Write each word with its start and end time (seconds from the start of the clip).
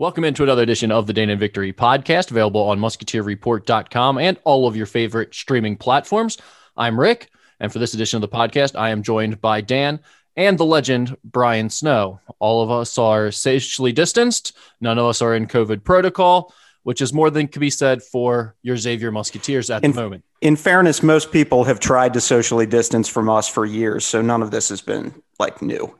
Welcome 0.00 0.24
into 0.24 0.42
another 0.42 0.62
edition 0.62 0.90
of 0.90 1.06
the 1.06 1.12
Dane 1.12 1.28
and 1.28 1.38
Victory 1.38 1.74
podcast, 1.74 2.30
available 2.30 2.62
on 2.62 2.80
musketeerreport.com 2.80 4.16
and 4.16 4.38
all 4.44 4.66
of 4.66 4.74
your 4.74 4.86
favorite 4.86 5.34
streaming 5.34 5.76
platforms. 5.76 6.38
I'm 6.74 6.98
Rick, 6.98 7.28
and 7.60 7.70
for 7.70 7.80
this 7.80 7.92
edition 7.92 8.16
of 8.16 8.22
the 8.22 8.34
podcast, 8.34 8.78
I 8.78 8.88
am 8.88 9.02
joined 9.02 9.42
by 9.42 9.60
Dan 9.60 10.00
and 10.38 10.56
the 10.56 10.64
legend 10.64 11.18
Brian 11.22 11.68
Snow. 11.68 12.18
All 12.38 12.62
of 12.62 12.70
us 12.70 12.96
are 12.96 13.30
socially 13.30 13.92
distanced, 13.92 14.56
none 14.80 14.96
of 14.96 15.04
us 15.04 15.20
are 15.20 15.34
in 15.34 15.46
COVID 15.46 15.84
protocol, 15.84 16.54
which 16.82 17.02
is 17.02 17.12
more 17.12 17.28
than 17.28 17.46
can 17.46 17.60
be 17.60 17.68
said 17.68 18.02
for 18.02 18.56
your 18.62 18.78
Xavier 18.78 19.12
Musketeers 19.12 19.68
at 19.68 19.84
in, 19.84 19.92
the 19.92 20.00
moment. 20.00 20.24
In 20.40 20.56
fairness, 20.56 21.02
most 21.02 21.30
people 21.30 21.64
have 21.64 21.78
tried 21.78 22.14
to 22.14 22.22
socially 22.22 22.64
distance 22.64 23.06
from 23.06 23.28
us 23.28 23.48
for 23.48 23.66
years, 23.66 24.06
so 24.06 24.22
none 24.22 24.40
of 24.40 24.50
this 24.50 24.70
has 24.70 24.80
been 24.80 25.22
like 25.38 25.60
new. 25.60 25.94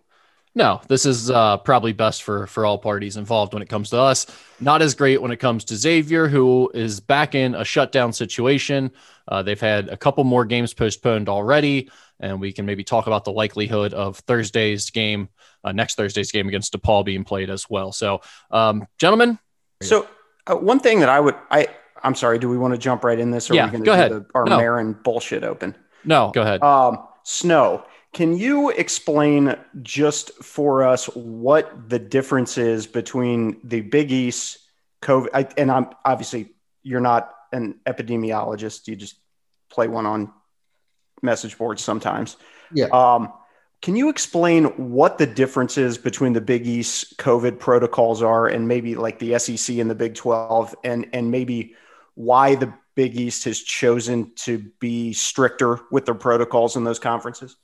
No, 0.54 0.80
this 0.88 1.06
is 1.06 1.30
uh, 1.30 1.58
probably 1.58 1.92
best 1.92 2.24
for 2.24 2.46
for 2.48 2.66
all 2.66 2.76
parties 2.76 3.16
involved 3.16 3.54
when 3.54 3.62
it 3.62 3.68
comes 3.68 3.90
to 3.90 4.00
us. 4.00 4.26
Not 4.58 4.82
as 4.82 4.94
great 4.94 5.22
when 5.22 5.30
it 5.30 5.36
comes 5.36 5.64
to 5.66 5.76
Xavier, 5.76 6.26
who 6.26 6.70
is 6.74 6.98
back 6.98 7.36
in 7.36 7.54
a 7.54 7.64
shutdown 7.64 8.12
situation. 8.12 8.90
Uh, 9.28 9.42
they've 9.44 9.60
had 9.60 9.88
a 9.88 9.96
couple 9.96 10.24
more 10.24 10.44
games 10.44 10.74
postponed 10.74 11.28
already, 11.28 11.88
and 12.18 12.40
we 12.40 12.52
can 12.52 12.66
maybe 12.66 12.82
talk 12.82 13.06
about 13.06 13.24
the 13.24 13.30
likelihood 13.30 13.94
of 13.94 14.18
Thursday's 14.18 14.90
game, 14.90 15.28
uh, 15.62 15.70
next 15.70 15.94
Thursday's 15.94 16.32
game 16.32 16.48
against 16.48 16.72
DePaul 16.72 17.04
being 17.04 17.22
played 17.22 17.48
as 17.48 17.70
well. 17.70 17.92
So, 17.92 18.20
um, 18.50 18.86
gentlemen. 18.98 19.38
So, 19.82 20.08
uh, 20.48 20.56
one 20.56 20.80
thing 20.80 20.98
that 20.98 21.08
I 21.08 21.20
would, 21.20 21.36
I, 21.52 21.68
I'm 22.02 22.16
sorry, 22.16 22.40
do 22.40 22.48
we 22.48 22.58
want 22.58 22.74
to 22.74 22.78
jump 22.78 23.04
right 23.04 23.18
in 23.18 23.30
this? 23.30 23.50
Or 23.50 23.54
yeah, 23.54 23.68
are 23.68 23.78
we 23.78 23.84
go 23.84 23.92
ahead. 23.92 24.10
The, 24.10 24.26
our 24.34 24.46
no. 24.46 24.56
Marin 24.56 24.94
bullshit 24.94 25.44
open? 25.44 25.76
No, 26.04 26.32
go 26.34 26.42
ahead. 26.42 26.60
Um, 26.60 27.06
Snow 27.22 27.84
can 28.12 28.36
you 28.36 28.70
explain 28.70 29.54
just 29.82 30.32
for 30.42 30.82
us 30.82 31.06
what 31.06 31.88
the 31.88 31.98
difference 31.98 32.58
is 32.58 32.86
between 32.86 33.60
the 33.62 33.82
Big 33.82 34.10
East 34.10 34.58
COVID? 35.02 35.28
I, 35.32 35.48
and 35.56 35.70
I'm 35.70 35.90
obviously 36.04 36.50
you're 36.82 37.00
not 37.00 37.32
an 37.52 37.78
epidemiologist; 37.86 38.88
you 38.88 38.96
just 38.96 39.16
play 39.70 39.86
one 39.86 40.06
on 40.06 40.32
message 41.22 41.56
boards 41.56 41.82
sometimes. 41.82 42.36
Yeah. 42.72 42.86
Um, 42.86 43.32
can 43.80 43.96
you 43.96 44.10
explain 44.10 44.64
what 44.90 45.16
the 45.16 45.26
difference 45.26 45.78
is 45.78 45.96
between 45.96 46.32
the 46.32 46.40
Big 46.40 46.66
East 46.66 47.16
COVID 47.18 47.60
protocols 47.60 48.22
are, 48.22 48.48
and 48.48 48.66
maybe 48.66 48.96
like 48.96 49.20
the 49.20 49.38
SEC 49.38 49.76
and 49.76 49.88
the 49.88 49.94
Big 49.94 50.16
Twelve, 50.16 50.74
and 50.82 51.06
and 51.12 51.30
maybe 51.30 51.76
why 52.14 52.56
the 52.56 52.74
Big 52.96 53.16
East 53.16 53.44
has 53.44 53.60
chosen 53.60 54.32
to 54.34 54.58
be 54.80 55.12
stricter 55.12 55.78
with 55.92 56.06
their 56.06 56.14
protocols 56.14 56.74
in 56.74 56.82
those 56.82 56.98
conferences? 56.98 57.56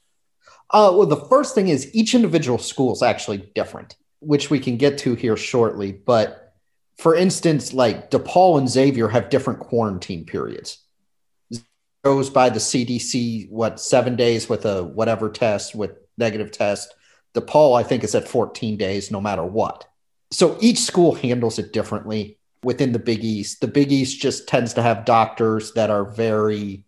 Uh, 0.71 0.93
well, 0.95 1.07
the 1.07 1.17
first 1.17 1.55
thing 1.55 1.69
is 1.69 1.95
each 1.95 2.15
individual 2.15 2.59
school 2.59 2.93
is 2.93 3.03
actually 3.03 3.39
different, 3.55 3.97
which 4.21 4.51
we 4.51 4.59
can 4.59 4.77
get 4.77 4.99
to 4.99 5.15
here 5.15 5.37
shortly. 5.37 5.93
But 5.93 6.55
for 6.99 7.15
instance, 7.15 7.73
like 7.73 8.11
DePaul 8.11 8.59
and 8.59 8.69
Xavier 8.69 9.09
have 9.09 9.31
different 9.31 9.61
quarantine 9.61 10.25
periods. 10.25 10.79
Goes 12.05 12.31
by 12.31 12.51
the 12.51 12.59
CDC, 12.59 13.51
what, 13.51 13.81
seven 13.81 14.17
days 14.17 14.49
with 14.49 14.65
a 14.65 14.85
whatever 14.85 15.29
test, 15.29 15.75
with 15.75 15.93
negative 16.17 16.53
test. 16.53 16.95
DePaul, 17.35 17.79
I 17.79 17.83
think, 17.83 18.03
is 18.03 18.15
at 18.15 18.29
14 18.29 18.77
days 18.77 19.11
no 19.11 19.21
matter 19.21 19.45
what. 19.45 19.89
So 20.31 20.57
each 20.61 20.79
school 20.79 21.15
handles 21.15 21.59
it 21.59 21.73
differently 21.73 22.39
within 22.63 22.93
the 22.93 22.99
Big 22.99 23.23
East. 23.25 23.61
The 23.61 23.69
Big 23.69 23.93
East 23.93 24.21
just 24.21 24.49
tends 24.49 24.75
to 24.75 24.83
have 24.83 25.05
doctors 25.05 25.73
that 25.75 25.91
are 25.91 26.05
very, 26.05 26.85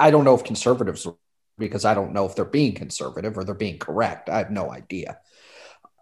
I 0.00 0.10
don't 0.10 0.24
know 0.24 0.34
if 0.34 0.44
conservatives 0.44 1.06
because 1.62 1.84
I 1.84 1.94
don't 1.94 2.12
know 2.12 2.26
if 2.26 2.34
they're 2.34 2.44
being 2.44 2.74
conservative 2.74 3.38
or 3.38 3.44
they're 3.44 3.54
being 3.54 3.78
correct. 3.78 4.28
I 4.28 4.38
have 4.38 4.50
no 4.50 4.70
idea. 4.70 5.18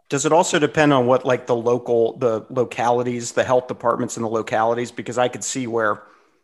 Does 0.08 0.27
it 0.27 0.33
also 0.33 0.58
depend 0.58 0.92
on 0.92 1.06
what 1.06 1.25
like 1.25 1.47
the 1.47 1.55
local 1.55 2.19
the 2.19 2.44
localities, 2.50 3.33
the 3.33 3.44
health 3.44 3.69
departments 3.69 4.17
in 4.17 4.22
the 4.25 4.28
localities? 4.28 4.91
Because 4.91 5.19
I 5.19 5.28
could 5.28 5.44
see 5.44 5.67
where 5.67 6.02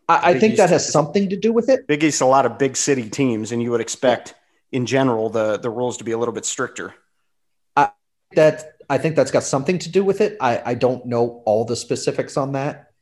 I, 0.08 0.30
I 0.30 0.38
think 0.38 0.52
East, 0.52 0.58
that 0.58 0.70
has 0.70 0.90
something 0.92 1.28
to 1.30 1.36
do 1.36 1.52
with 1.52 1.68
it. 1.68 1.86
Big 1.88 2.04
East, 2.04 2.20
a 2.20 2.26
lot 2.26 2.46
of 2.46 2.58
big 2.58 2.76
city 2.76 3.08
teams, 3.10 3.50
and 3.50 3.60
you 3.60 3.72
would 3.72 3.80
expect 3.80 4.34
in 4.70 4.86
general 4.86 5.30
the 5.30 5.58
the 5.58 5.70
rules 5.70 5.96
to 5.96 6.04
be 6.04 6.12
a 6.12 6.18
little 6.18 6.34
bit 6.34 6.44
stricter. 6.44 6.94
I, 7.74 7.90
that 8.36 8.76
I 8.88 8.98
think 8.98 9.16
that's 9.16 9.32
got 9.32 9.42
something 9.42 9.78
to 9.80 9.88
do 9.88 10.04
with 10.04 10.20
it. 10.20 10.36
I, 10.40 10.62
I 10.64 10.74
don't 10.74 11.06
know 11.06 11.42
all 11.44 11.64
the 11.64 11.74
specifics 11.74 12.36
on 12.36 12.52
that, 12.52 12.92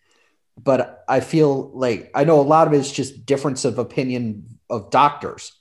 but 0.56 1.04
I 1.08 1.20
feel 1.20 1.76
like 1.76 2.10
I 2.14 2.24
know 2.24 2.40
a 2.40 2.42
lot 2.42 2.68
of 2.68 2.72
it 2.72 2.78
is 2.78 2.90
just 2.90 3.26
difference 3.26 3.66
of 3.66 3.78
opinion 3.78 4.58
of 4.70 4.90
doctors 4.90 5.52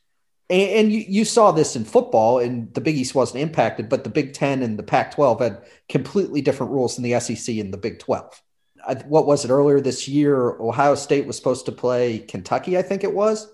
and, 0.49 0.69
and 0.69 0.93
you, 0.93 1.05
you 1.07 1.25
saw 1.25 1.51
this 1.51 1.75
in 1.75 1.85
football, 1.85 2.39
and 2.39 2.73
the 2.73 2.81
Big 2.81 2.95
East 2.97 3.15
wasn't 3.15 3.41
impacted, 3.41 3.89
but 3.89 4.03
the 4.03 4.09
Big 4.09 4.33
Ten 4.33 4.61
and 4.61 4.77
the 4.77 4.83
Pac 4.83 5.15
12 5.15 5.39
had 5.39 5.63
completely 5.89 6.41
different 6.41 6.71
rules 6.71 6.95
than 6.95 7.03
the 7.03 7.19
SEC 7.19 7.55
and 7.57 7.73
the 7.73 7.77
Big 7.77 7.99
12. 7.99 8.41
I, 8.85 8.95
what 9.07 9.25
was 9.25 9.45
it 9.45 9.51
earlier 9.51 9.79
this 9.79 10.07
year? 10.07 10.51
Ohio 10.59 10.95
State 10.95 11.25
was 11.25 11.37
supposed 11.37 11.65
to 11.67 11.71
play 11.71 12.19
Kentucky, 12.19 12.77
I 12.77 12.81
think 12.81 13.03
it 13.03 13.13
was, 13.13 13.51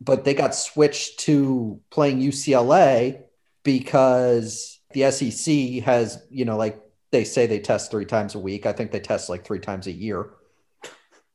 but 0.00 0.24
they 0.24 0.34
got 0.34 0.54
switched 0.54 1.20
to 1.20 1.80
playing 1.90 2.20
UCLA 2.20 3.22
because 3.62 4.80
the 4.92 5.10
SEC 5.10 5.84
has, 5.84 6.22
you 6.30 6.44
know, 6.44 6.56
like 6.56 6.80
they 7.10 7.24
say 7.24 7.46
they 7.46 7.60
test 7.60 7.90
three 7.90 8.06
times 8.06 8.34
a 8.34 8.38
week. 8.38 8.66
I 8.66 8.72
think 8.72 8.92
they 8.92 9.00
test 9.00 9.28
like 9.28 9.44
three 9.44 9.58
times 9.58 9.86
a 9.86 9.92
year. 9.92 10.30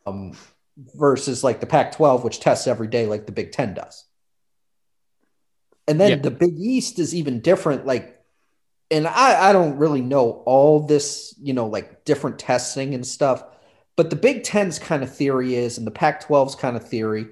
Um, 0.07 0.33
versus 0.77 1.43
like 1.43 1.59
the 1.59 1.65
Pac 1.65 1.93
12, 1.93 2.23
which 2.23 2.39
tests 2.39 2.67
every 2.67 2.87
day, 2.87 3.05
like 3.05 3.25
the 3.25 3.31
Big 3.31 3.51
Ten 3.51 3.73
does. 3.73 4.05
And 5.87 5.99
then 5.99 6.09
yeah. 6.09 6.15
the 6.17 6.31
Big 6.31 6.57
East 6.57 6.99
is 6.99 7.13
even 7.13 7.41
different. 7.41 7.85
Like, 7.85 8.19
and 8.89 9.07
I, 9.07 9.49
I 9.49 9.53
don't 9.53 9.77
really 9.77 10.01
know 10.01 10.43
all 10.45 10.79
this, 10.79 11.35
you 11.41 11.53
know, 11.53 11.67
like 11.67 12.05
different 12.05 12.39
testing 12.39 12.93
and 12.93 13.05
stuff. 13.05 13.43
But 13.95 14.09
the 14.09 14.15
Big 14.15 14.43
Ten's 14.43 14.79
kind 14.79 15.03
of 15.03 15.15
theory 15.15 15.55
is, 15.55 15.77
and 15.77 15.87
the 15.87 15.91
Pac 15.91 16.27
12's 16.27 16.55
kind 16.55 16.75
of 16.75 16.87
theory, 16.87 17.27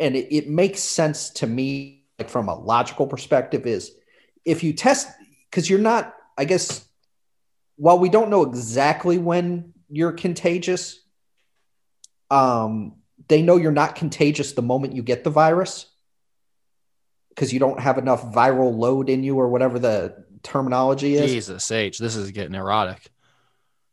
and 0.00 0.16
it, 0.16 0.34
it 0.34 0.48
makes 0.48 0.80
sense 0.80 1.30
to 1.30 1.46
me, 1.46 2.04
like 2.18 2.28
from 2.28 2.48
a 2.48 2.58
logical 2.58 3.06
perspective, 3.06 3.66
is 3.66 3.92
if 4.44 4.64
you 4.64 4.72
test, 4.72 5.08
because 5.50 5.70
you're 5.70 5.78
not, 5.78 6.14
I 6.36 6.44
guess, 6.44 6.84
while 7.76 7.98
we 7.98 8.08
don't 8.08 8.30
know 8.30 8.42
exactly 8.42 9.18
when 9.18 9.74
you're 9.88 10.12
contagious, 10.12 11.00
um, 12.30 12.96
they 13.28 13.42
know 13.42 13.56
you're 13.56 13.70
not 13.70 13.94
contagious 13.94 14.52
the 14.52 14.62
moment 14.62 14.96
you 14.96 15.02
get 15.02 15.22
the 15.24 15.30
virus 15.30 15.91
because 17.34 17.52
you 17.52 17.58
don't 17.58 17.80
have 17.80 17.98
enough 17.98 18.32
viral 18.32 18.76
load 18.76 19.08
in 19.08 19.22
you 19.22 19.38
or 19.38 19.48
whatever 19.48 19.78
the 19.78 20.24
terminology 20.42 21.14
is. 21.14 21.30
Jesus 21.30 21.70
H, 21.70 21.98
this 21.98 22.16
is 22.16 22.30
getting 22.30 22.54
erotic. 22.54 23.10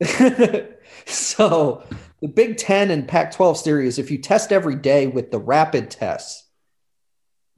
so 1.06 1.84
the 2.22 2.28
Big 2.28 2.58
Ten 2.58 2.92
and 2.92 3.08
Pac-12 3.08 3.58
series, 3.58 4.00
if 4.00 4.12
you 4.12 4.18
test 4.18 4.52
every 4.52 4.76
day 4.76 5.08
with 5.08 5.32
the 5.32 5.40
rapid 5.40 5.90
tests, 5.90 6.48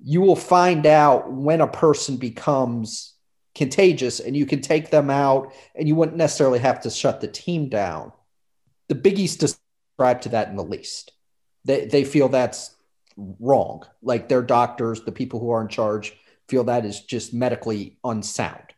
you 0.03 0.22
will 0.22 0.36
find 0.36 0.86
out 0.86 1.31
when 1.31 1.62
a 1.62 1.68
person 1.68 2.18
becomes 2.18 3.13
contagious 3.53 4.19
and 4.19 4.36
you 4.36 4.46
can 4.46 4.62
take 4.62 4.90
them 4.90 5.09
out 5.09 5.53
and 5.75 5.88
you 5.88 5.96
wouldn't 5.96 6.18
necessarily 6.18 6.59
have 6.59 6.81
to 6.81 6.90
shut 6.90 7.22
the 7.22 7.28
team 7.28 7.69
down. 7.69 8.12
The 8.88 8.96
Big 8.96 9.19
East 9.19 9.40
describe 9.40 10.22
to 10.22 10.30
that 10.30 10.50
in 10.50 10.56
the 10.56 10.63
least. 10.63 11.12
They, 11.66 11.86
they 11.86 12.03
feel 12.03 12.30
that's 12.30 12.75
wrong. 13.39 13.83
Like 14.01 14.29
their 14.29 14.41
doctors, 14.41 15.01
the 15.01 15.11
people 15.11 15.39
who 15.39 15.51
are 15.51 15.61
in 15.61 15.67
charge, 15.67 16.13
feel 16.47 16.63
that 16.65 16.85
is 16.85 17.01
just 17.01 17.33
medically 17.33 17.97
unsound. 18.03 18.73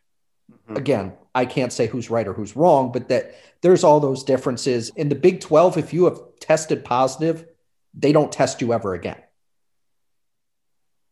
Mm-hmm. 0.50 0.76
Again, 0.76 1.12
I 1.34 1.46
can't 1.46 1.72
say 1.72 1.86
who's 1.86 2.10
right 2.10 2.26
or 2.26 2.32
who's 2.32 2.56
wrong, 2.56 2.92
but 2.92 3.08
that 3.08 3.34
there's 3.62 3.84
all 3.84 4.00
those 4.00 4.24
differences. 4.24 4.90
In 4.90 5.08
the 5.08 5.14
Big 5.14 5.40
12, 5.40 5.78
if 5.78 5.92
you 5.92 6.04
have 6.04 6.20
tested 6.40 6.84
positive, 6.84 7.46
they 7.94 8.12
don't 8.12 8.32
test 8.32 8.60
you 8.60 8.72
ever 8.72 8.94
again. 8.94 9.20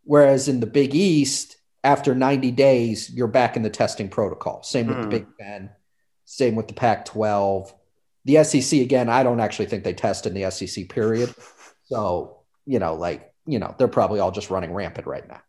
Whereas 0.04 0.48
in 0.48 0.60
the 0.60 0.66
Big 0.66 0.94
East, 0.94 1.56
after 1.84 2.14
90 2.14 2.50
days, 2.52 3.10
you're 3.10 3.28
back 3.28 3.56
in 3.56 3.62
the 3.62 3.70
testing 3.70 4.08
protocol. 4.08 4.62
Same 4.62 4.86
with 4.86 4.98
mm. 4.98 5.02
the 5.02 5.08
Big 5.08 5.26
Ten, 5.40 5.70
same 6.24 6.54
with 6.54 6.68
the 6.68 6.74
Pac 6.74 7.04
12. 7.06 7.74
The 8.24 8.44
SEC, 8.44 8.80
again, 8.80 9.08
I 9.08 9.22
don't 9.22 9.40
actually 9.40 9.66
think 9.66 9.82
they 9.82 9.94
test 9.94 10.26
in 10.26 10.34
the 10.34 10.50
SEC 10.50 10.88
period. 10.88 11.34
So 11.84 12.41
you 12.66 12.78
know, 12.78 12.94
like, 12.94 13.32
you 13.46 13.58
know, 13.58 13.74
they're 13.78 13.88
probably 13.88 14.20
all 14.20 14.30
just 14.30 14.50
running 14.50 14.72
rampant 14.72 15.06
right 15.06 15.26
now. 15.28 15.40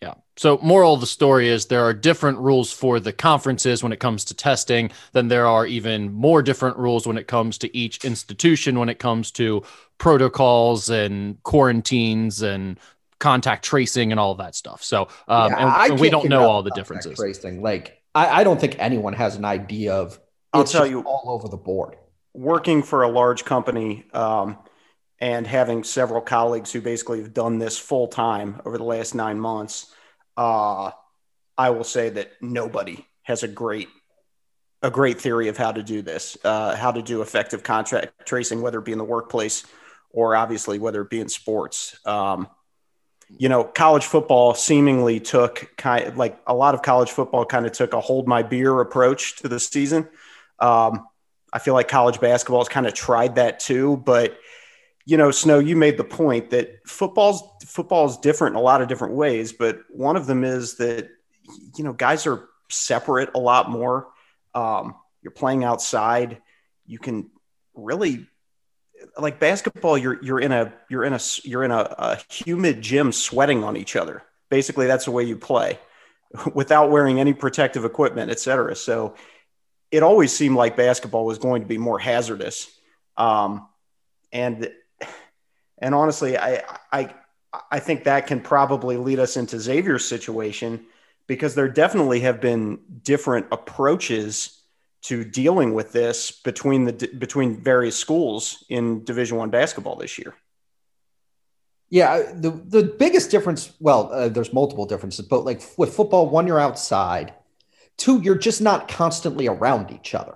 Yeah. 0.00 0.14
So, 0.36 0.58
moral 0.62 0.94
of 0.94 1.00
the 1.00 1.06
story 1.06 1.48
is 1.48 1.66
there 1.66 1.84
are 1.84 1.92
different 1.92 2.38
rules 2.38 2.72
for 2.72 3.00
the 3.00 3.12
conferences 3.12 3.82
when 3.82 3.92
it 3.92 3.98
comes 3.98 4.24
to 4.26 4.34
testing. 4.34 4.90
Then 5.12 5.26
there 5.26 5.46
are 5.46 5.66
even 5.66 6.12
more 6.12 6.40
different 6.40 6.76
rules 6.76 7.06
when 7.06 7.18
it 7.18 7.26
comes 7.26 7.58
to 7.58 7.76
each 7.76 8.04
institution 8.04 8.78
when 8.78 8.88
it 8.88 9.00
comes 9.00 9.32
to 9.32 9.64
protocols 9.98 10.88
and 10.88 11.42
quarantines 11.42 12.42
and 12.42 12.78
contact 13.18 13.64
tracing 13.64 14.12
and 14.12 14.20
all 14.20 14.30
of 14.30 14.38
that 14.38 14.54
stuff. 14.54 14.84
So, 14.84 15.08
um, 15.26 15.50
yeah, 15.50 15.82
and, 15.82 15.92
and 15.92 16.00
we 16.00 16.10
don't 16.10 16.28
know 16.28 16.48
all 16.48 16.62
the 16.62 16.70
differences. 16.70 17.18
Tracing, 17.18 17.60
like, 17.60 18.00
I, 18.14 18.40
I, 18.40 18.44
don't 18.44 18.60
think 18.60 18.76
anyone 18.78 19.12
has 19.14 19.34
an 19.34 19.44
idea 19.44 19.94
of. 19.94 20.18
I'll 20.52 20.64
tell 20.64 20.86
you 20.86 21.00
all 21.02 21.30
over 21.30 21.48
the 21.48 21.56
board. 21.56 21.96
Working 22.34 22.82
for 22.82 23.02
a 23.02 23.08
large 23.08 23.44
company, 23.44 24.06
um, 24.14 24.58
and 25.20 25.46
having 25.46 25.84
several 25.84 26.20
colleagues 26.20 26.72
who 26.72 26.80
basically 26.80 27.20
have 27.20 27.34
done 27.34 27.58
this 27.58 27.78
full 27.78 28.08
time 28.08 28.60
over 28.64 28.78
the 28.78 28.84
last 28.84 29.14
nine 29.14 29.38
months, 29.38 29.92
uh, 30.36 30.90
I 31.56 31.70
will 31.70 31.84
say 31.84 32.08
that 32.10 32.32
nobody 32.40 33.04
has 33.22 33.42
a 33.42 33.48
great 33.48 33.88
a 34.80 34.90
great 34.90 35.20
theory 35.20 35.48
of 35.48 35.56
how 35.56 35.72
to 35.72 35.82
do 35.82 36.02
this, 36.02 36.38
uh, 36.44 36.76
how 36.76 36.92
to 36.92 37.02
do 37.02 37.20
effective 37.20 37.64
contract 37.64 38.12
tracing, 38.24 38.62
whether 38.62 38.78
it 38.78 38.84
be 38.84 38.92
in 38.92 38.98
the 38.98 39.04
workplace 39.04 39.64
or 40.10 40.36
obviously 40.36 40.78
whether 40.78 41.02
it 41.02 41.10
be 41.10 41.18
in 41.18 41.28
sports. 41.28 41.98
Um, 42.06 42.48
you 43.28 43.48
know, 43.48 43.64
college 43.64 44.04
football 44.04 44.54
seemingly 44.54 45.20
took 45.20 45.72
kind 45.76 46.06
of 46.06 46.16
like 46.16 46.38
a 46.46 46.54
lot 46.54 46.74
of 46.74 46.82
college 46.82 47.10
football 47.10 47.44
kind 47.44 47.66
of 47.66 47.72
took 47.72 47.92
a 47.92 48.00
hold 48.00 48.26
my 48.26 48.42
beer 48.42 48.80
approach 48.80 49.36
to 49.36 49.48
the 49.48 49.60
season. 49.60 50.08
Um, 50.58 51.06
I 51.52 51.58
feel 51.58 51.74
like 51.74 51.88
college 51.88 52.20
basketball 52.20 52.60
has 52.60 52.68
kind 52.68 52.86
of 52.86 52.94
tried 52.94 53.34
that 53.34 53.60
too, 53.60 53.96
but 53.98 54.38
you 55.08 55.16
know, 55.16 55.30
Snow, 55.30 55.58
you 55.58 55.74
made 55.74 55.96
the 55.96 56.04
point 56.04 56.50
that 56.50 56.86
football's 56.86 57.42
football 57.64 58.04
is 58.04 58.18
different 58.18 58.54
in 58.56 58.60
a 58.60 58.62
lot 58.62 58.82
of 58.82 58.88
different 58.88 59.14
ways, 59.14 59.54
but 59.54 59.80
one 59.88 60.16
of 60.16 60.26
them 60.26 60.44
is 60.44 60.74
that 60.76 61.08
you 61.78 61.82
know 61.82 61.94
guys 61.94 62.26
are 62.26 62.46
separate 62.68 63.30
a 63.34 63.38
lot 63.38 63.70
more. 63.70 64.08
Um, 64.54 64.96
you're 65.22 65.30
playing 65.30 65.64
outside. 65.64 66.42
You 66.84 66.98
can 66.98 67.30
really 67.74 68.26
like 69.18 69.40
basketball. 69.40 69.96
You're 69.96 70.22
you're 70.22 70.40
in 70.40 70.52
a 70.52 70.74
you're 70.90 71.04
in 71.04 71.14
a 71.14 71.20
you're 71.42 71.64
in 71.64 71.70
a, 71.70 71.78
a 71.80 72.18
humid 72.28 72.82
gym 72.82 73.10
sweating 73.10 73.64
on 73.64 73.78
each 73.78 73.96
other. 73.96 74.22
Basically, 74.50 74.86
that's 74.86 75.06
the 75.06 75.10
way 75.10 75.24
you 75.24 75.38
play 75.38 75.78
without 76.52 76.90
wearing 76.90 77.18
any 77.18 77.32
protective 77.32 77.86
equipment, 77.86 78.30
et 78.30 78.40
cetera. 78.40 78.76
So 78.76 79.14
it 79.90 80.02
always 80.02 80.36
seemed 80.36 80.56
like 80.56 80.76
basketball 80.76 81.24
was 81.24 81.38
going 81.38 81.62
to 81.62 81.68
be 81.68 81.78
more 81.78 81.98
hazardous. 81.98 82.70
Um, 83.16 83.66
and 84.30 84.70
and 85.80 85.94
honestly, 85.94 86.36
I 86.36 86.62
I 86.92 87.14
I 87.70 87.78
think 87.78 88.04
that 88.04 88.26
can 88.26 88.40
probably 88.40 88.96
lead 88.96 89.18
us 89.18 89.36
into 89.36 89.58
Xavier's 89.58 90.06
situation 90.06 90.86
because 91.26 91.54
there 91.54 91.68
definitely 91.68 92.20
have 92.20 92.40
been 92.40 92.80
different 93.02 93.46
approaches 93.52 94.62
to 95.02 95.24
dealing 95.24 95.74
with 95.74 95.92
this 95.92 96.32
between 96.32 96.84
the 96.84 96.92
between 97.18 97.62
various 97.62 97.96
schools 97.96 98.64
in 98.68 99.04
Division 99.04 99.36
One 99.36 99.50
basketball 99.50 99.96
this 99.96 100.18
year. 100.18 100.34
Yeah, 101.90 102.32
the 102.34 102.50
the 102.50 102.82
biggest 102.82 103.30
difference. 103.30 103.72
Well, 103.80 104.10
uh, 104.12 104.28
there's 104.28 104.52
multiple 104.52 104.86
differences, 104.86 105.26
but 105.26 105.44
like 105.44 105.62
with 105.76 105.94
football, 105.94 106.28
one 106.28 106.46
you're 106.46 106.60
outside, 106.60 107.34
two 107.96 108.20
you're 108.20 108.38
just 108.38 108.60
not 108.60 108.88
constantly 108.88 109.46
around 109.46 109.90
each 109.90 110.14
other. 110.14 110.34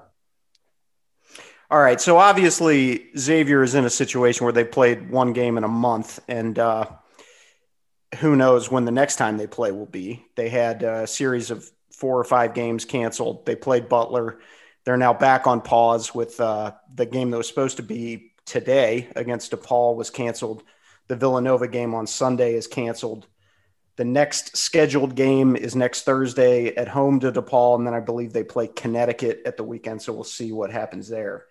All 1.73 1.81
right, 1.81 1.99
so 1.99 2.19
obviously 2.19 3.09
Xavier 3.17 3.63
is 3.63 3.75
in 3.75 3.87
a 3.87 3.91
situation 3.91 4.45
where 4.45 4.53
they 4.53 4.63
played 4.63 5.11
one 5.11 5.33
game 5.33 5.57
in 5.57 5.65
a 5.65 5.69
month, 5.69 6.21
and 6.29 6.59
uh, 6.59 6.85
who 8.19 8.37
knows 8.37 8.71
when 8.71 8.85
the 8.85 8.91
next 8.91 9.17
time 9.17 9.39
they 9.39 9.47
play 9.47 9.73
will 9.73 9.87
be. 9.87 10.23
They 10.37 10.51
had 10.51 10.83
a 10.83 11.07
series 11.07 11.51
of 11.51 11.67
four 11.91 12.21
or 12.21 12.25
five 12.25 12.53
games 12.53 12.85
canceled. 12.85 13.47
They 13.47 13.57
played 13.57 13.89
Butler. 13.89 14.41
They're 14.85 14.99
now 14.99 15.15
back 15.15 15.47
on 15.47 15.63
pause 15.63 16.15
with 16.15 16.39
uh, 16.43 16.73
the 16.95 17.07
game 17.07 17.31
that 17.31 17.39
was 17.39 17.49
supposed 17.49 17.79
to 17.79 17.83
be 17.83 18.35
today 18.45 19.09
against 19.17 19.53
DePaul 19.53 19.97
was 19.97 20.11
canceled. 20.11 20.65
The 21.09 21.17
Villanova 21.17 21.69
game 21.69 21.95
on 21.95 22.07
Sunday 22.07 22.53
is 22.53 22.67
canceled. 22.67 23.29
The 23.97 24.05
next 24.05 24.59
scheduled 24.59 25.15
game 25.15 25.57
is 25.57 25.75
next 25.75 26.03
Thursday 26.03 26.75
at 26.77 26.89
home 26.89 27.19
to 27.21 27.33
DePaul, 27.33 27.79
and 27.79 27.87
then 27.87 27.95
I 27.95 28.01
believe 28.01 28.35
they 28.35 28.45
play 28.45 28.67
Connecticut 28.67 29.41
at 29.47 29.57
the 29.57 29.65
weekend. 29.65 30.03
So 30.03 30.13
we'll 30.13 30.25
see 30.25 30.53
what 30.53 30.71
happens 30.71 31.09
there. 31.09 31.47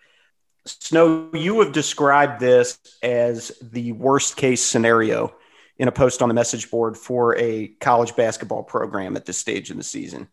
Snow, 0.65 1.29
you 1.33 1.59
have 1.61 1.71
described 1.71 2.39
this 2.39 2.77
as 3.01 3.51
the 3.61 3.93
worst 3.93 4.37
case 4.37 4.63
scenario 4.63 5.33
in 5.77 5.87
a 5.87 5.91
post 5.91 6.21
on 6.21 6.29
the 6.29 6.35
message 6.35 6.69
board 6.69 6.95
for 6.95 7.35
a 7.37 7.69
college 7.79 8.15
basketball 8.15 8.61
program 8.61 9.15
at 9.17 9.25
this 9.25 9.37
stage 9.37 9.71
in 9.71 9.77
the 9.77 9.83
season. 9.83 10.27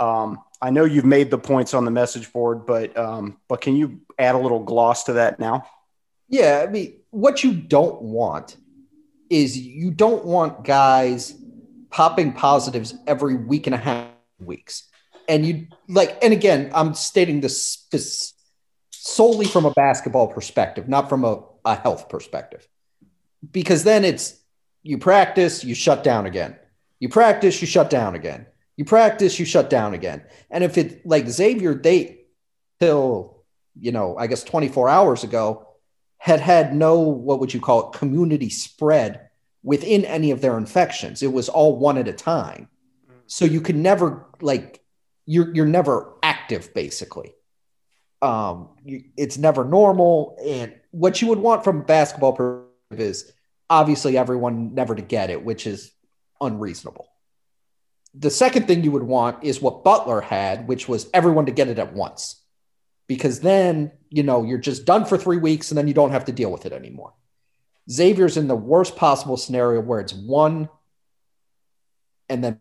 Um, 0.00 0.40
I 0.60 0.70
know 0.70 0.84
you've 0.84 1.04
made 1.04 1.30
the 1.30 1.38
points 1.38 1.74
on 1.74 1.84
the 1.84 1.90
message 1.90 2.32
board, 2.32 2.66
but 2.66 2.96
um, 2.96 3.38
but 3.48 3.60
can 3.60 3.76
you 3.76 4.00
add 4.18 4.34
a 4.34 4.38
little 4.38 4.64
gloss 4.64 5.04
to 5.04 5.14
that 5.14 5.38
now? 5.38 5.64
Yeah, 6.28 6.64
I 6.66 6.70
mean, 6.70 6.94
what 7.10 7.44
you 7.44 7.54
don't 7.54 8.02
want 8.02 8.56
is 9.28 9.56
you 9.56 9.90
don't 9.90 10.24
want 10.24 10.64
guys 10.64 11.34
popping 11.90 12.32
positives 12.32 12.94
every 13.06 13.36
week 13.36 13.66
and 13.66 13.74
a 13.74 13.78
half 13.78 14.08
weeks, 14.38 14.88
and 15.28 15.46
you 15.46 15.66
like. 15.88 16.18
And 16.22 16.32
again, 16.32 16.70
I'm 16.74 16.94
stating 16.94 17.40
this, 17.40 17.86
solely 19.02 19.46
from 19.46 19.64
a 19.64 19.70
basketball 19.70 20.28
perspective, 20.28 20.86
not 20.88 21.08
from 21.08 21.24
a, 21.24 21.42
a 21.64 21.74
health 21.74 22.08
perspective, 22.10 22.68
because 23.50 23.82
then 23.82 24.04
it's 24.04 24.38
you 24.82 24.98
practice, 24.98 25.64
you 25.64 25.74
shut 25.74 26.04
down 26.04 26.26
again. 26.26 26.56
You 26.98 27.08
practice, 27.08 27.60
you 27.62 27.66
shut 27.66 27.88
down 27.88 28.14
again. 28.14 28.46
You 28.76 28.84
practice, 28.84 29.38
you 29.38 29.46
shut 29.46 29.70
down 29.70 29.94
again. 29.94 30.22
And 30.50 30.62
if 30.62 30.76
it 30.76 31.04
like 31.06 31.28
Xavier, 31.28 31.74
they 31.74 32.24
till, 32.78 33.42
you 33.78 33.92
know, 33.92 34.16
I 34.18 34.26
guess 34.26 34.44
24 34.44 34.88
hours 34.88 35.24
ago 35.24 35.66
had 36.18 36.40
had 36.40 36.74
no, 36.74 36.98
what 36.98 37.40
would 37.40 37.54
you 37.54 37.60
call 37.60 37.88
it, 37.88 37.98
community 37.98 38.50
spread 38.50 39.28
within 39.62 40.04
any 40.04 40.30
of 40.30 40.42
their 40.42 40.58
infections. 40.58 41.22
It 41.22 41.32
was 41.32 41.48
all 41.48 41.78
one 41.78 41.96
at 41.96 42.08
a 42.08 42.12
time. 42.12 42.68
So 43.26 43.44
you 43.46 43.60
could 43.60 43.76
never 43.76 44.26
like, 44.42 44.82
you're, 45.24 45.54
you're 45.54 45.66
never 45.66 46.14
active 46.22 46.74
basically. 46.74 47.32
Um, 48.22 48.68
you, 48.84 49.04
it's 49.16 49.38
never 49.38 49.64
normal. 49.64 50.36
And 50.44 50.74
what 50.90 51.22
you 51.22 51.28
would 51.28 51.38
want 51.38 51.64
from 51.64 51.82
basketball 51.82 52.32
perspective 52.32 53.00
is 53.00 53.32
obviously 53.68 54.18
everyone 54.18 54.74
never 54.74 54.94
to 54.94 55.02
get 55.02 55.30
it, 55.30 55.44
which 55.44 55.66
is 55.66 55.92
unreasonable. 56.40 57.08
The 58.14 58.30
second 58.30 58.66
thing 58.66 58.82
you 58.82 58.90
would 58.90 59.04
want 59.04 59.44
is 59.44 59.62
what 59.62 59.84
Butler 59.84 60.20
had, 60.20 60.66
which 60.66 60.88
was 60.88 61.08
everyone 61.14 61.46
to 61.46 61.52
get 61.52 61.68
it 61.68 61.78
at 61.78 61.92
once. 61.92 62.42
Because 63.06 63.40
then, 63.40 63.92
you 64.08 64.22
know, 64.22 64.44
you're 64.44 64.58
just 64.58 64.84
done 64.84 65.04
for 65.04 65.16
three 65.16 65.36
weeks 65.36 65.70
and 65.70 65.78
then 65.78 65.88
you 65.88 65.94
don't 65.94 66.10
have 66.10 66.26
to 66.26 66.32
deal 66.32 66.50
with 66.50 66.66
it 66.66 66.72
anymore. 66.72 67.14
Xavier's 67.90 68.36
in 68.36 68.48
the 68.48 68.56
worst 68.56 68.96
possible 68.96 69.36
scenario 69.36 69.80
where 69.80 70.00
it's 70.00 70.12
one 70.12 70.68
and 72.28 72.44
then 72.44 72.60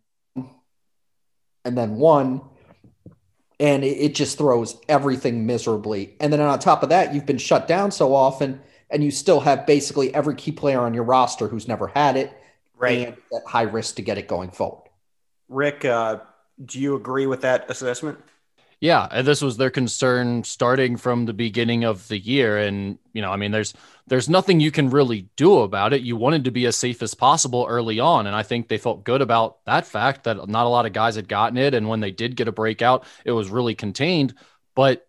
and 1.66 1.78
then 1.78 1.96
one 1.98 2.42
and 3.60 3.84
it, 3.84 4.16
just 4.16 4.38
throws 4.38 4.80
everything 4.88 5.46
miserably. 5.46 6.16
And 6.20 6.32
then 6.32 6.40
on 6.40 6.60
top 6.60 6.82
of 6.84 6.90
that, 6.90 7.14
you've 7.14 7.26
been 7.26 7.38
shut 7.38 7.68
down 7.68 7.92
so 7.92 8.16
often 8.16 8.62
and 8.90 9.04
you 9.04 9.12
still 9.12 9.42
have 9.42 9.66
basically 9.68 10.14
every 10.14 10.36
key 10.36 10.52
player 10.52 10.80
on 10.80 10.94
your 10.94 11.04
roster 11.04 11.48
who's 11.48 11.68
never 11.68 11.88
had 11.88 12.16
it 12.16 12.32
right. 12.78 13.08
and 13.08 13.18
at 13.36 13.46
high 13.46 13.64
risk 13.64 13.96
to 13.96 14.02
get 14.02 14.18
it 14.18 14.28
going 14.28 14.50
forward. 14.50 14.90
Rick, 15.50 15.86
uh, 15.86 16.20
do 16.64 16.80
you 16.80 16.96
agree 16.96 17.28
with 17.28 17.42
that 17.42 17.70
assessment? 17.70 18.20
Yeah, 18.82 19.08
and 19.12 19.28
this 19.28 19.42
was 19.42 19.58
their 19.58 19.70
concern 19.70 20.44
starting 20.46 20.96
from 20.96 21.26
the 21.26 21.34
beginning 21.34 21.84
of 21.84 22.08
the 22.08 22.18
year, 22.18 22.58
and 22.58 22.98
you 23.12 23.22
know, 23.22 23.30
I 23.30 23.36
mean, 23.36 23.52
there's 23.52 23.74
there's 24.10 24.28
nothing 24.30 24.60
you 24.60 24.72
can 24.72 24.90
really 24.90 25.30
do 25.36 25.60
about 25.60 25.94
it. 25.94 26.02
You 26.02 26.18
wanted 26.18 26.44
to 26.46 26.52
be 26.52 26.66
as 26.66 26.76
safe 26.76 27.02
as 27.02 27.14
possible 27.14 27.66
early 27.70 28.00
on, 28.00 28.28
and 28.28 28.36
I 28.36 28.44
think 28.44 28.68
they 28.68 28.78
felt 28.78 29.04
good 29.04 29.22
about 29.22 29.64
that 29.66 29.86
fact 29.86 30.26
that 30.26 30.50
not 30.50 30.66
a 30.66 30.70
lot 30.70 30.86
of 30.86 30.94
guys 30.94 31.16
had 31.16 31.28
gotten 31.28 31.58
it, 31.58 31.74
and 31.74 31.88
when 31.88 32.00
they 32.00 32.12
did 32.12 32.36
get 32.36 32.48
a 32.48 32.52
breakout, 32.52 33.06
it 33.24 33.32
was 33.32 33.50
really 33.50 33.76
contained. 33.76 34.34
But 34.76 35.08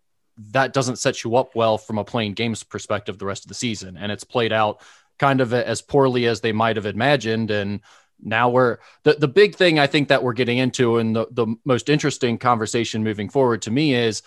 that 0.49 0.73
doesn't 0.73 0.99
set 0.99 1.23
you 1.23 1.35
up 1.35 1.55
well 1.55 1.77
from 1.77 1.97
a 1.97 2.03
playing 2.03 2.33
games 2.33 2.63
perspective 2.63 3.17
the 3.17 3.25
rest 3.25 3.43
of 3.43 3.49
the 3.49 3.55
season. 3.55 3.97
And 3.97 4.11
it's 4.11 4.23
played 4.23 4.53
out 4.53 4.81
kind 5.19 5.41
of 5.41 5.53
as 5.53 5.81
poorly 5.81 6.25
as 6.25 6.41
they 6.41 6.51
might 6.51 6.77
have 6.77 6.85
imagined. 6.85 7.51
And 7.51 7.81
now 8.21 8.49
we're 8.49 8.77
the, 9.03 9.13
the 9.13 9.27
big 9.27 9.55
thing 9.55 9.79
I 9.79 9.87
think 9.87 10.07
that 10.07 10.23
we're 10.23 10.33
getting 10.33 10.57
into 10.57 10.97
and 10.97 11.15
the, 11.15 11.27
the 11.31 11.55
most 11.65 11.89
interesting 11.89 12.37
conversation 12.37 13.03
moving 13.03 13.29
forward 13.29 13.61
to 13.63 13.71
me 13.71 13.93
is 13.93 14.23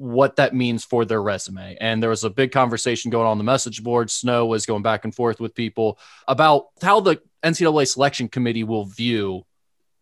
what 0.00 0.36
that 0.36 0.54
means 0.54 0.82
for 0.82 1.04
their 1.04 1.20
resume. 1.20 1.76
And 1.78 2.02
there 2.02 2.08
was 2.08 2.24
a 2.24 2.30
big 2.30 2.52
conversation 2.52 3.10
going 3.10 3.26
on 3.26 3.36
the 3.36 3.44
message 3.44 3.84
board. 3.84 4.10
Snow 4.10 4.46
was 4.46 4.64
going 4.64 4.82
back 4.82 5.04
and 5.04 5.14
forth 5.14 5.40
with 5.40 5.54
people 5.54 5.98
about 6.26 6.68
how 6.80 7.00
the 7.00 7.20
NCAA 7.44 7.86
selection 7.86 8.28
committee 8.28 8.64
will 8.64 8.86
view 8.86 9.44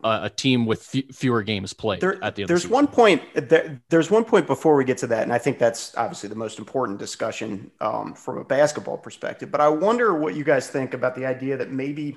uh, 0.05 0.21
a 0.23 0.31
team 0.31 0.67
with 0.67 0.88
f- 0.95 1.12
fewer 1.12 1.43
games 1.43 1.73
played 1.73 2.00
there, 2.00 2.23
at 2.23 2.37
the 2.37 2.43
end. 2.43 2.49
There's 2.49 2.62
the 2.62 2.69
one 2.69 2.87
point. 2.87 3.23
There, 3.35 3.83
there's 3.88 4.09
one 4.09 4.25
point 4.25 4.47
before 4.47 4.76
we 4.76 4.85
get 4.85 4.99
to 4.99 5.09
that, 5.09 5.25
and 5.25 5.33
I 5.33 5.38
think 5.38 5.59
that's 5.59 5.97
obviously 5.97 6.28
the 6.28 6.37
most 6.37 6.61
important 6.61 7.00
discussion 7.00 7.73
um, 7.81 8.14
from 8.14 8.38
a 8.38 8.45
basketball 8.45 8.99
perspective. 8.99 9.50
But 9.50 9.61
I 9.61 9.69
wonder 9.69 10.17
what 10.17 10.37
you 10.37 10.45
guys 10.45 10.69
think 10.69 10.95
about 10.95 11.17
the 11.17 11.26
idea 11.26 11.57
that 11.57 11.73
maybe, 11.73 12.17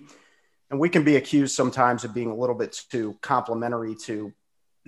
and 0.70 0.80
we 0.80 0.88
can 0.88 1.04
be 1.04 1.16
accused 1.16 1.56
sometimes 1.56 2.04
of 2.04 2.14
being 2.14 2.30
a 2.30 2.36
little 2.36 2.56
bit 2.56 2.80
too 2.92 3.18
complimentary 3.22 3.96
to 4.04 4.32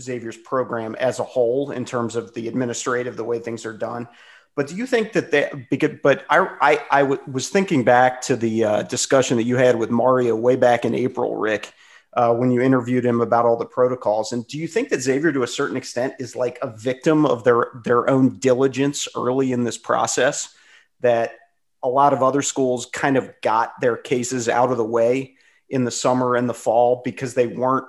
Xavier's 0.02 0.38
program 0.38 0.96
as 0.96 1.20
a 1.20 1.24
whole 1.24 1.72
in 1.72 1.86
terms 1.86 2.16
of 2.16 2.34
the 2.34 2.48
administrative, 2.48 3.16
the 3.18 3.24
way 3.24 3.40
things 3.40 3.66
are 3.66 3.78
done. 3.78 4.08
But 4.56 4.68
do 4.68 4.76
you 4.76 4.86
think 4.86 5.14
that 5.14 5.32
they? 5.32 5.52
Because, 5.70 5.98
but 6.04 6.26
I, 6.30 6.48
I, 6.62 6.86
I 6.92 7.02
w- 7.02 7.22
was 7.32 7.50
thinking 7.50 7.84
back 7.84 8.22
to 8.24 8.36
the 8.36 8.64
uh, 8.64 8.84
discussion 8.84 9.38
that 9.38 9.44
you 9.44 9.58
had 9.58 9.78
with 9.78 9.90
Mario 9.90 10.36
way 10.36 10.56
back 10.56 10.86
in 10.86 10.94
April, 10.94 11.36
Rick 11.36 11.74
uh, 12.16 12.34
when 12.34 12.52
you 12.52 12.62
interviewed 12.62 13.06
him 13.06 13.22
about 13.22 13.46
all 13.46 13.58
the 13.58 13.66
protocols. 13.66 14.32
And 14.32 14.46
do 14.48 14.58
you 14.58 14.68
think 14.68 14.90
that 14.90 15.02
Xavier, 15.02 15.32
to 15.32 15.44
a 15.44 15.48
certain 15.48 15.78
extent, 15.78 16.14
is 16.20 16.36
like 16.36 16.60
a 16.62 16.76
victim 16.76 17.26
of 17.26 17.44
their 17.44 17.68
their 17.84 18.10
own 18.10 18.38
diligence 18.38 19.08
early 19.16 19.52
in 19.52 19.64
this 19.64 19.78
process? 19.78 20.54
That 21.02 21.32
a 21.82 21.90
lot 21.90 22.14
of 22.14 22.24
other 22.24 22.42
schools 22.42 22.86
kind 22.86 23.18
of 23.18 23.30
got 23.42 23.82
their 23.82 23.98
cases 23.98 24.48
out 24.48 24.72
of 24.72 24.78
the 24.78 24.86
way 24.86 25.36
in 25.70 25.84
the 25.84 25.92
summer 25.92 26.36
and 26.36 26.48
the 26.48 26.54
fall 26.54 27.02
because 27.04 27.34
they 27.34 27.48
weren't 27.48 27.88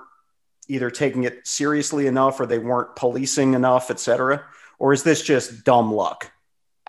either 0.67 0.89
taking 0.89 1.23
it 1.23 1.45
seriously 1.47 2.07
enough 2.07 2.39
or 2.39 2.45
they 2.45 2.59
weren't 2.59 2.95
policing 2.95 3.53
enough, 3.53 3.91
et 3.91 3.99
cetera? 3.99 4.43
Or 4.79 4.93
is 4.93 5.03
this 5.03 5.21
just 5.21 5.63
dumb 5.63 5.93
luck? 5.93 6.31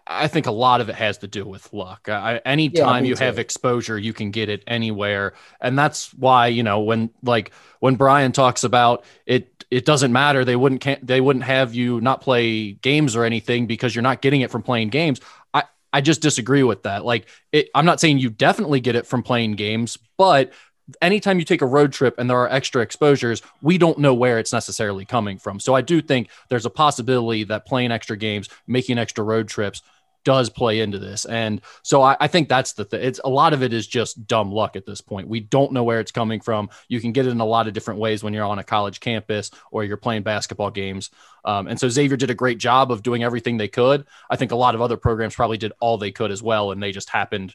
I 0.09 0.29
think 0.29 0.47
a 0.47 0.53
lot 0.53 0.81
of 0.81 0.89
it 0.89 0.95
has 0.95 1.19
to 1.19 1.27
do 1.27 1.45
with 1.45 1.73
luck. 1.73 2.09
I, 2.09 2.37
anytime 2.45 3.05
Yeah, 3.05 3.09
you 3.09 3.17
have 3.17 3.41
exposure, 3.41 3.99
you 3.99 4.13
can 4.13 4.31
get 4.31 4.49
it 4.49 4.63
anywhere, 4.69 5.35
and 5.61 5.77
that's 5.77 6.15
why 6.15 6.47
you 6.47 6.63
know 6.63 6.81
when 6.81 7.11
like 7.25 7.51
when 7.81 7.97
Brian 7.97 8.31
talks 8.31 8.63
about 8.63 9.05
it, 9.27 9.65
it 9.69 9.85
doesn't 9.85 10.13
matter. 10.13 10.45
They 10.45 10.55
wouldn't 10.55 10.81
can 10.81 10.99
they 11.03 11.21
wouldn't 11.21 11.45
have 11.45 11.75
you 11.75 12.01
not 12.01 12.21
play 12.21 12.73
games 12.73 13.17
or 13.17 13.25
anything 13.25 13.67
because 13.67 13.97
you're 13.97 14.03
not 14.03 14.23
getting 14.23 14.43
it 14.43 14.53
from 14.53 14.63
playing 14.63 14.91
games. 14.91 15.21
I 15.53 15.65
I 15.93 16.03
just 16.03 16.23
disagree 16.23 16.63
with 16.63 16.85
that. 16.85 17.05
Like 17.05 17.27
it, 17.51 17.69
I'm 17.75 17.85
not 17.85 17.99
saying 17.99 18.19
you 18.19 18.31
definitely 18.31 18.79
get 18.79 18.95
it 18.95 19.07
from 19.07 19.25
playing 19.25 19.57
games, 19.57 19.99
but 20.17 20.53
anytime 21.01 21.39
you 21.39 21.45
take 21.45 21.63
a 21.63 21.67
road 21.67 21.93
trip 21.93 22.19
and 22.19 22.29
there 22.31 22.39
are 22.39 22.49
extra 22.49 22.83
exposures, 22.83 23.43
we 23.63 23.79
don't 23.79 23.99
know 23.99 24.15
where 24.15 24.39
it's 24.39 24.53
necessarily 24.53 25.05
coming 25.05 25.39
from. 25.39 25.61
So 25.61 25.75
I 25.75 25.81
do 25.81 26.01
think 26.01 26.29
there's 26.49 26.67
a 26.67 26.71
possibility 26.71 27.45
that 27.45 27.67
playing 27.67 27.93
extra 27.93 28.17
games, 28.17 28.49
making 28.67 28.99
extra 28.99 29.25
road 29.25 29.49
trips 29.49 29.83
does 30.27 30.51
play 30.51 30.81
into 30.81 30.99
this. 30.99 31.25
And 31.25 31.61
so 31.83 32.03
I, 32.03 32.17
I 32.19 32.27
think 32.27 32.49
that's 32.49 32.73
the 32.73 32.85
thing. 32.85 33.01
It's 33.01 33.21
a 33.23 33.29
lot 33.29 33.53
of 33.53 33.63
it 33.63 33.73
is 33.73 33.87
just 33.87 34.27
dumb 34.27 34.51
luck 34.51 34.75
at 34.75 34.85
this 34.85 35.01
point. 35.01 35.29
We 35.29 35.39
don't 35.39 35.71
know 35.71 35.85
where 35.85 36.01
it's 36.01 36.11
coming 36.11 36.41
from. 36.41 36.69
You 36.89 37.01
can 37.01 37.13
get 37.13 37.27
it 37.27 37.31
in 37.31 37.39
a 37.39 37.45
lot 37.45 37.69
of 37.69 37.75
different 37.75 38.01
ways 38.01 38.25
when 38.25 38.35
you're 38.35 38.45
on 38.45 38.59
a 38.59 38.65
college 38.65 38.99
campus 38.99 39.53
or 39.71 39.85
you're 39.85 39.97
playing 39.97 40.25
basketball 40.25 40.73
games. 40.73 41.11
Um, 41.45 41.69
and 41.69 41.79
so 41.79 41.89
Xavier 41.89 42.17
did 42.17 42.31
a 42.31 42.35
great 42.35 42.59
job 42.59 42.91
of 42.91 43.05
doing 43.05 43.23
everything 43.23 43.57
they 43.57 43.69
could. 43.69 44.05
I 44.29 44.35
think 44.35 44.51
a 44.51 44.57
lot 44.57 44.75
of 44.75 44.81
other 44.81 44.97
programs 44.97 45.37
probably 45.37 45.59
did 45.59 45.73
all 45.79 45.97
they 45.97 46.11
could 46.11 46.33
as 46.33 46.43
well, 46.43 46.73
and 46.73 46.83
they 46.83 46.91
just 46.91 47.09
happened 47.09 47.55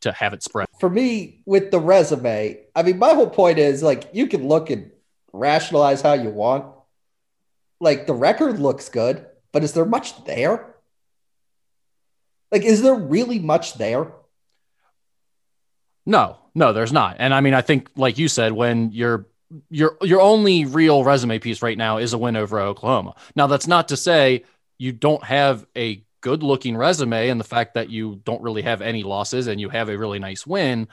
to 0.00 0.12
have 0.12 0.32
it 0.32 0.42
spread. 0.42 0.68
For 0.78 0.90
me, 0.90 1.42
with 1.46 1.70
the 1.70 1.80
resume, 1.80 2.58
I 2.74 2.82
mean, 2.82 2.98
my 2.98 3.14
whole 3.14 3.30
point 3.30 3.58
is 3.58 3.82
like 3.82 4.08
you 4.12 4.26
can 4.26 4.46
look 4.46 4.70
and 4.70 4.90
rationalize 5.32 6.00
how 6.00 6.14
you 6.14 6.30
want. 6.30 6.66
Like 7.80 8.06
the 8.06 8.14
record 8.14 8.58
looks 8.58 8.88
good, 8.88 9.26
but 9.52 9.64
is 9.64 9.72
there 9.72 9.84
much 9.84 10.24
there? 10.24 10.74
Like, 12.52 12.64
is 12.64 12.82
there 12.82 12.94
really 12.94 13.38
much 13.38 13.74
there? 13.74 14.12
No, 16.04 16.38
no, 16.54 16.72
there's 16.72 16.92
not. 16.92 17.16
And 17.18 17.32
I 17.32 17.40
mean, 17.40 17.54
I 17.54 17.62
think, 17.62 17.90
like 17.96 18.18
you 18.18 18.28
said, 18.28 18.52
when 18.52 18.90
your 18.92 19.26
your 19.68 19.96
your 20.02 20.20
only 20.20 20.64
real 20.64 21.04
resume 21.04 21.38
piece 21.38 21.62
right 21.62 21.78
now 21.78 21.98
is 21.98 22.12
a 22.12 22.18
win 22.18 22.36
over 22.36 22.60
Oklahoma. 22.60 23.14
Now, 23.36 23.46
that's 23.46 23.66
not 23.66 23.88
to 23.88 23.96
say 23.96 24.44
you 24.78 24.92
don't 24.92 25.22
have 25.24 25.66
a 25.76 26.02
good 26.20 26.42
looking 26.42 26.76
resume 26.76 27.28
and 27.28 27.40
the 27.40 27.44
fact 27.44 27.74
that 27.74 27.90
you 27.90 28.20
don't 28.24 28.42
really 28.42 28.62
have 28.62 28.82
any 28.82 29.02
losses 29.02 29.46
and 29.46 29.60
you 29.60 29.68
have 29.68 29.88
a 29.88 29.98
really 29.98 30.18
nice 30.18 30.46
win, 30.46 30.88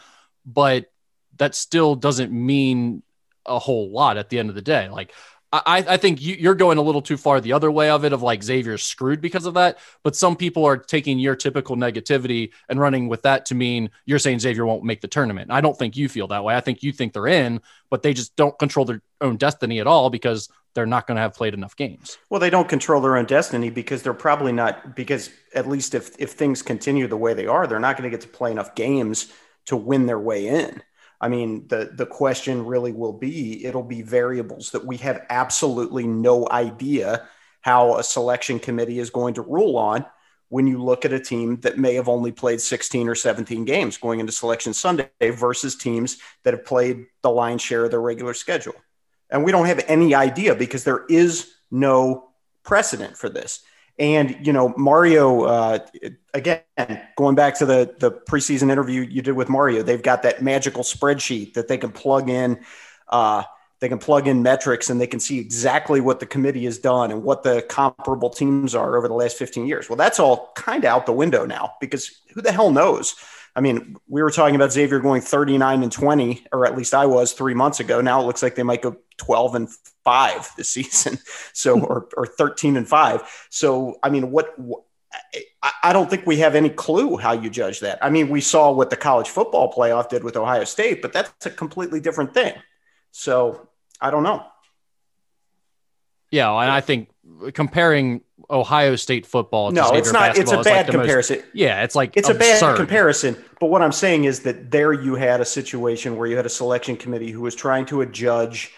but 0.46 0.92
that 1.38 1.56
still 1.56 1.96
doesn't 1.96 2.32
mean 2.32 3.04
a 3.46 3.60
whole 3.60 3.92
lot 3.92 4.18
at 4.18 4.30
the 4.30 4.40
end 4.40 4.50
of 4.50 4.56
the 4.56 4.62
day. 4.62 4.90
Like 4.90 5.14
I, 5.52 5.86
I 5.88 5.98
think 5.98 6.22
you, 6.22 6.36
you're 6.36 6.56
going 6.56 6.78
a 6.78 6.82
little 6.82 7.02
too 7.02 7.16
far 7.16 7.40
the 7.40 7.54
other 7.54 7.72
way 7.72 7.90
of 7.90 8.04
it, 8.04 8.12
of 8.12 8.22
like 8.22 8.44
Xavier's 8.44 8.84
screwed 8.84 9.22
because 9.22 9.46
of 9.46 9.54
that. 9.54 9.78
But 10.04 10.16
some 10.16 10.36
people 10.36 10.66
are 10.66 10.76
taking 10.76 11.20
your 11.20 11.38
typical 11.38 11.78
negativity 11.78 12.52
and 12.68 12.80
running 12.80 13.08
with 13.08 13.22
that 13.22 13.46
to 13.46 13.56
mean 13.56 13.90
you're 14.06 14.20
saying 14.20 14.40
Xavier 14.40 14.66
won't 14.66 14.84
make 14.84 15.00
the 15.00 15.08
tournament. 15.08 15.50
I 15.50 15.62
don't 15.62 15.78
think 15.78 15.96
you 15.96 16.10
feel 16.10 16.28
that 16.28 16.44
way. 16.44 16.56
I 16.56 16.60
think 16.60 16.84
you 16.84 16.92
think 16.92 17.14
they're 17.14 17.28
in, 17.28 17.62
but 17.90 18.04
they 18.04 18.14
just 18.14 18.36
don't 18.36 18.60
control 18.60 18.86
their 18.86 19.02
own 19.22 19.38
destiny 19.38 19.80
at 19.80 19.88
all 19.88 20.10
because 20.10 20.50
they're 20.78 20.86
not 20.86 21.08
going 21.08 21.16
to 21.16 21.22
have 21.22 21.34
played 21.34 21.56
enough 21.56 21.76
games. 21.76 22.20
Well, 22.30 22.40
they 22.40 22.52
don't 22.52 22.70
control 22.70 23.02
their 23.02 23.18
own 23.18 23.26
destiny 23.26 23.72
because 23.72 24.04
they're 24.04 24.14
probably 24.14 24.52
not 24.52 24.96
because 24.96 25.32
at 25.56 25.68
least 25.68 25.96
if 25.96 26.16
if 26.20 26.34
things 26.34 26.62
continue 26.62 27.08
the 27.08 27.18
way 27.18 27.34
they 27.34 27.48
are, 27.48 27.66
they're 27.66 27.80
not 27.80 27.98
going 27.98 28.08
to 28.08 28.16
get 28.16 28.22
to 28.22 28.28
play 28.28 28.52
enough 28.52 28.76
games 28.76 29.34
to 29.66 29.76
win 29.76 30.06
their 30.06 30.20
way 30.20 30.48
in. 30.48 30.84
I 31.20 31.30
mean, 31.30 31.68
the 31.68 31.90
the 31.96 32.06
question 32.06 32.64
really 32.64 32.92
will 32.92 33.14
be 33.14 33.66
it'll 33.66 33.82
be 33.82 34.04
variables 34.04 34.70
that 34.70 34.86
we 34.86 34.98
have 34.98 35.26
absolutely 35.32 36.06
no 36.06 36.48
idea 36.48 37.28
how 37.62 37.98
a 37.98 38.04
selection 38.04 38.60
committee 38.60 39.00
is 39.00 39.10
going 39.10 39.34
to 39.34 39.42
rule 39.42 39.78
on 39.78 40.06
when 40.50 40.68
you 40.68 40.82
look 40.82 41.06
at 41.06 41.12
a 41.12 41.20
team 41.20 41.60
that 41.62 41.80
may 41.80 41.96
have 41.96 42.08
only 42.08 42.32
played 42.32 42.62
16 42.62 43.10
or 43.10 43.16
17 43.16 43.66
games 43.66 43.98
going 43.98 44.20
into 44.20 44.32
selection 44.32 44.76
Sunday 44.76 45.10
versus 45.22 45.76
teams 45.76 46.20
that 46.44 46.54
have 46.54 46.66
played 46.66 47.08
the 47.24 47.32
lion's 47.32 47.64
share 47.64 47.86
of 47.86 47.90
their 47.90 48.00
regular 48.00 48.36
schedule. 48.36 48.76
And 49.30 49.44
we 49.44 49.52
don't 49.52 49.66
have 49.66 49.84
any 49.88 50.16
idea 50.16 50.56
because 50.56 50.84
there 50.84 51.06
is 51.10 51.52
no 51.70 52.30
precedent 52.64 53.18
for 53.18 53.30
this. 53.30 53.62
And 54.00 54.46
you 54.46 54.54
know, 54.54 54.74
Mario, 54.78 55.44
uh, 55.44 55.80
again, 56.34 56.62
going 57.16 57.36
back 57.36 57.58
to 57.60 57.66
the 57.66 57.96
the 57.98 58.12
preseason 58.12 58.72
interview 58.72 59.02
you 59.02 59.22
did 59.22 59.34
with 59.34 59.50
Mario, 59.50 59.82
they've 59.82 60.02
got 60.02 60.24
that 60.24 60.42
magical 60.44 60.84
spreadsheet 60.84 61.54
that 61.54 61.68
they 61.68 61.78
can 61.78 61.92
plug 61.92 62.30
in. 62.30 62.60
Uh, 63.08 63.44
they 63.80 63.90
can 63.90 64.00
plug 64.00 64.28
in 64.28 64.42
metrics 64.42 64.90
and 64.90 65.00
they 65.00 65.08
can 65.08 65.20
see 65.20 65.40
exactly 65.40 66.02
what 66.02 66.20
the 66.20 66.26
committee 66.26 66.66
has 66.66 66.80
done 66.80 67.12
and 67.12 67.24
what 67.24 67.44
the 67.44 67.62
comparable 67.64 68.30
teams 68.30 68.74
are 68.74 68.98
over 68.98 69.08
the 69.08 69.14
last 69.14 69.38
15 69.38 69.68
years. 69.68 69.88
Well, 69.88 69.98
that's 69.98 70.20
all 70.20 70.52
kind 70.56 70.84
of 70.84 70.90
out 70.90 71.06
the 71.06 71.14
window 71.14 71.46
now 71.46 71.74
because 71.80 72.22
who 72.34 72.42
the 72.42 72.52
hell 72.52 72.72
knows? 72.72 73.16
I 73.58 73.60
mean, 73.60 73.98
we 74.08 74.22
were 74.22 74.30
talking 74.30 74.56
about 74.56 74.72
Xavier 74.72 75.00
going 75.00 75.20
39 75.20 75.82
and 75.82 75.92
20, 75.92 76.46
or 76.52 76.68
at 76.68 76.78
least 76.78 76.94
I 76.94 77.08
was 77.08 77.34
three 77.34 77.56
months 77.56 77.80
ago. 77.80 78.02
Now 78.02 78.22
it 78.22 78.26
looks 78.26 78.44
like 78.44 78.54
they 78.54 78.62
might 78.62 78.84
go 78.84 78.98
12 79.18 79.56
and 79.56 79.70
five 80.04 80.48
this 80.56 80.70
season. 80.78 81.18
So, 81.54 81.76
hmm. 81.76 81.86
or, 81.86 82.08
or 82.16 82.28
13 82.28 82.78
and 82.78 82.88
five. 82.88 83.24
So, 83.50 83.98
I 84.04 84.12
mean, 84.12 84.30
what, 84.30 84.56
I 85.84 85.92
don't 85.92 86.08
think 86.08 86.28
we 86.28 86.38
have 86.38 86.54
any 86.54 86.70
clue 86.70 87.18
how 87.18 87.32
you 87.32 87.50
judge 87.50 87.80
that. 87.80 87.98
I 88.00 88.12
mean, 88.12 88.30
we 88.30 88.42
saw 88.42 88.72
what 88.72 88.92
the 88.92 88.96
college 88.96 89.28
football 89.28 89.74
playoff 89.74 90.10
did 90.10 90.24
with 90.24 90.38
Ohio 90.38 90.64
State, 90.64 91.02
but 91.02 91.12
that's 91.12 91.48
a 91.48 91.50
completely 91.50 92.00
different 92.00 92.36
thing. 92.36 92.54
So, 93.12 93.70
I 94.00 94.12
don't 94.12 94.24
know. 94.24 94.46
Yeah, 96.30 96.52
and 96.52 96.70
I 96.70 96.82
think 96.82 97.10
comparing 97.54 98.22
Ohio 98.50 98.96
State 98.96 99.26
football 99.26 99.72
No, 99.72 99.90
it's 99.92 100.14
not. 100.14 100.38
It's 100.38 100.52
a 100.52 100.62
bad 100.62 100.66
like 100.66 100.86
the 100.88 100.94
most- 100.94 101.02
comparison. 101.04 101.44
yeah, 101.54 101.84
it's 101.84 101.96
like 101.96 102.16
It's 102.16 102.30
a 102.30 102.34
bad 102.34 102.76
comparison. 102.78 103.36
But 103.60 103.68
what 103.68 103.82
I'm 103.82 103.92
saying 103.92 104.24
is 104.24 104.42
that 104.42 104.72
there 104.72 104.94
you 104.94 105.16
had 105.16 105.42
a 105.42 105.46
situation 105.46 106.16
where 106.16 106.28
you 106.28 106.38
had 106.38 106.46
a 106.46 106.50
selection 106.50 106.96
committee 106.96 107.32
who 107.32 107.42
was 107.42 107.56
trying 107.56 107.86
to 107.88 108.02
adjudge 108.02 108.72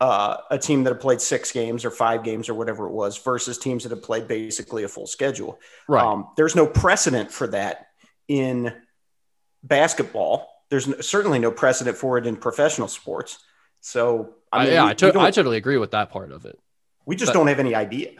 uh, 0.00 0.38
a 0.50 0.58
team 0.58 0.84
that 0.84 0.90
had 0.94 1.00
played 1.00 1.20
six 1.20 1.52
games 1.52 1.84
or 1.84 1.90
five 1.90 2.24
games 2.24 2.48
or 2.48 2.54
whatever 2.54 2.86
it 2.86 2.92
was 2.92 3.18
versus 3.18 3.58
teams 3.58 3.82
that 3.82 3.90
had 3.90 4.02
played 4.02 4.26
basically 4.26 4.82
a 4.84 4.88
full 4.88 5.06
schedule. 5.06 5.58
Right. 5.86 6.02
Um, 6.02 6.28
there's 6.38 6.56
no 6.56 6.66
precedent 6.66 7.30
for 7.30 7.46
that 7.48 7.88
in 8.26 8.72
basketball. 9.62 10.48
There's 10.70 10.88
n- 10.88 11.02
certainly 11.02 11.38
no 11.38 11.50
precedent 11.50 11.96
for 11.96 12.16
it 12.18 12.26
in 12.26 12.36
professional 12.36 12.88
sports. 12.88 13.38
So, 13.80 14.34
I 14.52 14.58
I 14.60 14.64
mean, 14.64 14.72
yeah, 14.72 14.84
we, 14.84 14.90
I, 14.90 14.94
to- 14.94 15.20
I 15.20 15.30
totally 15.30 15.56
agree 15.56 15.76
with 15.78 15.90
that 15.92 16.10
part 16.10 16.32
of 16.32 16.44
it. 16.44 16.58
we 17.06 17.16
just 17.16 17.30
but- 17.32 17.38
don't 17.38 17.46
have 17.48 17.58
any 17.60 17.74
idea. 17.74 18.12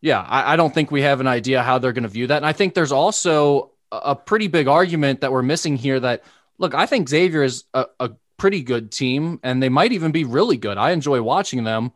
Yeah, 0.00 0.20
I, 0.20 0.52
I 0.52 0.56
don't 0.56 0.72
think 0.72 0.90
we 0.90 1.02
have 1.02 1.20
an 1.20 1.26
idea 1.26 1.62
how 1.62 1.78
they're 1.78 1.92
going 1.92 2.02
to 2.04 2.08
view 2.08 2.26
that. 2.28 2.36
And 2.36 2.46
I 2.46 2.52
think 2.52 2.74
there's 2.74 2.92
also 2.92 3.72
a, 3.90 4.14
pretty 4.14 4.48
big 4.48 4.68
argument 4.68 5.22
that 5.22 5.32
we're 5.32 5.42
missing 5.42 5.76
here 5.76 5.98
that, 5.98 6.24
look, 6.58 6.74
I 6.74 6.86
think 6.86 7.08
Xavier 7.08 7.42
is 7.42 7.64
a, 7.74 7.86
a 7.98 8.10
pretty 8.36 8.62
good 8.62 8.92
team 8.92 9.40
and 9.42 9.62
they 9.62 9.68
might 9.68 9.92
even 9.92 10.12
be 10.12 10.24
really 10.24 10.56
good. 10.56 10.76
I 10.76 10.90
enjoy 10.90 11.22
watching 11.22 11.64
them. 11.64 11.92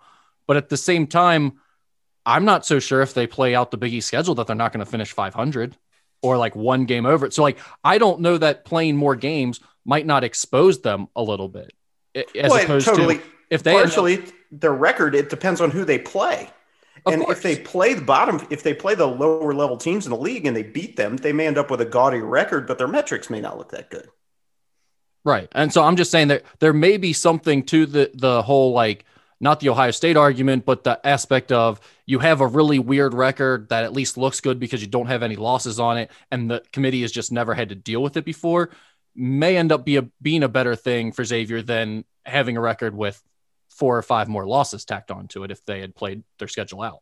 But 0.46 0.56
at 0.56 0.68
the 0.68 0.76
same 0.76 1.06
time, 1.06 1.60
I'm 2.26 2.44
not 2.44 2.66
so 2.66 2.78
sure 2.78 3.02
if 3.02 3.14
they 3.14 3.26
play 3.26 3.54
out 3.54 3.70
the 3.70 3.76
Big 3.76 3.92
East 3.92 4.08
schedule 4.08 4.34
that 4.36 4.46
they're 4.46 4.56
not 4.56 4.72
going 4.72 4.84
to 4.84 4.90
finish 4.90 5.12
500 5.12 5.76
or 6.22 6.36
like 6.36 6.56
one 6.56 6.84
game 6.86 7.06
over 7.06 7.26
it. 7.26 7.32
So, 7.32 7.42
like, 7.42 7.58
I 7.84 7.98
don't 7.98 8.20
know 8.20 8.36
that 8.38 8.64
playing 8.64 8.96
more 8.96 9.16
games 9.16 9.60
might 9.84 10.06
not 10.06 10.24
expose 10.24 10.80
them 10.80 11.08
a 11.14 11.22
little 11.22 11.48
bit. 11.48 11.72
As 12.14 12.50
Well, 12.50 12.62
opposed 12.62 12.86
totally. 12.86 13.18
to 13.18 13.24
if 13.50 13.62
they 13.62 13.72
end 13.72 13.80
up- 13.80 13.84
partially 13.86 14.24
their 14.52 14.72
record 14.72 15.14
it 15.14 15.30
depends 15.30 15.60
on 15.60 15.70
who 15.70 15.84
they 15.84 15.98
play 15.98 16.50
Of 17.06 17.14
and 17.14 17.22
course. 17.22 17.38
if 17.38 17.42
they 17.42 17.56
play 17.56 17.94
the 17.94 18.02
bottom 18.02 18.46
if 18.50 18.62
they 18.62 18.74
play 18.74 18.94
the 18.94 19.06
lower 19.06 19.54
level 19.54 19.76
teams 19.76 20.06
in 20.06 20.10
the 20.10 20.18
league 20.18 20.46
and 20.46 20.56
they 20.56 20.62
beat 20.62 20.96
them 20.96 21.16
they 21.16 21.32
may 21.32 21.46
end 21.46 21.58
up 21.58 21.70
with 21.70 21.80
a 21.80 21.86
gaudy 21.86 22.18
record 22.18 22.66
but 22.66 22.78
their 22.78 22.88
metrics 22.88 23.30
may 23.30 23.40
not 23.40 23.56
look 23.58 23.70
that 23.70 23.90
good 23.90 24.08
Right. 25.24 25.48
And 25.52 25.72
so 25.72 25.82
I'm 25.84 25.96
just 25.96 26.10
saying 26.10 26.28
that 26.28 26.44
there 26.60 26.72
may 26.72 26.96
be 26.96 27.12
something 27.12 27.62
to 27.64 27.86
the 27.86 28.10
the 28.14 28.42
whole 28.42 28.72
like 28.72 29.04
not 29.42 29.60
the 29.60 29.70
Ohio 29.70 29.90
State 29.90 30.16
argument, 30.16 30.64
but 30.66 30.84
the 30.84 31.04
aspect 31.06 31.50
of 31.50 31.80
you 32.04 32.18
have 32.18 32.40
a 32.40 32.46
really 32.46 32.78
weird 32.78 33.14
record 33.14 33.70
that 33.70 33.84
at 33.84 33.92
least 33.92 34.18
looks 34.18 34.40
good 34.40 34.60
because 34.60 34.82
you 34.82 34.88
don't 34.88 35.06
have 35.06 35.22
any 35.22 35.36
losses 35.36 35.80
on 35.80 35.96
it, 35.96 36.10
and 36.30 36.50
the 36.50 36.62
committee 36.72 37.02
has 37.02 37.12
just 37.12 37.32
never 37.32 37.54
had 37.54 37.70
to 37.70 37.74
deal 37.74 38.02
with 38.02 38.18
it 38.18 38.24
before, 38.24 38.70
may 39.14 39.56
end 39.56 39.72
up 39.72 39.84
be 39.84 39.96
a, 39.96 40.02
being 40.20 40.42
a 40.42 40.48
better 40.48 40.76
thing 40.76 41.10
for 41.10 41.24
Xavier 41.24 41.62
than 41.62 42.04
having 42.26 42.58
a 42.58 42.60
record 42.60 42.94
with 42.94 43.22
four 43.70 43.96
or 43.96 44.02
five 44.02 44.28
more 44.28 44.46
losses 44.46 44.84
tacked 44.84 45.10
onto 45.10 45.42
it 45.44 45.50
if 45.50 45.64
they 45.64 45.80
had 45.80 45.94
played 45.94 46.22
their 46.38 46.48
schedule 46.48 46.82
out. 46.82 47.00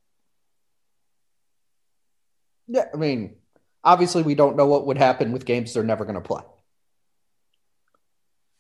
Yeah, 2.69 2.85
I 2.93 2.97
mean, 2.97 3.37
obviously 3.83 4.23
we 4.23 4.35
don't 4.35 4.57
know 4.57 4.67
what 4.67 4.87
would 4.87 4.99
happen 4.99 5.33
with 5.33 5.45
games 5.45 5.75
they're 5.75 5.83
never 5.83 6.05
going 6.05 6.15
to 6.15 6.21
play. 6.21 6.43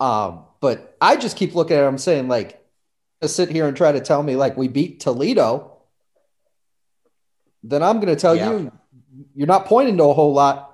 Um, 0.00 0.44
but 0.60 0.96
I 1.00 1.16
just 1.16 1.36
keep 1.36 1.54
looking 1.54 1.76
at 1.76 1.82
them 1.82 1.98
saying 1.98 2.28
like, 2.28 2.64
to 3.20 3.28
sit 3.28 3.50
here 3.50 3.66
and 3.66 3.76
try 3.76 3.90
to 3.90 4.00
tell 4.00 4.22
me 4.22 4.36
like 4.36 4.56
we 4.56 4.68
beat 4.68 5.00
Toledo, 5.00 5.78
then 7.64 7.82
I'm 7.82 7.96
going 7.96 8.14
to 8.14 8.20
tell 8.20 8.36
Yeah. 8.36 8.50
you 8.52 8.72
you're 9.34 9.48
not 9.48 9.66
pointing 9.66 9.96
to 9.96 10.04
a 10.04 10.14
whole 10.14 10.32
lot. 10.32 10.67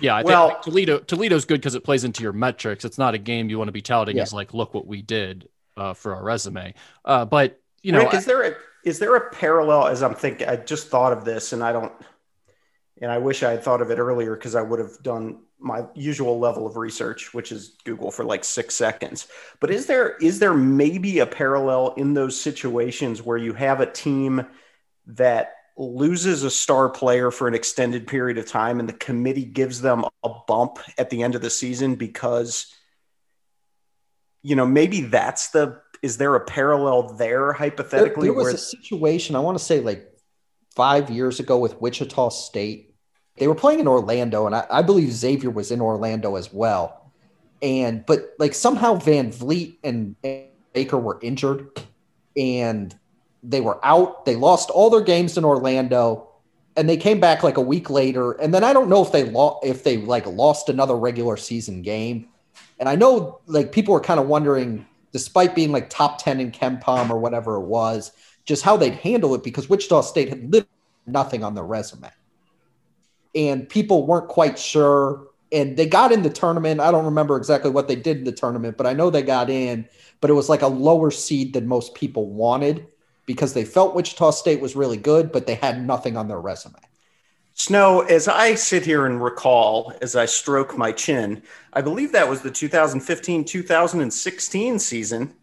Yeah, 0.00 0.14
I 0.16 0.22
Well- 0.22 0.50
think 0.50 0.62
Toledo 0.62 0.98
Toledo's 1.00 1.44
good 1.44 1.60
because 1.60 1.74
it 1.74 1.84
plays 1.84 2.04
into 2.04 2.22
your 2.22 2.32
metrics. 2.32 2.84
It's 2.84 2.98
not 2.98 3.14
a 3.14 3.18
game 3.18 3.48
you 3.50 3.58
want 3.58 3.68
to 3.68 3.72
be 3.72 3.82
touting 3.82 4.16
Yeah. 4.16 4.22
as 4.22 4.32
like, 4.32 4.54
look 4.54 4.74
what 4.74 4.86
we 4.86 5.02
did 5.02 5.48
uh, 5.76 5.94
for 5.94 6.14
our 6.14 6.22
resume. 6.22 6.74
Uh, 7.04 7.24
but 7.24 7.60
you 7.82 7.92
know, 7.92 8.00
Rick, 8.00 8.14
is 8.14 8.24
there 8.24 8.42
a 8.42 8.54
is 8.84 8.98
there 8.98 9.14
a 9.16 9.30
parallel? 9.30 9.86
As 9.88 10.02
I'm 10.02 10.14
thinking, 10.14 10.48
I 10.48 10.56
just 10.56 10.88
thought 10.88 11.12
of 11.12 11.24
this, 11.24 11.52
and 11.52 11.62
I 11.62 11.72
don't, 11.72 11.92
and 13.00 13.10
I 13.10 13.18
wish 13.18 13.42
I 13.42 13.50
had 13.52 13.62
thought 13.62 13.82
of 13.82 13.90
it 13.90 13.98
earlier 13.98 14.34
because 14.34 14.54
I 14.54 14.62
would 14.62 14.78
have 14.78 15.02
done 15.02 15.40
my 15.60 15.84
usual 15.94 16.38
level 16.38 16.66
of 16.66 16.76
research, 16.76 17.34
which 17.34 17.50
is 17.50 17.76
Google 17.84 18.10
for 18.12 18.24
like 18.24 18.44
six 18.44 18.74
seconds. 18.76 19.26
But 19.60 19.70
is 19.70 19.86
there 19.86 20.16
is 20.18 20.38
there 20.38 20.54
maybe 20.54 21.18
a 21.18 21.26
parallel 21.26 21.94
in 21.96 22.14
those 22.14 22.40
situations 22.40 23.22
where 23.22 23.36
you 23.38 23.52
have 23.54 23.80
a 23.80 23.86
team 23.86 24.46
that 25.06 25.54
loses 25.78 26.42
a 26.42 26.50
star 26.50 26.88
player 26.88 27.30
for 27.30 27.46
an 27.46 27.54
extended 27.54 28.06
period 28.06 28.36
of 28.36 28.46
time 28.46 28.80
and 28.80 28.88
the 28.88 28.94
committee 28.94 29.44
gives 29.44 29.80
them 29.80 30.04
a 30.24 30.30
bump 30.46 30.78
at 30.98 31.10
the 31.10 31.22
end 31.22 31.34
of 31.34 31.40
the 31.40 31.50
season 31.50 31.94
because 31.94 32.74
you 34.42 34.56
know 34.56 34.66
maybe 34.66 35.02
that's 35.02 35.50
the 35.50 35.80
is 36.02 36.16
there 36.16 36.34
a 36.34 36.40
parallel 36.40 37.14
there 37.14 37.52
hypothetically 37.52 38.28
there, 38.28 38.34
there 38.34 38.44
was 38.44 38.54
a 38.54 38.58
situation 38.58 39.36
i 39.36 39.38
want 39.38 39.56
to 39.56 39.64
say 39.64 39.80
like 39.80 40.08
five 40.78 41.10
years 41.10 41.40
ago 41.40 41.58
with 41.58 41.80
wichita 41.80 42.28
state. 42.28 42.94
They 43.36 43.48
were 43.48 43.56
playing 43.56 43.80
in 43.80 43.88
orlando 43.88 44.46
and 44.46 44.54
I, 44.54 44.64
I 44.70 44.82
believe 44.82 45.10
xavier 45.10 45.50
was 45.50 45.72
in 45.72 45.80
orlando 45.80 46.36
as 46.36 46.52
well. 46.52 47.12
And 47.60 48.06
but 48.06 48.34
like 48.38 48.54
somehow 48.54 48.94
van 48.94 49.32
vleet 49.32 49.78
and 49.82 50.14
baker 50.72 50.96
were 50.96 51.18
injured 51.20 51.82
and 52.36 52.96
they 53.42 53.60
were 53.60 53.84
out. 53.84 54.24
They 54.24 54.36
lost 54.36 54.70
all 54.70 54.90
their 54.90 55.00
games 55.00 55.38
in 55.38 55.44
Orlando, 55.44 56.28
and 56.76 56.88
they 56.88 56.96
came 56.96 57.20
back 57.20 57.42
like 57.42 57.56
a 57.56 57.62
week 57.62 57.90
later. 57.90 58.32
And 58.32 58.52
then 58.52 58.64
I 58.64 58.72
don't 58.72 58.88
know 58.88 59.02
if 59.02 59.12
they 59.12 59.24
lost 59.24 59.64
if 59.64 59.84
they 59.84 59.98
like 59.98 60.26
lost 60.26 60.68
another 60.68 60.96
regular 60.96 61.36
season 61.36 61.82
game. 61.82 62.28
And 62.78 62.88
I 62.88 62.94
know 62.94 63.40
like 63.46 63.72
people 63.72 63.94
were 63.94 64.00
kind 64.00 64.20
of 64.20 64.26
wondering, 64.26 64.86
despite 65.12 65.54
being 65.54 65.72
like 65.72 65.90
top 65.90 66.22
ten 66.22 66.40
in 66.40 66.50
KenPom 66.50 67.10
or 67.10 67.18
whatever 67.18 67.56
it 67.56 67.66
was, 67.66 68.12
just 68.44 68.62
how 68.62 68.76
they'd 68.76 68.94
handle 68.94 69.34
it 69.34 69.44
because 69.44 69.68
Wichita 69.68 70.02
State 70.02 70.28
had 70.28 70.42
literally 70.52 70.68
nothing 71.06 71.42
on 71.44 71.54
their 71.54 71.64
resume, 71.64 72.10
and 73.34 73.68
people 73.68 74.06
weren't 74.06 74.28
quite 74.28 74.58
sure. 74.58 75.26
And 75.50 75.78
they 75.78 75.86
got 75.86 76.12
in 76.12 76.22
the 76.22 76.30
tournament. 76.30 76.78
I 76.78 76.90
don't 76.90 77.06
remember 77.06 77.36
exactly 77.38 77.70
what 77.70 77.88
they 77.88 77.96
did 77.96 78.18
in 78.18 78.24
the 78.24 78.32
tournament, 78.32 78.76
but 78.76 78.86
I 78.86 78.92
know 78.92 79.08
they 79.08 79.22
got 79.22 79.48
in. 79.48 79.88
But 80.20 80.28
it 80.28 80.34
was 80.34 80.50
like 80.50 80.60
a 80.60 80.66
lower 80.66 81.10
seed 81.10 81.54
than 81.54 81.66
most 81.66 81.94
people 81.94 82.26
wanted 82.26 82.86
because 83.28 83.52
they 83.52 83.64
felt 83.66 83.94
Wichita 83.94 84.30
State 84.30 84.58
was 84.58 84.74
really 84.74 84.96
good, 84.96 85.30
but 85.30 85.46
they 85.46 85.56
had 85.56 85.86
nothing 85.86 86.16
on 86.16 86.28
their 86.28 86.40
resume. 86.40 86.80
Snow, 87.52 88.00
as 88.00 88.26
I 88.26 88.54
sit 88.54 88.86
here 88.86 89.04
and 89.04 89.22
recall, 89.22 89.92
as 90.00 90.16
I 90.16 90.24
stroke 90.24 90.78
my 90.78 90.92
chin, 90.92 91.42
I 91.74 91.82
believe 91.82 92.12
that 92.12 92.26
was 92.26 92.40
the 92.40 92.50
2015 92.50 93.44
2016 93.44 94.78
season, 94.78 95.34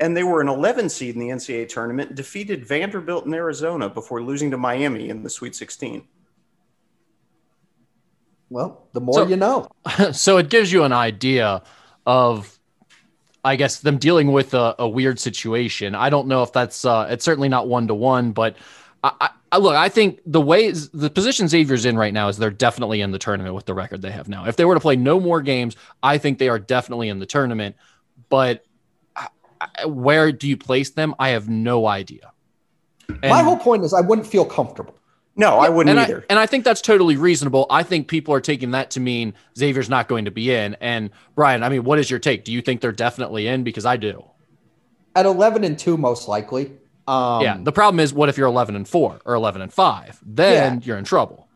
and 0.00 0.16
they 0.16 0.22
were 0.22 0.40
an 0.40 0.48
11 0.48 0.88
seed 0.88 1.14
in 1.14 1.20
the 1.20 1.28
NCAA 1.28 1.68
tournament, 1.68 2.14
defeated 2.14 2.64
Vanderbilt 2.64 3.26
in 3.26 3.34
Arizona 3.34 3.90
before 3.90 4.22
losing 4.22 4.50
to 4.52 4.56
Miami 4.56 5.10
in 5.10 5.22
the 5.22 5.28
Sweet 5.28 5.54
16. 5.54 6.08
Well, 8.48 8.88
the 8.94 9.00
more 9.02 9.14
so, 9.14 9.26
you 9.26 9.36
know. 9.36 9.68
So 10.12 10.38
it 10.38 10.48
gives 10.48 10.72
you 10.72 10.84
an 10.84 10.92
idea 10.94 11.62
of 12.06 12.55
I 13.46 13.54
guess 13.54 13.78
them 13.78 13.98
dealing 13.98 14.32
with 14.32 14.54
a, 14.54 14.74
a 14.78 14.88
weird 14.88 15.20
situation. 15.20 15.94
I 15.94 16.10
don't 16.10 16.26
know 16.26 16.42
if 16.42 16.52
that's 16.52 16.84
uh, 16.84 17.06
it's 17.08 17.24
certainly 17.24 17.48
not 17.48 17.68
one 17.68 17.86
to 17.86 17.94
one, 17.94 18.32
but 18.32 18.56
I, 19.04 19.30
I, 19.52 19.58
look, 19.58 19.76
I 19.76 19.88
think 19.88 20.20
the 20.26 20.40
way 20.40 20.72
the 20.72 21.08
position 21.08 21.46
Xavier's 21.46 21.84
in 21.84 21.96
right 21.96 22.12
now 22.12 22.26
is 22.26 22.38
they're 22.38 22.50
definitely 22.50 23.00
in 23.00 23.12
the 23.12 23.20
tournament 23.20 23.54
with 23.54 23.64
the 23.64 23.74
record 23.74 24.02
they 24.02 24.10
have 24.10 24.28
now. 24.28 24.46
If 24.46 24.56
they 24.56 24.64
were 24.64 24.74
to 24.74 24.80
play 24.80 24.96
no 24.96 25.20
more 25.20 25.40
games, 25.40 25.76
I 26.02 26.18
think 26.18 26.38
they 26.38 26.48
are 26.48 26.58
definitely 26.58 27.08
in 27.08 27.20
the 27.20 27.26
tournament. 27.26 27.76
But 28.28 28.64
where 29.86 30.32
do 30.32 30.48
you 30.48 30.56
place 30.56 30.90
them? 30.90 31.14
I 31.18 31.28
have 31.28 31.48
no 31.48 31.86
idea. 31.86 32.32
And 33.08 33.30
My 33.30 33.42
whole 33.42 33.56
point 33.56 33.84
is 33.84 33.94
I 33.94 34.00
wouldn't 34.00 34.26
feel 34.26 34.44
comfortable. 34.44 34.98
No, 35.38 35.56
yeah, 35.56 35.66
I 35.66 35.68
wouldn't 35.68 35.98
and 35.98 35.98
either. 35.98 36.20
I, 36.22 36.26
and 36.30 36.38
I 36.38 36.46
think 36.46 36.64
that's 36.64 36.80
totally 36.80 37.16
reasonable. 37.16 37.66
I 37.68 37.82
think 37.82 38.08
people 38.08 38.32
are 38.32 38.40
taking 38.40 38.70
that 38.70 38.90
to 38.92 39.00
mean 39.00 39.34
Xavier's 39.56 39.90
not 39.90 40.08
going 40.08 40.24
to 40.24 40.30
be 40.30 40.50
in. 40.50 40.76
And 40.80 41.10
Brian, 41.34 41.62
I 41.62 41.68
mean, 41.68 41.84
what 41.84 41.98
is 41.98 42.10
your 42.10 42.18
take? 42.18 42.44
Do 42.44 42.52
you 42.52 42.62
think 42.62 42.80
they're 42.80 42.90
definitely 42.90 43.46
in? 43.46 43.62
Because 43.62 43.84
I 43.84 43.98
do. 43.98 44.24
At 45.14 45.26
11 45.26 45.62
and 45.62 45.78
2, 45.78 45.98
most 45.98 46.26
likely. 46.26 46.72
Um, 47.06 47.42
yeah. 47.42 47.58
The 47.62 47.72
problem 47.72 48.00
is, 48.00 48.14
what 48.14 48.30
if 48.30 48.38
you're 48.38 48.48
11 48.48 48.76
and 48.76 48.88
4 48.88 49.20
or 49.24 49.34
11 49.34 49.60
and 49.60 49.72
5? 49.72 50.20
Then 50.24 50.74
yeah. 50.74 50.80
you're 50.82 50.98
in 50.98 51.04
trouble. 51.04 51.46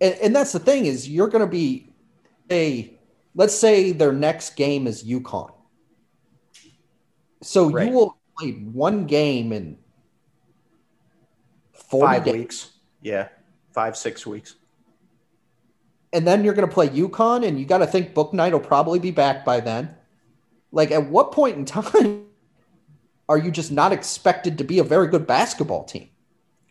And, 0.00 0.14
and 0.14 0.36
that's 0.36 0.52
the 0.52 0.60
thing 0.60 0.86
is 0.86 1.08
you're 1.08 1.28
going 1.28 1.44
to 1.44 1.50
be 1.50 1.92
a, 2.50 2.96
let's 3.34 3.54
say 3.54 3.90
their 3.90 4.12
next 4.12 4.54
game 4.54 4.86
is 4.86 5.02
UConn. 5.02 5.52
So 7.42 7.70
right. 7.70 7.88
you 7.88 7.94
will 7.94 8.18
play 8.38 8.52
one 8.52 9.06
game 9.06 9.52
in 9.52 9.78
five 11.90 12.24
days. 12.24 12.34
weeks. 12.34 12.70
Yeah, 13.02 13.28
five 13.72 13.96
six 13.96 14.26
weeks. 14.26 14.56
And 16.12 16.26
then 16.26 16.42
you're 16.42 16.54
going 16.54 16.68
to 16.68 16.72
play 16.72 16.88
UConn, 16.88 17.46
and 17.46 17.58
you 17.58 17.66
got 17.66 17.78
to 17.78 17.86
think 17.86 18.14
Bouknight 18.14 18.52
will 18.52 18.60
probably 18.60 18.98
be 18.98 19.10
back 19.10 19.44
by 19.44 19.60
then. 19.60 19.94
Like, 20.72 20.90
at 20.90 21.08
what 21.08 21.32
point 21.32 21.56
in 21.56 21.64
time 21.66 22.24
are 23.28 23.38
you 23.38 23.50
just 23.50 23.70
not 23.70 23.92
expected 23.92 24.58
to 24.58 24.64
be 24.64 24.78
a 24.78 24.84
very 24.84 25.08
good 25.08 25.26
basketball 25.26 25.84
team? 25.84 26.08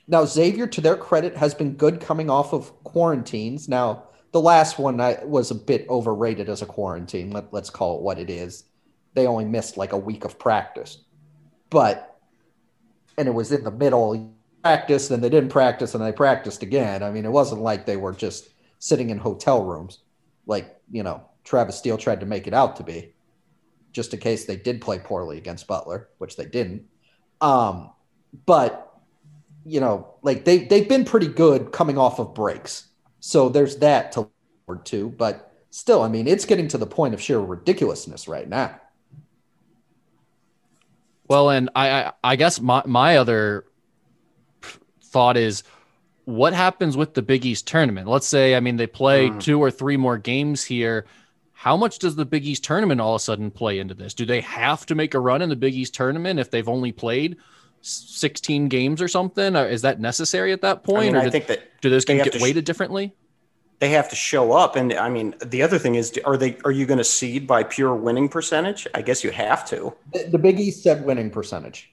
Now, 0.07 0.25
Xavier, 0.25 0.67
to 0.67 0.81
their 0.81 0.95
credit, 0.95 1.35
has 1.35 1.53
been 1.53 1.73
good 1.73 1.99
coming 1.99 2.29
off 2.29 2.53
of 2.53 2.71
quarantines. 2.83 3.67
Now, 3.67 4.03
the 4.31 4.41
last 4.41 4.79
one 4.79 4.99
I, 5.01 5.19
was 5.23 5.51
a 5.51 5.55
bit 5.55 5.87
overrated 5.89 6.49
as 6.49 6.61
a 6.61 6.65
quarantine. 6.65 7.31
Let, 7.31 7.53
let's 7.53 7.69
call 7.69 7.97
it 7.97 8.01
what 8.01 8.17
it 8.17 8.29
is. 8.29 8.63
They 9.13 9.27
only 9.27 9.45
missed 9.45 9.77
like 9.77 9.93
a 9.93 9.97
week 9.97 10.25
of 10.25 10.39
practice, 10.39 10.99
but 11.69 12.19
and 13.17 13.27
it 13.27 13.33
was 13.33 13.51
in 13.51 13.63
the 13.63 13.71
middle 13.71 14.31
practiced 14.67 15.11
and 15.11 15.23
they 15.23 15.29
didn't 15.29 15.49
practice 15.49 15.95
and 15.95 16.03
they 16.03 16.11
practiced 16.11 16.61
again. 16.61 17.01
I 17.01 17.09
mean, 17.09 17.23
it 17.25 17.31
wasn't 17.31 17.61
like 17.61 17.85
they 17.85 17.95
were 17.95 18.13
just 18.13 18.49
sitting 18.79 19.09
in 19.09 19.17
hotel 19.17 19.63
rooms 19.63 19.99
like, 20.45 20.79
you 20.91 21.03
know, 21.03 21.23
Travis 21.43 21.77
Steele 21.77 21.97
tried 21.97 22.19
to 22.19 22.25
make 22.25 22.47
it 22.47 22.53
out 22.53 22.75
to 22.75 22.83
be, 22.83 23.13
just 23.93 24.13
in 24.13 24.19
case 24.19 24.45
they 24.45 24.57
did 24.57 24.81
play 24.81 24.99
poorly 24.99 25.37
against 25.37 25.67
Butler, 25.67 26.09
which 26.17 26.35
they 26.35 26.45
didn't. 26.45 26.83
Um, 27.39 27.91
but 28.45 28.83
you 29.65 29.79
know, 29.79 30.15
like 30.21 30.43
they 30.45 30.59
they've 30.59 30.87
been 30.87 31.05
pretty 31.05 31.27
good 31.27 31.71
coming 31.71 31.97
off 31.97 32.19
of 32.19 32.33
breaks. 32.33 32.87
So 33.19 33.49
there's 33.49 33.77
that 33.77 34.11
to 34.13 34.21
look 34.21 34.31
forward 34.65 34.85
to, 34.87 35.09
but 35.09 35.53
still, 35.69 36.01
I 36.01 36.09
mean, 36.09 36.27
it's 36.27 36.45
getting 36.45 36.67
to 36.69 36.77
the 36.77 36.87
point 36.87 37.13
of 37.13 37.21
sheer 37.21 37.39
ridiculousness 37.39 38.27
right 38.27 38.47
now. 38.47 38.79
Well, 41.27 41.49
and 41.49 41.69
I, 41.75 41.89
I, 41.89 42.13
I 42.23 42.35
guess 42.37 42.61
my, 42.61 42.83
my 42.85 43.17
other 43.17 43.65
thought 45.17 45.35
is 45.35 45.63
what 46.25 46.53
happens 46.53 46.95
with 46.95 47.15
the 47.15 47.23
Big 47.23 47.43
East 47.43 47.65
tournament? 47.65 48.07
Let's 48.07 48.27
say, 48.27 48.53
I 48.53 48.59
mean, 48.59 48.77
they 48.77 48.85
play 48.85 49.29
mm. 49.29 49.41
two 49.41 49.59
or 49.59 49.71
three 49.71 49.97
more 49.97 50.19
games 50.19 50.63
here. 50.63 51.07
How 51.53 51.75
much 51.75 51.97
does 51.97 52.15
the 52.15 52.25
Big 52.25 52.45
East 52.45 52.63
tournament 52.63 53.01
all 53.01 53.15
of 53.15 53.21
a 53.21 53.23
sudden 53.23 53.49
play 53.49 53.79
into 53.79 53.95
this? 53.95 54.13
Do 54.13 54.27
they 54.27 54.41
have 54.41 54.85
to 54.85 54.93
make 54.93 55.15
a 55.15 55.19
run 55.19 55.41
in 55.41 55.49
the 55.49 55.55
Big 55.55 55.73
East 55.73 55.95
tournament 55.95 56.39
if 56.39 56.51
they've 56.51 56.69
only 56.69 56.91
played 56.91 57.37
16 57.81 58.67
games 58.67 59.01
or 59.01 59.07
something? 59.07 59.55
Or 59.55 59.65
is 59.65 59.81
that 59.81 59.99
necessary 59.99 60.53
at 60.53 60.61
that 60.61 60.83
point? 60.83 60.99
I, 60.99 61.05
mean, 61.05 61.15
or 61.15 61.19
I 61.21 61.29
think 61.31 61.47
that 61.47 61.81
do 61.81 61.89
those 61.89 62.05
games 62.05 62.23
get 62.23 62.39
weighted 62.39 62.65
sh- 62.65 62.67
differently? 62.67 63.15
They 63.79 63.89
have 63.89 64.09
to 64.09 64.15
show 64.15 64.51
up, 64.51 64.75
and 64.75 64.93
I 64.93 65.09
mean, 65.09 65.33
the 65.43 65.63
other 65.63 65.79
thing 65.79 65.95
is, 65.95 66.19
are 66.25 66.37
they 66.37 66.57
are 66.63 66.71
you 66.71 66.85
going 66.85 66.99
to 66.99 67.03
seed 67.03 67.47
by 67.47 67.63
pure 67.63 67.95
winning 67.95 68.29
percentage? 68.29 68.87
I 68.93 69.01
guess 69.01 69.23
you 69.23 69.31
have 69.31 69.67
to. 69.69 69.93
The, 70.13 70.29
the 70.31 70.37
Big 70.37 70.59
East 70.59 70.83
said 70.83 71.03
winning 71.05 71.31
percentage. 71.31 71.91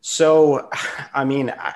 So, 0.00 0.70
I 1.14 1.24
mean, 1.24 1.50
I, 1.50 1.74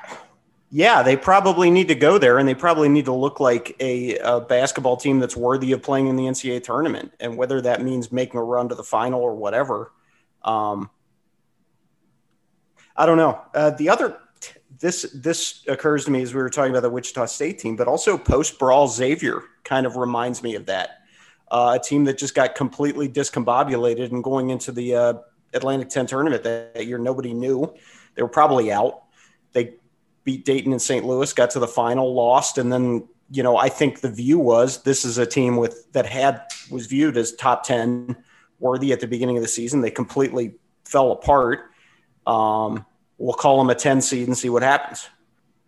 yeah, 0.76 1.04
they 1.04 1.16
probably 1.16 1.70
need 1.70 1.86
to 1.86 1.94
go 1.94 2.18
there 2.18 2.38
and 2.38 2.48
they 2.48 2.54
probably 2.54 2.88
need 2.88 3.04
to 3.04 3.12
look 3.12 3.38
like 3.38 3.76
a, 3.78 4.18
a, 4.18 4.40
basketball 4.40 4.96
team 4.96 5.20
that's 5.20 5.36
worthy 5.36 5.70
of 5.70 5.80
playing 5.84 6.08
in 6.08 6.16
the 6.16 6.24
NCAA 6.24 6.64
tournament. 6.64 7.12
And 7.20 7.36
whether 7.36 7.60
that 7.60 7.80
means 7.80 8.10
making 8.10 8.40
a 8.40 8.42
run 8.42 8.68
to 8.70 8.74
the 8.74 8.82
final 8.82 9.20
or 9.20 9.36
whatever, 9.36 9.92
um, 10.42 10.90
I 12.96 13.06
don't 13.06 13.18
know. 13.18 13.40
Uh, 13.54 13.70
the 13.70 13.88
other, 13.88 14.18
this 14.80 15.02
this 15.14 15.62
occurs 15.68 16.06
to 16.06 16.10
me 16.10 16.22
as 16.22 16.34
we 16.34 16.42
were 16.42 16.50
talking 16.50 16.72
about 16.72 16.82
the 16.82 16.90
Wichita 16.90 17.26
State 17.26 17.60
team, 17.60 17.76
but 17.76 17.86
also 17.86 18.18
post 18.18 18.58
brawl 18.58 18.88
Xavier 18.88 19.44
kind 19.62 19.86
of 19.86 19.94
reminds 19.94 20.42
me 20.42 20.56
of 20.56 20.66
that. 20.66 21.04
Uh, 21.52 21.78
a 21.80 21.84
team 21.84 22.02
that 22.06 22.18
just 22.18 22.34
got 22.34 22.56
completely 22.56 23.08
discombobulated 23.08 24.10
and 24.10 24.24
going 24.24 24.50
into 24.50 24.72
the 24.72 24.96
uh, 24.96 25.14
Atlantic 25.52 25.88
10 25.88 26.06
tournament 26.06 26.42
that, 26.42 26.74
that 26.74 26.86
year, 26.86 26.98
nobody 26.98 27.32
knew. 27.32 27.72
They 28.16 28.22
were 28.22 28.28
probably 28.28 28.72
out. 28.72 29.03
Beat 30.24 30.44
Dayton 30.44 30.72
and 30.72 30.80
St. 30.80 31.04
Louis, 31.04 31.32
got 31.32 31.50
to 31.50 31.58
the 31.58 31.68
final, 31.68 32.14
lost, 32.14 32.58
and 32.58 32.72
then 32.72 33.06
you 33.30 33.42
know 33.42 33.56
I 33.56 33.68
think 33.68 34.00
the 34.00 34.10
view 34.10 34.38
was 34.38 34.82
this 34.82 35.04
is 35.04 35.18
a 35.18 35.26
team 35.26 35.56
with 35.56 35.90
that 35.92 36.06
had 36.06 36.42
was 36.70 36.86
viewed 36.86 37.16
as 37.16 37.32
top 37.32 37.64
ten 37.64 38.16
worthy 38.58 38.92
at 38.92 39.00
the 39.00 39.06
beginning 39.06 39.36
of 39.36 39.42
the 39.42 39.48
season. 39.48 39.80
They 39.80 39.90
completely 39.90 40.54
fell 40.84 41.12
apart. 41.12 41.70
Um, 42.26 42.86
we'll 43.18 43.34
call 43.34 43.58
them 43.58 43.70
a 43.70 43.74
ten 43.74 44.00
seed 44.00 44.26
and 44.26 44.36
see 44.36 44.48
what 44.48 44.62
happens. 44.62 45.08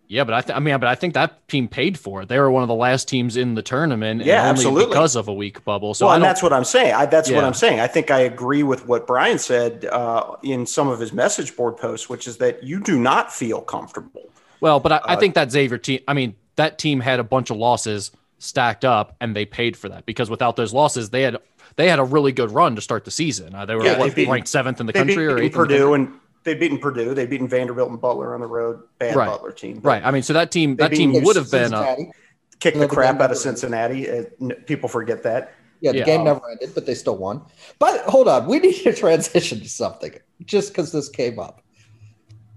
Yeah, 0.09 0.23
but 0.23 0.33
I, 0.33 0.41
th- 0.41 0.55
I 0.55 0.59
mean, 0.59 0.79
but 0.79 0.87
I 0.87 0.95
think 0.95 1.15
that 1.15 1.47
team 1.49 1.67
paid 1.67 1.99
for 1.99 2.21
it. 2.21 2.29
They 2.29 2.39
were 2.39 2.49
one 2.49 2.63
of 2.63 2.69
the 2.69 2.75
last 2.75 3.09
teams 3.09 3.35
in 3.35 3.55
the 3.55 3.61
tournament. 3.61 4.23
Yeah, 4.23 4.39
only 4.39 4.49
absolutely. 4.51 4.85
Because 4.85 5.17
of 5.17 5.27
a 5.27 5.33
weak 5.33 5.65
bubble. 5.65 5.93
So 5.93 6.05
well, 6.05 6.15
and 6.15 6.23
that's 6.23 6.41
what 6.41 6.53
I'm 6.53 6.63
saying. 6.63 6.93
I, 6.93 7.05
that's 7.05 7.29
what 7.29 7.43
I'm 7.43 7.53
saying. 7.53 7.81
I 7.81 7.87
think 7.87 8.09
I 8.09 8.21
agree 8.21 8.63
with 8.63 8.87
what 8.87 9.05
Brian 9.05 9.37
said 9.37 9.85
uh, 9.85 10.37
in 10.43 10.65
some 10.65 10.87
of 10.87 10.99
his 10.99 11.11
message 11.11 11.55
board 11.57 11.75
posts, 11.75 12.07
which 12.07 12.25
is 12.25 12.37
that 12.37 12.63
you 12.63 12.79
do 12.79 12.97
not 12.97 13.33
feel 13.33 13.61
comfortable. 13.61 14.29
Well, 14.61 14.79
but 14.79 14.91
I, 14.91 14.97
I 14.97 15.13
Uh, 15.13 15.19
think 15.19 15.35
that 15.35 15.51
Xavier 15.51 15.77
team. 15.77 15.99
I 16.07 16.13
mean, 16.13 16.35
that 16.55 16.77
team 16.77 16.99
had 16.99 17.19
a 17.19 17.23
bunch 17.23 17.49
of 17.49 17.57
losses 17.57 18.11
stacked 18.39 18.85
up, 18.85 19.15
and 19.21 19.35
they 19.35 19.45
paid 19.45 19.75
for 19.77 19.89
that 19.89 20.05
because 20.05 20.29
without 20.29 20.55
those 20.55 20.73
losses, 20.73 21.09
they 21.09 21.21
had 21.23 21.37
they 21.75 21.87
had 21.89 21.99
a 21.99 22.03
really 22.03 22.31
good 22.31 22.51
run 22.51 22.75
to 22.75 22.81
start 22.81 23.05
the 23.05 23.11
season. 23.11 23.53
Uh, 23.53 23.65
they 23.65 23.75
were 23.75 23.83
Yeah, 23.83 23.99
what, 23.99 24.09
they 24.09 24.23
beat- 24.23 24.29
ranked 24.29 24.47
seventh 24.47 24.79
in 24.79 24.85
the 24.87 24.93
country 24.93 25.27
or 25.27 25.35
beat 25.35 25.45
eighth 25.45 25.55
in 25.55 25.61
the 25.61 25.67
Purdue 25.67 25.93
and 25.93 26.13
they've 26.43 26.59
beaten 26.59 26.79
Purdue. 26.79 27.13
They've 27.13 27.29
beaten 27.29 27.47
Vanderbilt 27.47 27.89
and 27.91 27.99
Butler 28.01 28.33
on 28.33 28.41
the 28.41 28.47
road. 28.47 28.81
Bad 28.99 29.15
Right. 29.15 29.27
Butler 29.29 29.51
team. 29.51 29.75
But 29.79 29.85
Right. 29.89 30.03
I 30.05 30.11
mean, 30.11 30.23
so 30.23 30.33
that 30.33 30.49
team 30.49 30.75
that 30.77 30.91
team 30.91 31.13
would 31.23 31.35
have 31.35 31.51
been. 31.51 31.73
Uh, 31.73 31.83
Cincinnati. 31.85 32.11
Kicked 32.59 32.77
the 32.79 32.87
the 32.87 32.93
crap 32.93 33.19
out 33.21 33.29
of 33.29 33.37
Cincinnati. 33.37 34.09
Uh, 34.09 34.23
n- 34.41 34.53
people 34.65 34.89
forget 34.89 35.21
that. 35.23 35.53
Yeah, 35.81 35.91
the 35.91 35.99
Yeah. 35.99 36.05
game 36.05 36.23
never 36.23 36.41
ended, 36.49 36.71
but 36.73 36.87
they 36.87 36.95
still 36.95 37.17
won. 37.17 37.41
But 37.77 38.01
hold 38.05 38.27
on, 38.27 38.47
we 38.47 38.57
need 38.59 38.73
to 38.83 38.93
transition 39.05 39.59
to 39.59 39.69
something 39.69 40.13
just 40.45 40.69
because 40.69 40.91
this 40.91 41.07
came 41.09 41.37
up. 41.37 41.61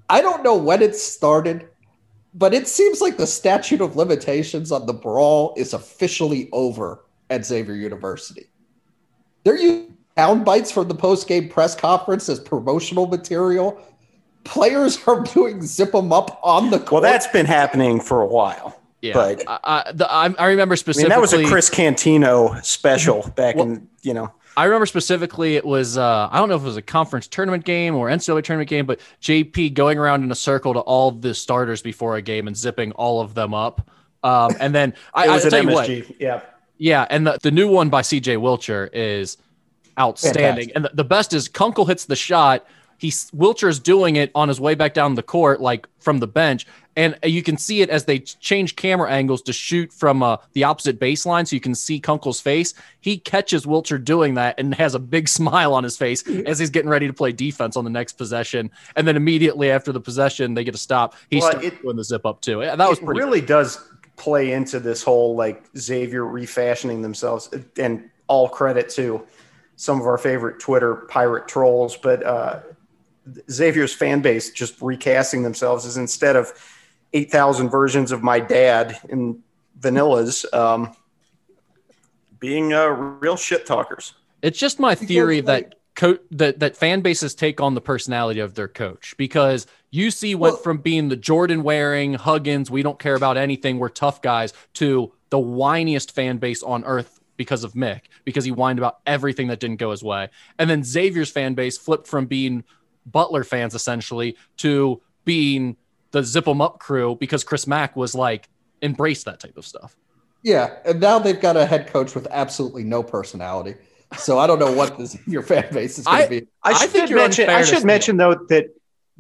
I 0.09 0.23
don't 0.23 0.43
know 0.43 0.57
when 0.57 0.81
it 0.81 0.97
started, 0.97 1.69
but 2.35 2.55
it 2.55 2.69
seems 2.69 3.01
like 3.01 3.17
the 3.17 3.27
statute 3.27 3.81
of 3.81 3.97
limitations 3.97 4.71
on 4.73 4.87
the 4.87 4.93
brawl 4.93 5.55
is 5.57 5.73
officially 5.75 6.49
over 6.53 7.05
at 7.29 7.45
Xavier 7.45 7.75
University. 7.75 8.47
They're 9.45 9.57
using 9.57 9.97
sound 10.17 10.45
bites 10.45 10.71
from 10.71 10.89
the 10.89 10.95
post-game 10.95 11.49
press 11.49 11.75
conference 11.75 12.29
as 12.29 12.39
promotional 12.41 13.07
material. 13.07 13.81
Players 14.45 14.99
are 15.07 15.21
doing 15.35 15.63
zip 15.63 15.93
them 15.93 16.13
up 16.13 16.39
on 16.43 16.71
the 16.71 16.79
court. 16.79 17.03
Well, 17.03 17.13
that's 17.13 17.27
been 17.29 17.47
happening 17.47 18.01
for 18.01 18.21
a 18.21 18.27
while. 18.27 18.79
yeah. 19.03 19.15
But- 19.15 19.45
I, 19.49 19.59
I, 19.65 19.93
the, 19.93 20.11
I, 20.11 20.35
I 20.39 20.47
remember 20.49 20.73
I 20.73 20.75
mean, 20.75 20.77
specifically. 20.77 21.09
that 21.11 21.21
was 21.21 21.33
a 21.33 21.45
Chris 21.45 21.71
Cantino 21.71 22.63
special 22.65 23.31
back 23.37 23.57
Well- 23.57 23.67
in, 23.67 23.89
you 24.03 24.15
know, 24.15 24.33
I 24.57 24.65
remember 24.65 24.87
specifically 24.87 25.57
it 25.57 25.65
was 25.65 25.97
uh, 25.97 26.29
I 26.31 26.39
don't 26.39 26.49
know 26.49 26.57
if 26.57 26.63
it 26.63 26.67
was 26.67 26.77
a 26.77 26.83
conference 26.83 27.27
tournament 27.27 27.65
game 27.65 27.95
or 27.95 28.09
NCAA 28.09 28.43
tournament 28.45 28.69
game, 28.69 28.85
but 28.87 29.01
JP 29.23 29.75
going 29.75 29.99
around 29.99 30.25
in 30.25 30.31
a 30.31 30.35
circle 30.35 30.75
to 30.75 30.81
all 30.81 31.13
the 31.13 31.35
starters 31.35 31.83
before 31.83 32.17
a 32.17 32.23
game 32.23 32.47
and 32.47 32.57
zipping 32.57 32.93
all 32.93 33.21
of 33.21 33.35
them 33.35 33.55
up. 33.55 33.89
Um, 34.23 34.55
and 34.61 34.75
then 34.75 34.95
I, 35.15 35.29
I 35.29 35.35
was 35.35 35.45
tell 35.45 35.55
an 35.61 35.69
you 35.69 35.75
what, 35.75 36.21
Yeah. 36.21 36.43
yeah, 36.79 37.07
and 37.11 37.27
the, 37.27 37.39
the 37.43 37.51
new 37.51 37.71
one 37.71 37.89
by 37.89 38.03
CJ 38.03 38.37
Wilcher 38.39 38.91
is 38.93 39.37
outstanding. 39.99 40.71
Fantastic. 40.71 40.77
And 40.77 40.85
the, 40.85 40.91
the 40.95 41.05
best 41.05 41.33
is 41.33 41.49
Kunkel 41.49 41.87
hits 41.87 42.05
the 42.05 42.17
shot. 42.17 42.67
He's 43.01 43.31
Wilcher's 43.31 43.79
doing 43.79 44.17
it 44.17 44.31
on 44.35 44.49
his 44.49 44.61
way 44.61 44.75
back 44.75 44.93
down 44.93 45.15
the 45.15 45.23
court, 45.23 45.59
like 45.63 45.89
from 46.01 46.19
the 46.19 46.27
bench, 46.27 46.67
and 46.97 47.19
you 47.25 47.43
can 47.43 47.57
see 47.57 47.81
it 47.81 47.89
as 47.89 48.05
they 48.05 48.19
change 48.19 48.77
camera 48.77 49.11
angles 49.11 49.41
to 49.43 49.55
shoot 49.55 49.91
from 49.91 50.23
uh, 50.23 50.37
the 50.53 50.65
opposite 50.65 51.01
baseline, 51.01 51.49
so 51.49 51.57
you 51.57 51.61
can 51.61 51.75
see 51.75 51.99
Kunkel's 51.99 52.43
face. 52.43 52.75
He 53.01 53.17
catches 53.17 53.65
Wilcher 53.65 54.03
doing 54.05 54.35
that 54.35 54.61
and 54.61 54.75
has 54.75 54.95
a 54.95 54.99
big 54.99 55.29
smile 55.39 55.73
on 55.73 55.83
his 55.83 55.97
face 55.97 56.29
as 56.29 56.59
he's 56.59 56.69
getting 56.69 56.91
ready 56.91 57.07
to 57.07 57.13
play 57.15 57.33
defense 57.33 57.75
on 57.75 57.85
the 57.85 57.91
next 57.91 58.19
possession. 58.19 58.71
And 58.97 59.09
then 59.09 59.17
immediately 59.17 59.71
after 59.71 59.93
the 59.93 60.01
possession, 60.01 60.53
they 60.53 60.63
get 60.63 60.75
a 60.75 60.79
stop. 60.79 61.15
He's 61.31 61.43
Well, 61.43 61.59
it- 61.59 61.81
doing 61.81 61.97
the 61.97 62.05
zip 62.05 62.27
up 62.27 62.43
too. 62.43 62.61
That 62.61 62.79
was 62.79 62.99
it 62.99 63.05
pretty. 63.07 63.19
really 63.21 63.41
does 63.41 63.79
play 64.17 64.53
into 64.53 64.79
this 64.79 65.03
whole 65.03 65.35
like 65.37 65.65
Xavier 65.79 66.27
refashioning 66.27 67.01
themselves 67.01 67.49
and 67.79 68.11
all 68.27 68.47
credit 68.47 68.91
to 68.91 69.27
some 69.77 69.99
of 69.99 70.07
our 70.07 70.19
favorite 70.19 70.61
Twitter 70.61 70.97
pirate 71.09 71.49
trolls, 71.49 71.97
but 71.97 72.23
uh, 72.23 72.61
Xavier's 73.51 73.93
fan 73.93 74.21
base 74.23 74.51
just 74.51 74.81
recasting 74.81 75.43
themselves 75.43 75.85
is 75.85 75.97
instead 75.97 76.37
of 76.37 76.53
8,000 77.13 77.69
versions 77.71 78.13
of 78.13 78.23
my 78.23 78.41
dad 78.41 78.99
in 79.09 79.43
vanillas, 79.81 80.45
um, 80.55 80.95
being 82.39 82.73
uh, 82.73 82.87
real 82.87 83.37
shit 83.37 83.67
talkers. 83.67 84.15
It's 84.43 84.59
just 84.59 84.79
my 84.79 84.95
theory 84.95 85.43
like- 85.43 85.71
that 85.71 85.75
co- 85.95 86.19
that 86.31 86.61
that 86.61 86.77
fan 86.77 87.01
bases 87.01 87.35
take 87.35 87.61
on 87.61 87.75
the 87.75 87.81
personality 87.81 88.41
of 88.41 88.55
their 88.55 88.69
coach 88.69 89.15
because 89.19 89.67
UC 89.93 90.35
went 90.35 90.55
Well- 90.55 90.63
from 90.63 90.79
being 90.79 91.09
the 91.09 91.17
Jordan 91.17 91.63
wearing 91.63 92.15
Huggins, 92.15 92.71
we 92.71 92.83
don't 92.83 92.99
care 92.99 93.15
about 93.15 93.37
anything, 93.37 93.79
we're 93.79 93.89
tough 93.89 94.23
guys, 94.23 94.53
to 94.75 95.13
the 95.31 95.39
whiniest 95.39 96.11
fan 96.13 96.39
base 96.39 96.63
on 96.63 96.85
earth 96.85 97.21
because 97.37 97.65
of 97.65 97.73
Mick, 97.73 98.03
because 98.25 98.45
he 98.45 98.51
whined 98.51 98.79
about 98.79 98.99
everything 99.07 99.49
that 99.49 99.61
didn't 99.61 99.77
go 99.79 99.91
his 99.91 100.03
way. 100.03 100.29
And 100.59 100.69
then 100.69 100.83
Xavier's 100.85 101.31
fan 101.31 101.55
base 101.55 101.79
flipped 101.79 102.07
from 102.07 102.27
being 102.27 102.65
Butler 103.11 103.45
fans 103.45 103.75
essentially 103.75 104.37
to 104.59 105.01
being 105.25 105.77
the 106.13 106.23
zip 106.23 106.49
'em 106.49 106.61
up 106.61 106.79
crew 106.79 107.17
because 107.21 107.45
Chris 107.45 107.67
Mack 107.67 107.97
was 107.97 108.15
like 108.15 108.49
embrace 108.83 109.25
that 109.25 109.41
type 109.41 109.57
of 109.57 109.67
stuff. 109.67 109.97
Yeah, 110.43 110.77
and 110.87 111.01
now 111.01 111.19
they've 111.19 111.41
got 111.41 111.57
a 111.57 111.67
head 111.67 111.87
coach 111.89 112.15
with 112.15 112.27
absolutely 112.31 112.83
no 112.85 113.03
personality. 113.03 113.75
So 114.19 114.39
I 114.39 114.47
don't 114.47 114.59
know 114.59 114.73
what 114.73 114.97
this 114.99 115.17
your 115.27 115.43
fan 115.43 115.67
base 115.73 115.99
is 115.99 116.07
going 116.07 116.23
to 116.25 116.29
be. 116.29 116.47
I, 116.63 116.71
I 116.71 116.73
should 116.81 116.91
think 116.91 117.11
mention. 117.11 117.49
I 117.51 117.63
should 117.63 117.85
mention 117.85 118.17
though 118.17 118.35
that 118.49 118.67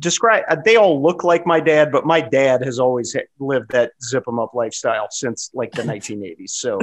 describe. 0.00 0.44
uh, 0.48 0.56
They 0.64 0.76
all 0.76 1.00
look 1.02 1.22
like 1.22 1.46
my 1.46 1.60
dad, 1.60 1.92
but 1.92 2.06
my 2.06 2.20
dad 2.22 2.64
has 2.64 2.80
always 2.80 3.14
lived 3.38 3.70
that 3.72 3.92
zip 4.02 4.24
'em 4.26 4.38
up 4.38 4.54
lifestyle 4.54 5.08
since 5.10 5.50
like 5.54 5.72
the 5.72 5.82
1980s. 5.92 6.50
So 6.50 6.78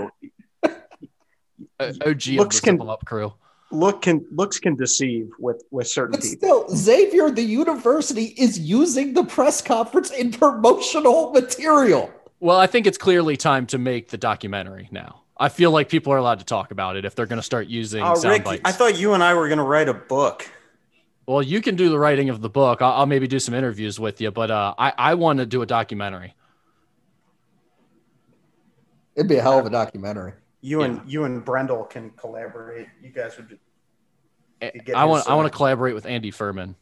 Uh, 1.80 1.94
OG 2.06 2.28
Looks 2.38 2.58
of 2.58 2.62
the 2.62 2.66
can- 2.68 2.76
zip 2.76 2.82
'em 2.82 2.90
up 2.90 3.06
crew. 3.06 3.34
Look 3.72 4.02
can 4.04 4.26
looks 4.32 4.60
can 4.60 4.76
deceive 4.76 5.30
with 5.40 5.64
with 5.72 5.88
certain 5.88 6.12
But 6.12 6.22
people. 6.22 6.38
still, 6.38 6.76
Xavier, 6.76 7.30
the 7.30 7.42
university, 7.44 8.34
is 8.38 8.58
using 8.60 9.14
the 9.14 9.24
press 9.24 9.62
conference 9.62 10.12
in 10.12 10.32
promotional 10.32 11.32
material. 11.32 12.12
Well, 12.40 12.58
I 12.58 12.68
think 12.68 12.86
it's 12.88 12.98
clearly 12.98 13.36
time 13.38 13.66
to 13.68 13.78
make 13.78 14.10
the 14.10 14.18
documentary 14.18 14.88
now. 14.92 15.22
I 15.40 15.50
feel 15.50 15.72
like 15.72 15.90
people 15.90 16.14
are 16.14 16.18
allowed 16.18 16.40
to 16.40 16.46
talk 16.46 16.72
about 16.72 16.96
it 16.98 17.06
if 17.06 17.14
they're 17.16 17.26
going 17.26 17.40
to 17.40 17.44
start 17.46 17.68
using 17.68 18.04
Oh, 18.04 18.16
sound 18.16 18.32
Rick, 18.34 18.44
bites. 18.46 18.62
I 18.66 18.72
thought 18.72 18.98
you 18.98 19.14
and 19.14 19.24
I 19.24 19.34
were 19.34 19.48
going 19.48 19.58
to 19.60 19.64
write 19.64 19.88
a 19.90 19.94
book. 19.94 20.50
well, 21.28 21.44
you 21.44 21.62
can 21.62 21.76
do 21.76 21.90
the 21.90 22.00
writing 22.00 22.30
of 22.30 22.42
the 22.42 22.50
book. 22.50 22.82
I'll, 22.82 22.94
I'll 22.94 23.06
maybe 23.06 23.28
do 23.28 23.38
some 23.40 23.54
interviews 23.54 24.00
with 24.00 24.20
you, 24.22 24.32
but 24.32 24.50
uh, 24.50 24.74
I, 24.80 24.94
I 24.98 25.14
want 25.16 25.40
to 25.40 25.46
do 25.46 25.62
a 25.62 25.66
documentary. 25.66 26.34
It'd 29.16 29.28
be 29.28 29.36
a 29.38 29.42
hell 29.42 29.60
of 29.60 29.66
a 29.66 29.70
documentary. 29.70 30.34
You 30.68 30.82
and 30.82 31.00
you 31.10 31.24
and 31.24 31.46
Brendel 31.46 31.86
can 31.86 32.10
collaborate. 32.12 32.88
You 33.02 33.10
guys 33.10 33.38
would. 33.38 33.58
I 34.62 34.72
get 34.72 34.98
I 34.98 35.06
want 35.06 35.24
his, 35.24 35.28
I 35.32 35.36
want 35.36 35.50
to 35.50 35.56
collaborate 35.56 35.96
with 35.96 36.06
Andy 36.06 36.30
Furman. 36.30 36.76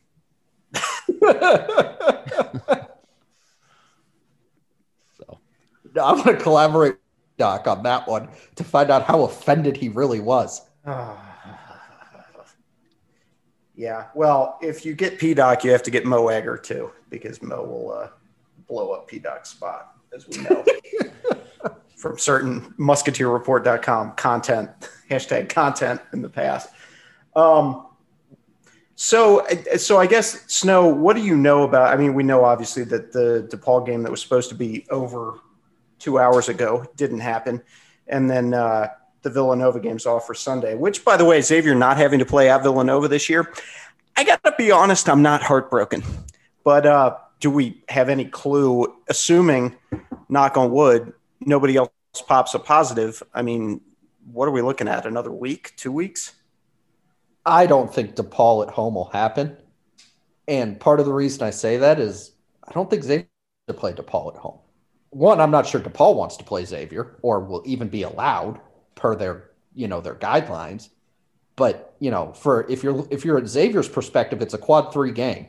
So 5.14 6.04
I'm 6.04 6.24
going 6.24 6.36
to 6.36 6.42
collaborate 6.42 6.94
with 6.94 7.38
Doc 7.38 7.68
on 7.68 7.84
that 7.84 8.08
one 8.08 8.30
to 8.56 8.64
find 8.64 8.90
out 8.90 9.04
how 9.04 9.22
offended 9.22 9.78
he 9.78 9.90
really 9.90 10.20
was. 10.20 10.62
yeah. 13.76 14.08
Well, 14.16 14.58
if 14.64 14.84
you 14.84 14.96
get 14.96 15.20
P 15.20 15.36
Doc, 15.36 15.64
you 15.64 15.70
have 15.72 15.84
to 15.84 15.92
get 15.92 16.06
Mo 16.06 16.30
Egger 16.30 16.58
too, 16.58 16.92
because 17.12 17.40
Mo 17.44 17.64
will 17.64 17.92
uh, 17.92 18.08
blow 18.68 18.94
up 18.94 19.08
P 19.08 19.20
Doc's 19.20 19.52
spot, 19.52 19.96
as 20.12 20.28
we 20.28 20.38
know. 20.38 20.66
From 22.06 22.20
certain 22.20 22.72
musketeerreport.com 22.78 24.12
content, 24.12 24.70
hashtag 25.10 25.50
content 25.50 26.00
in 26.14 26.22
the 26.22 26.30
past. 26.30 26.70
Um, 27.36 27.88
so, 28.94 29.44
so 29.78 29.98
I 29.98 30.06
guess 30.06 30.46
Snow, 30.46 30.86
what 30.88 31.16
do 31.16 31.24
you 31.24 31.36
know 31.36 31.64
about? 31.64 31.92
I 31.92 31.98
mean, 31.98 32.14
we 32.14 32.22
know 32.22 32.46
obviously 32.46 32.84
that 32.84 33.12
the 33.12 33.50
DePaul 33.52 33.88
game 33.88 34.04
that 34.04 34.12
was 34.12 34.22
supposed 34.22 34.50
to 34.50 34.56
be 34.56 34.86
over 34.92 35.40
two 35.98 36.20
hours 36.20 36.48
ago 36.48 36.86
didn't 36.96 37.22
happen, 37.22 37.64
and 38.06 38.30
then 38.30 38.54
uh, 38.54 38.90
the 39.24 39.32
Villanova 39.32 39.80
game's 39.80 40.06
off 40.06 40.28
for 40.28 40.36
Sunday. 40.36 40.76
Which, 40.76 41.04
by 41.04 41.18
the 41.18 41.26
way, 41.26 41.42
Xavier 41.42 41.74
not 41.74 41.98
having 41.98 42.20
to 42.20 42.26
play 42.26 42.52
at 42.52 42.62
Villanova 42.62 43.08
this 43.08 43.32
year. 43.32 43.52
I 44.16 44.26
got 44.26 44.44
to 44.44 44.54
be 44.56 44.70
honest, 44.70 45.10
I'm 45.10 45.24
not 45.24 45.42
heartbroken, 45.42 46.04
but 46.64 46.86
uh, 46.86 47.18
do 47.40 47.50
we 47.50 47.84
have 47.90 48.10
any 48.10 48.26
clue? 48.26 48.96
Assuming, 49.10 49.76
knock 50.30 50.56
on 50.56 50.70
wood, 50.70 51.12
nobody 51.46 51.78
else 51.78 51.90
pops 52.28 52.54
a 52.54 52.60
positive. 52.60 53.22
I 53.34 53.42
mean, 53.42 53.82
what 54.32 54.48
are 54.48 54.52
we 54.52 54.62
looking 54.62 54.88
at? 54.88 55.06
Another 55.06 55.32
week? 55.32 55.74
Two 55.78 55.92
weeks? 55.92 56.34
I 57.46 57.68
don't 57.68 57.94
think 57.94 58.16
DePaul 58.16 58.68
at 58.68 58.74
home 58.74 58.96
will 58.96 59.10
happen. 59.10 59.58
And 60.48 60.80
part 60.80 61.00
of 61.00 61.06
the 61.06 61.14
reason 61.14 61.44
I 61.44 61.52
say 61.52 61.78
that 61.78 62.00
is 62.00 62.32
I 62.68 62.72
don't 62.72 62.90
think 62.90 63.04
Xavier 63.04 63.28
to 63.68 63.74
play 63.74 63.94
DePaul 63.94 64.34
at 64.34 64.40
home. 64.40 64.60
One, 65.12 65.40
I'm 65.40 65.52
not 65.52 65.66
sure 65.66 65.80
DePaul 65.80 66.16
wants 66.16 66.38
to 66.38 66.44
play 66.44 66.66
Xavier 66.66 67.18
or 67.22 67.40
will 67.40 67.64
even 67.66 67.88
be 67.88 68.04
allowed 68.04 68.60
per 68.96 69.16
their, 69.16 69.52
you 69.74 69.88
know, 69.88 70.02
their 70.02 70.16
guidelines. 70.16 70.90
But, 71.56 71.96
you 72.00 72.12
know, 72.12 72.34
for 72.34 72.70
if 72.70 72.84
you're 72.84 73.08
if 73.10 73.24
you're 73.24 73.38
at 73.38 73.48
Xavier's 73.48 73.88
perspective, 73.88 74.42
it's 74.42 74.54
a 74.54 74.58
quad 74.58 74.92
three 74.92 75.12
game. 75.12 75.48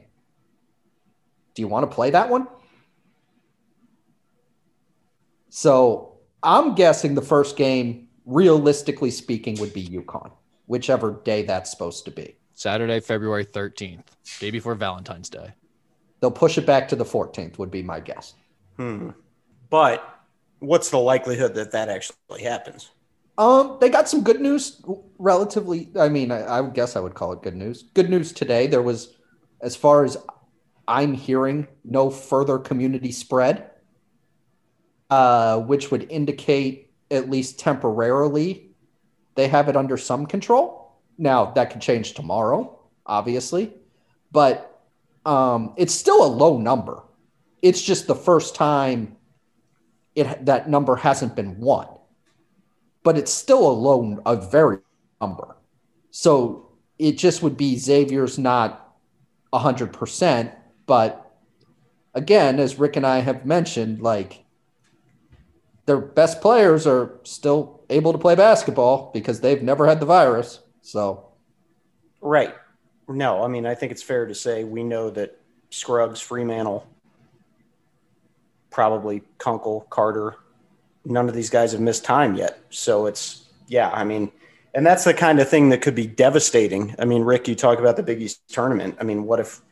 Do 1.55 1.63
you 1.63 1.69
want 1.69 1.91
to 1.91 1.95
play 1.95 2.11
that 2.11 2.29
one? 2.29 2.47
So 5.57 6.19
I'm 6.43 6.75
guessing 6.75 7.15
the 7.15 7.23
first 7.23 7.57
game, 7.57 8.09
realistically 8.27 9.11
speaking, 9.11 9.59
would 9.59 9.73
be 9.73 9.89
UConn, 9.89 10.31
whichever 10.67 11.23
day 11.25 11.45
that's 11.45 11.71
supposed 11.71 12.05
to 12.05 12.11
be. 12.11 12.37
Saturday, 12.53 13.01
February 13.01 13.47
13th, 13.47 14.05
day 14.39 14.51
before 14.51 14.75
Valentine's 14.75 15.31
Day. 15.31 15.55
They'll 16.21 16.31
push 16.31 16.59
it 16.59 16.67
back 16.67 16.89
to 16.89 16.97
the 16.97 17.07
14th, 17.07 17.57
would 17.57 17.71
be 17.71 17.83
my 17.83 18.01
guess. 18.01 18.35
Hmm. 18.77 19.13
But 19.71 20.07
what's 20.59 20.91
the 20.91 20.99
likelihood 20.99 21.55
that 21.55 21.73
that 21.73 21.89
actually 21.89 22.43
happens? 22.43 22.91
Um, 23.39 23.79
they 23.81 23.89
got 23.89 24.11
some 24.11 24.23
good 24.23 24.43
news 24.43 24.83
relatively. 25.19 25.89
I 25.99 26.11
mean, 26.11 26.33
I, 26.33 26.59
I 26.59 26.69
guess 26.69 26.97
I 26.97 27.01
would 27.01 27.15
call 27.15 27.33
it 27.33 27.41
good 27.41 27.57
news. 27.57 27.85
Good 27.95 28.11
news 28.11 28.31
today. 28.31 28.67
There 28.67 28.83
was, 28.83 29.17
as 29.63 29.75
far 29.75 30.05
as 30.05 30.19
I'm 30.87 31.15
hearing, 31.15 31.67
no 31.83 32.11
further 32.11 32.59
community 32.59 33.11
spread, 33.11 33.71
uh, 35.11 35.59
which 35.61 35.91
would 35.91 36.11
indicate, 36.11 36.91
at 37.11 37.31
least 37.31 37.59
temporarily, 37.59 38.71
they 39.35 39.49
have 39.49 39.69
it 39.69 39.77
under 39.77 39.97
some 39.97 40.27
control. 40.27 40.93
Now, 41.19 41.47
that 41.53 41.71
could 41.71 41.81
change 41.81 42.15
tomorrow, 42.15 42.79
obviously, 43.05 43.73
but 44.33 44.83
um, 45.25 45.75
it's 45.77 45.95
still 45.95 46.25
a 46.25 46.29
low 46.29 46.59
number. 46.59 47.03
It's 47.63 47.83
just 47.83 48.07
the 48.07 48.15
first 48.15 48.55
time 48.55 49.17
it 50.15 50.47
that 50.47 50.69
number 50.69 50.97
hasn't 50.97 51.37
been 51.37 51.59
won 51.61 51.89
but 53.07 53.17
it's 53.17 53.33
still 53.33 53.65
a 53.65 53.71
low, 53.71 54.21
a 54.27 54.35
very 54.35 54.79
number. 55.21 55.57
So 56.11 56.73
it 56.99 57.13
just 57.13 57.41
would 57.41 57.57
be 57.57 57.79
Xavier's 57.79 58.37
not 58.37 58.97
100%. 59.53 60.53
But 60.87 61.39
again, 62.15 62.59
as 62.59 62.81
Rick 62.81 62.97
and 62.97 63.07
I 63.07 63.21
have 63.21 63.47
mentioned, 63.47 64.03
like 64.03 64.45
their 65.87 65.99
best 65.99 66.41
players 66.41 66.87
are 66.87 67.19
still 67.23 67.81
able 67.89 68.13
to 68.13 68.19
play 68.19 68.35
basketball 68.35 69.11
because 69.15 69.41
they've 69.41 69.63
never 69.63 69.87
had 69.87 70.01
the 70.01 70.07
virus. 70.07 70.61
So, 70.83 71.29
right. 72.21 72.55
No, 73.09 73.45
I 73.45 73.49
mean, 73.49 73.67
I 73.67 73.75
think 73.75 73.93
it's 73.93 74.03
fair 74.03 74.27
to 74.27 74.35
say 74.35 74.65
we 74.65 74.83
know 74.83 75.11
that 75.11 75.41
Scruggs, 75.71 76.21
Freemantle, 76.21 76.85
probably 78.71 79.23
Kunkel, 79.39 79.87
Carter, 79.91 80.37
none 81.05 81.29
of 81.29 81.35
these 81.35 81.51
guys 81.51 81.71
have 81.73 81.81
missed 81.81 82.05
time 82.05 82.35
yet. 82.35 82.59
So 82.71 83.07
it's, 83.07 83.47
yeah, 83.69 83.91
I 83.91 84.03
mean, 84.03 84.33
and 84.75 84.85
that's 84.85 85.05
the 85.05 85.15
kind 85.15 85.39
of 85.39 85.49
thing 85.49 85.69
that 85.69 85.83
could 85.83 85.95
be 85.95 86.07
devastating. 86.07 86.95
I 86.99 87.05
mean, 87.05 87.23
Rick, 87.23 87.47
you 87.47 87.55
talk 87.55 87.79
about 87.79 87.97
the 87.97 88.03
Big 88.03 88.21
East 88.21 88.41
tournament. 88.49 88.97
I 89.01 89.05
mean, 89.05 89.25
what 89.25 89.41
if, 89.41 89.63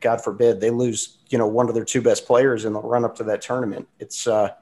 God 0.00 0.24
forbid, 0.24 0.60
they 0.60 0.70
lose, 0.70 1.18
you 1.28 1.36
know, 1.36 1.46
one 1.46 1.68
of 1.68 1.74
their 1.74 1.84
two 1.84 2.00
best 2.00 2.26
players 2.26 2.64
in 2.64 2.72
the 2.72 2.80
run 2.80 3.04
up 3.04 3.14
to 3.16 3.24
that 3.24 3.42
tournament? 3.42 3.86
It's, 4.00 4.26
uh, 4.26 4.52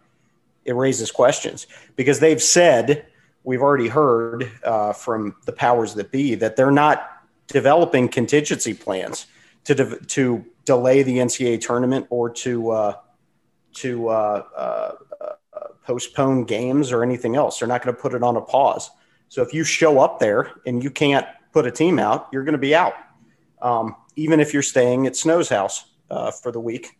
it 0.71 0.75
raises 0.75 1.11
questions 1.11 1.67
because 1.97 2.21
they've 2.21 2.43
said, 2.43 3.07
we've 3.45 3.63
already 3.63 3.89
heard 3.89 4.51
uh, 4.65 4.93
from 4.93 5.37
the 5.45 5.53
powers 5.53 5.95
that 5.95 6.11
be 6.11 6.35
that 6.37 6.57
they're 6.57 6.71
not 6.71 7.11
developing 7.47 8.09
contingency 8.09 8.75
plans 8.75 9.27
to, 9.65 9.75
de- 9.75 10.01
to 10.07 10.45
delay 10.65 11.03
the 11.03 11.19
NCAA 11.19 11.61
tournament 11.61 12.07
or 12.11 12.31
to, 12.31 12.71
uh, 12.71 12.95
to 13.75 14.09
uh, 14.09 14.43
uh 14.57 14.93
postpone 15.91 16.45
games 16.45 16.93
or 16.93 17.03
anything 17.03 17.35
else. 17.35 17.59
They're 17.59 17.67
not 17.67 17.83
going 17.83 17.95
to 17.95 18.01
put 18.01 18.15
it 18.15 18.23
on 18.23 18.37
a 18.37 18.41
pause. 18.41 18.91
So 19.29 19.43
if 19.43 19.53
you 19.53 19.65
show 19.65 19.99
up 19.99 20.21
there 20.21 20.53
and 20.65 20.85
you 20.85 20.91
can't 20.91 21.27
put 21.53 21.67
a 21.67 21.71
team 21.71 21.99
out, 21.99 22.29
you're 22.33 22.45
going 22.45 22.53
to 22.53 22.59
be 22.59 22.77
out. 22.77 22.95
Um, 23.61 23.97
even 24.15 24.39
if 24.39 24.53
you're 24.55 24.63
staying 24.63 25.07
at 25.09 25.17
Snow's 25.17 25.49
house 25.49 25.85
uh, 26.11 26.31
for 26.31 26.53
the 26.53 26.61
week, 26.61 26.99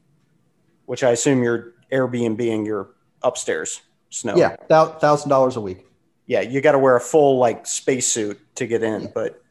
which 0.87 1.05
I 1.05 1.11
assume 1.11 1.43
you're 1.43 1.75
Airbnb 1.93 2.53
and 2.53 2.67
your 2.67 2.91
upstairs. 3.23 3.81
Snow. 4.11 4.37
Yeah, 4.37 4.57
thousand 4.69 5.29
dollars 5.29 5.57
a 5.57 5.61
week. 5.61 5.87
Yeah, 6.27 6.41
you 6.41 6.61
got 6.61 6.73
to 6.73 6.79
wear 6.79 6.97
a 6.97 7.01
full 7.01 7.39
like 7.39 7.67
spacesuit 7.67 8.39
to 8.57 8.67
get 8.67 8.83
in, 8.83 9.03
yeah. 9.03 9.09
but 9.15 9.43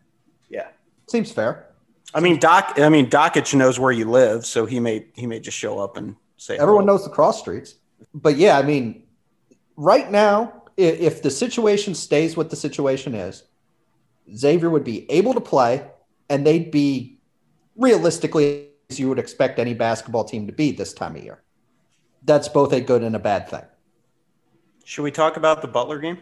yeah, 0.49 0.67
seems 1.07 1.31
fair. 1.31 1.67
I 2.13 2.19
mean, 2.19 2.39
Doc. 2.39 2.73
I 2.77 2.89
mean, 2.89 3.09
Dakich 3.09 3.53
knows 3.53 3.79
where 3.79 3.91
you 3.91 4.09
live, 4.09 4.45
so 4.45 4.65
he 4.65 4.79
may 4.79 5.07
he 5.13 5.27
may 5.27 5.39
just 5.39 5.57
show 5.57 5.79
up 5.79 5.97
and 5.97 6.15
say. 6.37 6.57
Everyone 6.57 6.83
hello. 6.83 6.95
knows 6.95 7.05
the 7.05 7.11
cross 7.11 7.39
streets, 7.39 7.75
but 8.13 8.35
yeah, 8.35 8.57
I 8.57 8.63
mean, 8.63 9.03
right 9.75 10.11
now, 10.11 10.63
if 10.77 11.21
the 11.21 11.31
situation 11.31 11.95
stays 11.95 12.35
what 12.35 12.49
the 12.49 12.55
situation 12.55 13.15
is, 13.15 13.43
Xavier 14.35 14.69
would 14.69 14.83
be 14.83 15.09
able 15.11 15.33
to 15.33 15.41
play 15.41 15.85
and 16.29 16.45
they'd 16.45 16.71
be 16.71 17.19
realistically 17.75 18.67
as 18.89 18.99
you 18.99 19.09
would 19.09 19.19
expect 19.19 19.59
any 19.59 19.73
basketball 19.73 20.23
team 20.23 20.47
to 20.47 20.53
be 20.53 20.71
this 20.71 20.93
time 20.93 21.15
of 21.15 21.23
year. 21.23 21.41
That's 22.23 22.47
both 22.47 22.73
a 22.73 22.81
good 22.81 23.03
and 23.03 23.15
a 23.15 23.19
bad 23.19 23.49
thing. 23.49 23.63
Should 24.83 25.03
we 25.03 25.11
talk 25.11 25.37
about 25.37 25.61
the 25.61 25.67
Butler 25.67 25.99
game? 25.99 26.17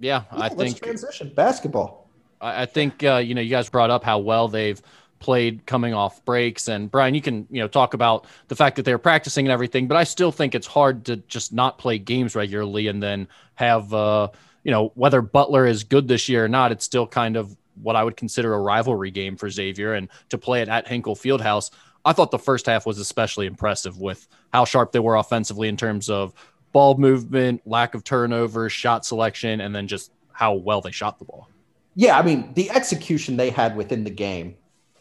Yeah, 0.00 0.24
yeah 0.32 0.42
I 0.42 0.48
think 0.48 0.82
transition 0.82 1.32
basketball. 1.34 2.08
I, 2.40 2.62
I 2.62 2.66
think 2.66 3.02
uh, 3.02 3.16
you 3.16 3.34
know 3.34 3.40
you 3.40 3.50
guys 3.50 3.68
brought 3.68 3.90
up 3.90 4.04
how 4.04 4.18
well 4.18 4.48
they've 4.48 4.80
played 5.24 5.64
coming 5.64 5.94
off 5.94 6.22
breaks. 6.26 6.68
And 6.68 6.90
Brian, 6.90 7.14
you 7.14 7.22
can 7.22 7.46
you 7.50 7.60
know 7.60 7.68
talk 7.68 7.94
about 7.94 8.26
the 8.48 8.56
fact 8.56 8.76
that 8.76 8.84
they're 8.84 8.98
practicing 8.98 9.46
and 9.46 9.52
everything, 9.52 9.88
but 9.88 9.96
I 9.96 10.04
still 10.04 10.30
think 10.30 10.54
it's 10.54 10.66
hard 10.66 11.06
to 11.06 11.16
just 11.16 11.52
not 11.52 11.78
play 11.78 11.98
games 11.98 12.34
regularly 12.34 12.88
and 12.88 13.02
then 13.02 13.28
have 13.54 13.92
uh, 13.94 14.28
you 14.62 14.70
know 14.70 14.92
whether 14.94 15.22
Butler 15.22 15.66
is 15.66 15.84
good 15.84 16.08
this 16.08 16.28
year 16.28 16.44
or 16.44 16.48
not. 16.48 16.72
It's 16.72 16.84
still 16.84 17.06
kind 17.06 17.36
of 17.36 17.56
what 17.82 17.96
I 17.96 18.04
would 18.04 18.16
consider 18.16 18.52
a 18.52 18.60
rivalry 18.60 19.10
game 19.10 19.36
for 19.36 19.48
Xavier, 19.48 19.94
and 19.94 20.08
to 20.28 20.36
play 20.36 20.60
it 20.60 20.68
at 20.68 20.86
Hinkle 20.86 21.16
Fieldhouse. 21.16 21.70
I 22.04 22.12
thought 22.12 22.30
the 22.30 22.38
first 22.38 22.66
half 22.66 22.86
was 22.86 22.98
especially 22.98 23.46
impressive 23.46 23.98
with 23.98 24.26
how 24.52 24.64
sharp 24.64 24.92
they 24.92 25.00
were 25.00 25.16
offensively 25.16 25.68
in 25.68 25.76
terms 25.76 26.10
of 26.10 26.34
ball 26.72 26.96
movement, 26.96 27.62
lack 27.66 27.94
of 27.94 28.04
turnovers, 28.04 28.72
shot 28.72 29.06
selection, 29.06 29.60
and 29.60 29.74
then 29.74 29.86
just 29.86 30.12
how 30.32 30.54
well 30.54 30.80
they 30.80 30.90
shot 30.90 31.18
the 31.18 31.24
ball. 31.24 31.48
Yeah, 31.94 32.18
I 32.18 32.22
mean, 32.22 32.52
the 32.54 32.70
execution 32.70 33.36
they 33.36 33.50
had 33.50 33.76
within 33.76 34.04
the 34.04 34.10
game 34.10 34.56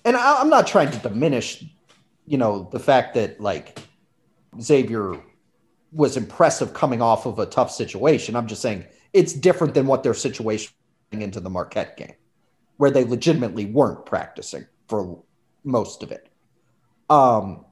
and 0.06 0.18
I, 0.18 0.40
I'm 0.40 0.50
not 0.50 0.68
trying 0.68 0.92
to 0.92 0.98
diminish, 1.00 1.64
you 2.26 2.38
know, 2.38 2.70
the 2.72 2.80
fact 2.80 3.14
that 3.16 3.40
like 3.40 3.80
Xavier 4.60 5.18
was 5.92 6.18
impressive 6.18 6.74
coming 6.74 7.02
off 7.02 7.26
of 7.26 7.40
a 7.40 7.46
tough 7.46 7.72
situation. 7.72 8.36
I'm 8.36 8.48
just 8.48 8.62
saying 8.62 8.86
it's 9.14 9.34
different 9.34 9.74
than 9.74 9.86
what 9.88 10.04
their 10.04 10.14
situation 10.14 10.74
into 11.12 11.40
the 11.40 11.50
Marquette 11.50 11.96
game, 11.96 12.16
where 12.78 12.90
they 12.90 13.04
legitimately 13.04 13.66
weren't 13.66 14.06
practicing 14.06 14.66
for 14.88 15.22
most 15.64 16.02
of 16.02 16.12
it. 16.12 16.30
Um, 17.14 17.66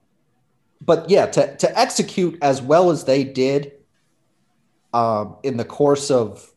but 0.81 1.09
yeah, 1.09 1.25
to 1.27 1.55
to 1.57 1.79
execute 1.79 2.37
as 2.41 2.61
well 2.61 2.89
as 2.89 3.05
they 3.05 3.23
did 3.23 3.73
um, 4.93 5.37
in 5.43 5.57
the 5.57 5.65
course 5.65 6.11
of 6.11 6.51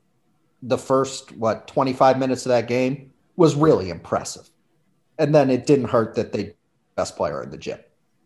the 0.62 0.78
first 0.78 1.32
what 1.32 1.68
25 1.68 2.18
minutes 2.18 2.46
of 2.46 2.50
that 2.50 2.66
game 2.66 3.12
was 3.36 3.54
really 3.54 3.90
impressive 3.90 4.48
and 5.18 5.34
then 5.34 5.50
it 5.50 5.66
didn't 5.66 5.86
hurt 5.86 6.14
that 6.14 6.32
they 6.32 6.54
best 6.96 7.16
player 7.16 7.42
in 7.42 7.50
the 7.50 7.58
gym 7.58 7.78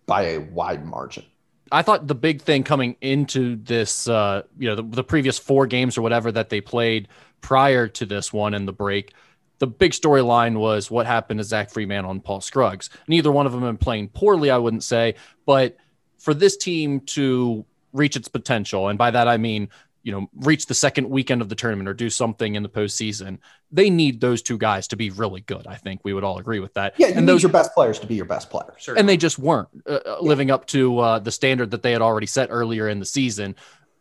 by 0.07 0.23
a 0.23 0.39
wide 0.39 0.85
margin. 0.85 1.25
I 1.71 1.83
thought 1.83 2.07
the 2.07 2.15
big 2.15 2.41
thing 2.41 2.65
coming 2.65 2.97
into 3.01 3.57
this, 3.57 4.09
uh, 4.09 4.43
you 4.59 4.69
know, 4.69 4.75
the, 4.77 4.83
the 4.83 5.05
previous 5.05 5.39
four 5.39 5.67
games 5.67 5.99
or 5.99 6.03
whatever 6.03 6.33
that 6.33 6.49
they 6.49 6.61
played 6.61 7.09
prior 7.41 7.89
to 7.89 8.07
this 8.07 8.33
one 8.33 8.55
and 8.55 8.67
the 8.67 8.73
break, 8.73 9.13
the 9.59 9.67
big 9.67 9.93
storyline 9.93 10.59
was 10.59 10.91
what 10.91 11.07
happened 11.07 11.39
to 11.39 11.45
Zach 11.45 11.71
Freemantle 11.71 12.11
and 12.11 12.23
Paul 12.23 12.41
Scruggs. 12.41 12.91
Neither 13.09 13.33
one 13.33 13.47
of 13.47 13.53
them 13.53 13.63
been 13.63 13.77
playing 13.77 14.09
poorly, 14.09 14.51
I 14.51 14.59
wouldn't 14.59 14.85
say, 14.85 15.15
but 15.47 15.77
for 16.19 16.35
this 16.35 16.57
team 16.57 17.01
to 17.01 17.65
reach 17.93 18.17
its 18.17 18.29
potential, 18.29 18.89
and 18.89 18.99
by 18.99 19.11
that 19.11 19.29
I 19.29 19.37
mean 19.37 19.69
you 20.09 20.13
know, 20.13 20.27
reach 20.37 20.65
the 20.65 20.75
second 20.75 21.11
weekend 21.11 21.43
of 21.43 21.51
the 21.51 21.55
tournament 21.55 21.87
or 21.87 21.93
do 21.93 22.09
something 22.09 22.55
in 22.55 22.63
the 22.63 22.69
postseason, 22.69 23.39
they 23.71 23.91
need 23.91 24.23
those 24.23 24.41
two 24.41 24.57
guys 24.57 24.89
to 24.89 24.97
be 24.97 25.11
really 25.11 25.43
good. 25.43 25.67
I 25.67 25.75
think 25.75 26.01
we 26.03 26.15
would 26.15 26.25
all 26.25 26.39
agree 26.39 26.61
with 26.61 26.73
that. 26.75 26.95
Yeah, 26.97 27.09
and 27.09 27.29
those 27.29 27.45
are 27.45 27.49
best 27.49 27.75
players 27.75 27.99
to 27.99 28.07
be 28.07 28.15
your 28.15 28.25
best 28.25 28.49
players, 28.49 28.73
certainly. 28.79 29.01
and 29.01 29.09
they 29.09 29.19
just 29.19 29.39
weren't 29.39 29.69
uh, 29.87 29.91
uh, 29.91 30.01
yeah. 30.07 30.17
living 30.21 30.51
up 30.51 30.67
to 30.69 30.99
uh, 30.99 31.19
the 31.19 31.31
standard 31.31 31.73
that 31.73 31.83
they 31.83 31.93
had 31.93 32.01
already 32.01 32.27
set 32.27 32.49
earlier 32.51 32.89
in 32.89 33.01
the 33.01 33.05
season. 33.05 33.55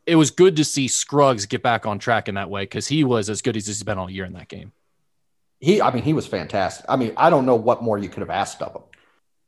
It 0.05 0.15
was 0.15 0.31
good 0.31 0.55
to 0.55 0.63
see 0.63 0.87
Scruggs 0.87 1.45
get 1.45 1.61
back 1.61 1.85
on 1.85 1.99
track 1.99 2.29
in 2.29 2.35
that 2.35 2.49
way 2.49 2.63
because 2.63 2.87
he 2.87 3.03
was 3.03 3.29
as 3.29 3.41
good 3.41 3.57
as 3.57 3.67
he's 3.67 3.83
been 3.83 3.97
all 3.97 4.09
year 4.09 4.23
in 4.23 4.31
that 4.33 4.47
game. 4.47 4.71
He, 5.59 5.81
I 5.81 5.91
mean, 5.93 6.03
he 6.03 6.13
was 6.13 6.27
fantastic. 6.27 6.85
I 6.87 6.95
mean, 6.95 7.13
I 7.17 7.29
don't 7.29 7.45
know 7.45 7.55
what 7.55 7.81
more 7.81 7.97
you 7.97 8.09
could 8.09 8.21
have 8.21 8.29
asked 8.29 8.61
of 8.61 8.73
him. 8.73 8.83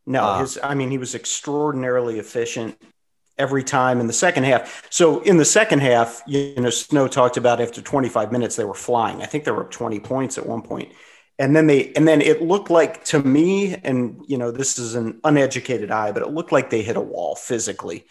No, 0.06 0.24
uh, 0.24 0.40
his, 0.40 0.58
I 0.62 0.74
mean, 0.74 0.90
he 0.90 0.98
was 0.98 1.14
extraordinarily 1.14 2.18
efficient 2.18 2.82
every 3.38 3.64
time 3.64 4.00
in 4.00 4.08
the 4.08 4.14
second 4.14 4.44
half. 4.44 4.86
So 4.90 5.22
in 5.22 5.38
the 5.38 5.46
second 5.46 5.80
half, 5.80 6.22
you 6.28 6.56
know, 6.58 6.70
Snow 6.70 7.08
talked 7.08 7.38
about 7.38 7.62
after 7.62 7.82
25 7.82 8.32
minutes 8.32 8.56
they 8.56 8.66
were 8.66 8.74
flying. 8.74 9.22
I 9.22 9.26
think 9.26 9.46
they 9.46 9.52
were 9.52 9.62
up 9.62 9.72
20 9.72 10.00
points 10.02 10.38
at 10.38 10.46
one 10.46 10.62
point. 10.62 10.92
And 11.40 11.56
then 11.56 11.68
they 11.68 11.94
and 11.94 12.06
then 12.06 12.22
it 12.22 12.42
looked 12.42 12.70
like 12.70 13.06
to 13.06 13.24
me 13.24 13.76
and 13.76 14.22
you 14.28 14.38
know, 14.38 14.52
this 14.52 14.78
is 14.78 14.96
an 14.96 15.22
uneducated 15.24 15.90
eye, 15.90 16.12
but 16.12 16.22
it 16.22 16.32
looked 16.32 16.52
like 16.52 16.70
they 16.70 16.82
hit 16.82 16.98
a 16.98 17.02
wall 17.02 17.36
physically. 17.36 18.06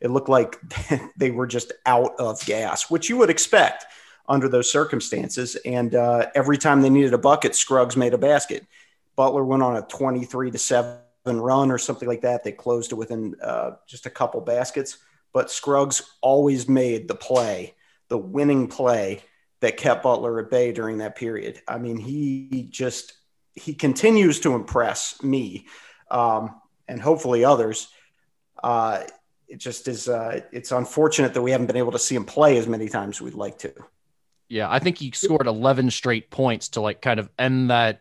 It 0.00 0.10
looked 0.10 0.28
like 0.28 0.58
they 1.16 1.30
were 1.30 1.46
just 1.46 1.72
out 1.86 2.18
of 2.18 2.44
gas, 2.44 2.90
which 2.90 3.08
you 3.08 3.16
would 3.18 3.30
expect 3.30 3.86
under 4.28 4.48
those 4.48 4.70
circumstances. 4.70 5.56
And 5.64 5.94
uh, 5.94 6.26
every 6.34 6.58
time 6.58 6.80
they 6.80 6.90
needed 6.90 7.14
a 7.14 7.18
bucket, 7.18 7.54
Scruggs 7.54 7.96
made 7.96 8.14
a 8.14 8.18
basket. 8.18 8.66
Butler 9.16 9.44
went 9.44 9.62
on 9.62 9.76
a 9.76 9.82
23 9.82 10.50
to 10.50 10.58
7 10.58 10.98
run 11.26 11.70
or 11.70 11.78
something 11.78 12.08
like 12.08 12.22
that. 12.22 12.44
They 12.44 12.52
closed 12.52 12.92
it 12.92 12.96
within 12.96 13.36
uh, 13.42 13.72
just 13.86 14.06
a 14.06 14.10
couple 14.10 14.40
baskets, 14.40 14.98
but 15.32 15.50
Scruggs 15.50 16.02
always 16.20 16.68
made 16.68 17.08
the 17.08 17.14
play, 17.14 17.74
the 18.08 18.18
winning 18.18 18.68
play 18.68 19.22
that 19.60 19.76
kept 19.76 20.02
Butler 20.02 20.40
at 20.40 20.50
bay 20.50 20.72
during 20.72 20.98
that 20.98 21.16
period. 21.16 21.60
I 21.68 21.78
mean, 21.78 21.96
he 21.96 22.66
just 22.70 23.14
he 23.54 23.72
continues 23.72 24.40
to 24.40 24.54
impress 24.54 25.22
me 25.22 25.66
um, 26.10 26.60
and 26.88 27.00
hopefully 27.00 27.44
others. 27.44 27.88
Uh, 28.62 29.04
it 29.48 29.58
just 29.58 29.88
is. 29.88 30.08
Uh, 30.08 30.40
it's 30.52 30.72
unfortunate 30.72 31.34
that 31.34 31.42
we 31.42 31.50
haven't 31.50 31.66
been 31.66 31.76
able 31.76 31.92
to 31.92 31.98
see 31.98 32.14
him 32.14 32.24
play 32.24 32.56
as 32.56 32.66
many 32.66 32.88
times 32.88 33.18
as 33.18 33.22
we'd 33.22 33.34
like 33.34 33.58
to. 33.58 33.72
Yeah, 34.48 34.70
I 34.70 34.78
think 34.78 34.98
he 34.98 35.10
scored 35.12 35.46
11 35.46 35.90
straight 35.90 36.30
points 36.30 36.68
to 36.70 36.80
like 36.80 37.00
kind 37.00 37.18
of 37.18 37.30
end 37.38 37.70
that 37.70 38.00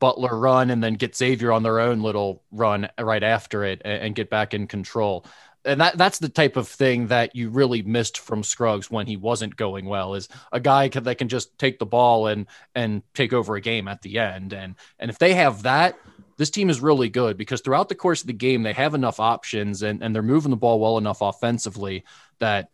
Butler 0.00 0.38
run 0.38 0.70
and 0.70 0.82
then 0.82 0.94
get 0.94 1.16
Xavier 1.16 1.52
on 1.52 1.62
their 1.62 1.80
own 1.80 2.02
little 2.02 2.42
run 2.52 2.88
right 3.00 3.22
after 3.22 3.64
it 3.64 3.82
and, 3.84 4.02
and 4.02 4.14
get 4.14 4.30
back 4.30 4.54
in 4.54 4.66
control. 4.66 5.24
And 5.64 5.80
that 5.80 5.98
that's 5.98 6.18
the 6.18 6.28
type 6.28 6.56
of 6.56 6.68
thing 6.68 7.08
that 7.08 7.34
you 7.34 7.50
really 7.50 7.82
missed 7.82 8.18
from 8.18 8.42
Scruggs 8.42 8.90
when 8.90 9.06
he 9.06 9.16
wasn't 9.16 9.56
going 9.56 9.86
well 9.86 10.14
is 10.14 10.28
a 10.52 10.60
guy 10.60 10.88
that 10.88 11.18
can 11.18 11.28
just 11.28 11.58
take 11.58 11.78
the 11.78 11.86
ball 11.86 12.28
and 12.28 12.46
and 12.74 13.02
take 13.12 13.32
over 13.32 13.56
a 13.56 13.60
game 13.60 13.88
at 13.88 14.02
the 14.02 14.18
end. 14.18 14.52
And 14.52 14.76
and 14.98 15.10
if 15.10 15.18
they 15.18 15.34
have 15.34 15.64
that, 15.64 15.98
this 16.36 16.50
team 16.50 16.70
is 16.70 16.80
really 16.80 17.08
good 17.08 17.36
because 17.36 17.60
throughout 17.60 17.88
the 17.88 17.96
course 17.96 18.20
of 18.20 18.28
the 18.28 18.32
game, 18.32 18.62
they 18.62 18.72
have 18.72 18.94
enough 18.94 19.18
options 19.18 19.82
and, 19.82 20.02
and 20.02 20.14
they're 20.14 20.22
moving 20.22 20.50
the 20.50 20.56
ball 20.56 20.78
well 20.78 20.96
enough 20.96 21.20
offensively 21.20 22.04
that 22.38 22.70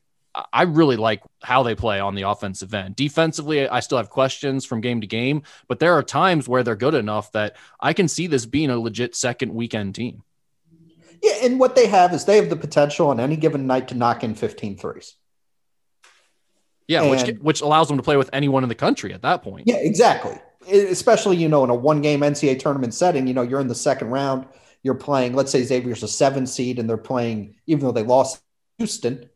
I 0.52 0.62
really 0.62 0.96
like 0.96 1.22
how 1.42 1.62
they 1.62 1.74
play 1.74 2.00
on 2.00 2.14
the 2.14 2.22
offensive 2.22 2.74
end. 2.74 2.96
Defensively, 2.96 3.68
I 3.68 3.80
still 3.80 3.98
have 3.98 4.10
questions 4.10 4.64
from 4.64 4.80
game 4.80 5.00
to 5.00 5.06
game, 5.06 5.42
but 5.68 5.78
there 5.78 5.94
are 5.94 6.02
times 6.02 6.48
where 6.48 6.62
they're 6.62 6.76
good 6.76 6.94
enough 6.94 7.30
that 7.32 7.56
I 7.80 7.92
can 7.92 8.08
see 8.08 8.26
this 8.26 8.46
being 8.46 8.70
a 8.70 8.78
legit 8.78 9.14
second 9.14 9.54
weekend 9.54 9.94
team. 9.94 10.22
Yeah, 11.22 11.34
and 11.42 11.60
what 11.60 11.76
they 11.76 11.86
have 11.86 12.12
is 12.12 12.24
they 12.24 12.36
have 12.36 12.50
the 12.50 12.56
potential 12.56 13.08
on 13.08 13.20
any 13.20 13.36
given 13.36 13.66
night 13.66 13.88
to 13.88 13.94
knock 13.94 14.24
in 14.24 14.34
15 14.34 14.76
threes. 14.76 15.14
Yeah, 16.88 17.02
and, 17.02 17.10
which 17.10 17.38
which 17.40 17.60
allows 17.60 17.88
them 17.88 17.96
to 17.96 18.02
play 18.02 18.16
with 18.16 18.28
anyone 18.32 18.62
in 18.62 18.68
the 18.68 18.74
country 18.74 19.14
at 19.14 19.22
that 19.22 19.42
point. 19.42 19.64
Yeah, 19.66 19.76
exactly. 19.76 20.38
Especially, 20.68 21.36
you 21.36 21.48
know, 21.48 21.64
in 21.64 21.70
a 21.70 21.74
one 21.74 22.02
game 22.02 22.20
NCAA 22.20 22.58
tournament 22.58 22.92
setting, 22.92 23.26
you 23.26 23.34
know, 23.34 23.42
you're 23.42 23.60
in 23.60 23.68
the 23.68 23.74
second 23.74 24.08
round, 24.08 24.46
you're 24.82 24.94
playing, 24.94 25.34
let's 25.34 25.50
say 25.50 25.62
Xavier's 25.62 26.02
a 26.02 26.08
seven 26.08 26.46
seed 26.46 26.78
and 26.78 26.88
they're 26.88 26.96
playing, 26.96 27.54
even 27.66 27.84
though 27.84 27.92
they 27.92 28.02
lost 28.02 28.42
Houston, 28.78 29.28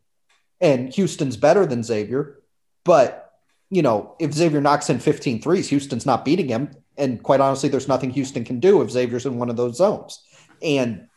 and 0.61 0.93
Houston's 0.93 1.37
better 1.37 1.65
than 1.65 1.83
Xavier. 1.83 2.39
But, 2.83 3.33
you 3.69 3.81
know, 3.81 4.15
if 4.19 4.33
Xavier 4.33 4.61
knocks 4.61 4.89
in 4.89 4.99
15 4.99 5.41
threes, 5.41 5.69
Houston's 5.69 6.05
not 6.05 6.25
beating 6.25 6.47
him. 6.47 6.71
And 6.97 7.21
quite 7.23 7.39
honestly, 7.39 7.69
there's 7.69 7.87
nothing 7.87 8.09
Houston 8.11 8.43
can 8.43 8.59
do 8.59 8.81
if 8.81 8.91
Xavier's 8.91 9.25
in 9.25 9.37
one 9.37 9.49
of 9.49 9.57
those 9.57 9.77
zones. 9.77 10.21
And 10.61 11.07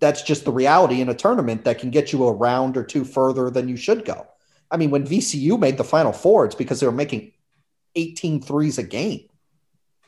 that's 0.00 0.22
just 0.22 0.44
the 0.44 0.52
reality 0.52 1.00
in 1.00 1.08
a 1.08 1.14
tournament 1.14 1.64
that 1.64 1.78
can 1.78 1.90
get 1.90 2.12
you 2.12 2.24
a 2.26 2.32
round 2.32 2.76
or 2.76 2.84
two 2.84 3.04
further 3.04 3.50
than 3.50 3.68
you 3.68 3.76
should 3.76 4.04
go. 4.04 4.26
I 4.70 4.76
mean, 4.76 4.90
when 4.90 5.06
VCU 5.06 5.58
made 5.58 5.76
the 5.76 5.84
final 5.84 6.12
four, 6.12 6.44
it's 6.46 6.54
because 6.54 6.80
they 6.80 6.86
were 6.86 6.92
making 6.92 7.32
18 7.94 8.40
threes 8.40 8.78
a 8.78 8.82
game. 8.82 9.28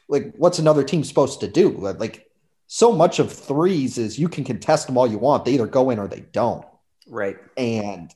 Like, 0.09 0.35
what's 0.37 0.59
another 0.59 0.83
team 0.83 1.05
supposed 1.05 1.41
to 1.41 1.49
do? 1.49 1.71
Like, 1.71 2.27
so 2.67 2.93
much 2.93 3.19
of 3.19 3.33
threes 3.33 3.99
is 3.99 4.19
you 4.19 4.29
can 4.29 4.45
contest 4.45 4.87
them 4.87 4.97
all 4.97 5.07
you 5.07 5.19
want. 5.19 5.45
They 5.45 5.53
either 5.53 5.67
go 5.67 5.91
in 5.91 5.99
or 5.99 6.09
they 6.09 6.21
don't. 6.21 6.65
Right. 7.07 7.37
And 7.57 8.11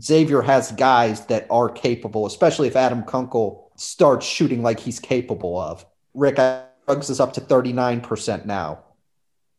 Xavier 0.00 0.42
has 0.42 0.72
guys 0.72 1.26
that 1.26 1.46
are 1.50 1.68
capable, 1.68 2.26
especially 2.26 2.68
if 2.68 2.76
Adam 2.76 3.02
Kunkel 3.02 3.70
starts 3.76 4.26
shooting 4.26 4.62
like 4.62 4.80
he's 4.80 4.98
capable 4.98 5.58
of. 5.60 5.86
Rick 6.14 6.36
Scruggs 6.82 7.10
is 7.10 7.20
up 7.20 7.32
to 7.34 7.40
39% 7.40 8.44
now. 8.44 8.80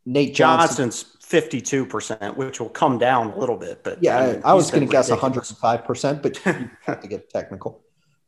Nate 0.05 0.33
Johnson, 0.33 0.89
Johnson's 0.89 1.17
52%, 1.21 2.35
which 2.35 2.59
will 2.59 2.69
come 2.69 2.97
down 2.97 3.31
a 3.31 3.37
little 3.37 3.57
bit. 3.57 3.83
But 3.83 4.01
yeah, 4.01 4.17
I, 4.17 4.31
mean, 4.31 4.41
I 4.43 4.53
was 4.53 4.71
going 4.71 4.85
to 4.85 4.91
guess 4.91 5.09
105%, 5.09 6.21
but 6.21 6.45
you 6.45 6.69
have 6.85 6.99
to 7.01 7.07
get 7.07 7.29
technical. 7.29 7.83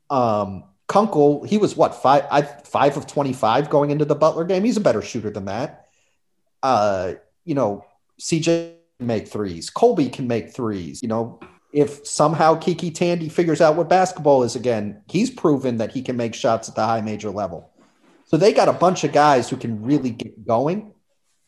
Um, 0.10 0.66
Kunkel, 0.88 1.44
he 1.44 1.58
was 1.58 1.76
what 1.76 1.96
five 1.96 2.26
I, 2.30 2.42
five 2.42 2.98
of 2.98 3.08
25 3.08 3.70
going 3.70 3.92
into 3.92 4.06
the 4.06 4.16
Butler 4.16 4.44
game. 4.44 4.64
He's 4.64 4.78
a 4.78 4.82
better 4.82 5.02
shooter 5.02 5.30
than 5.30 5.46
that. 5.46 5.88
Uh, 6.62 7.14
you 7.46 7.56
know, 7.56 7.86
CJ 8.20 8.76
can 9.00 9.08
make 9.08 9.28
threes. 9.28 9.70
Colby 9.70 10.10
can 10.10 10.28
make 10.28 10.54
threes. 10.54 11.02
You 11.02 11.08
know, 11.08 11.40
if 11.72 12.06
somehow 12.06 12.60
KyKy 12.60 12.94
Tandy 12.94 13.30
figures 13.30 13.62
out 13.62 13.76
what 13.76 13.90
basketball 13.90 14.44
is 14.44 14.56
again, 14.56 15.02
he's 15.08 15.30
proven 15.30 15.78
that 15.78 15.92
he 15.92 16.02
can 16.02 16.18
make 16.18 16.36
shots 16.36 16.68
at 16.70 16.76
the 16.76 16.86
high 16.86 17.02
major 17.02 17.30
level. 17.30 17.72
So 18.26 18.38
they 18.38 18.54
got 18.54 18.70
a 18.70 18.74
bunch 18.74 19.04
of 19.04 19.12
guys 19.12 19.50
who 19.50 19.58
can 19.58 19.84
really 19.84 20.10
get 20.10 20.46
going. 20.46 20.94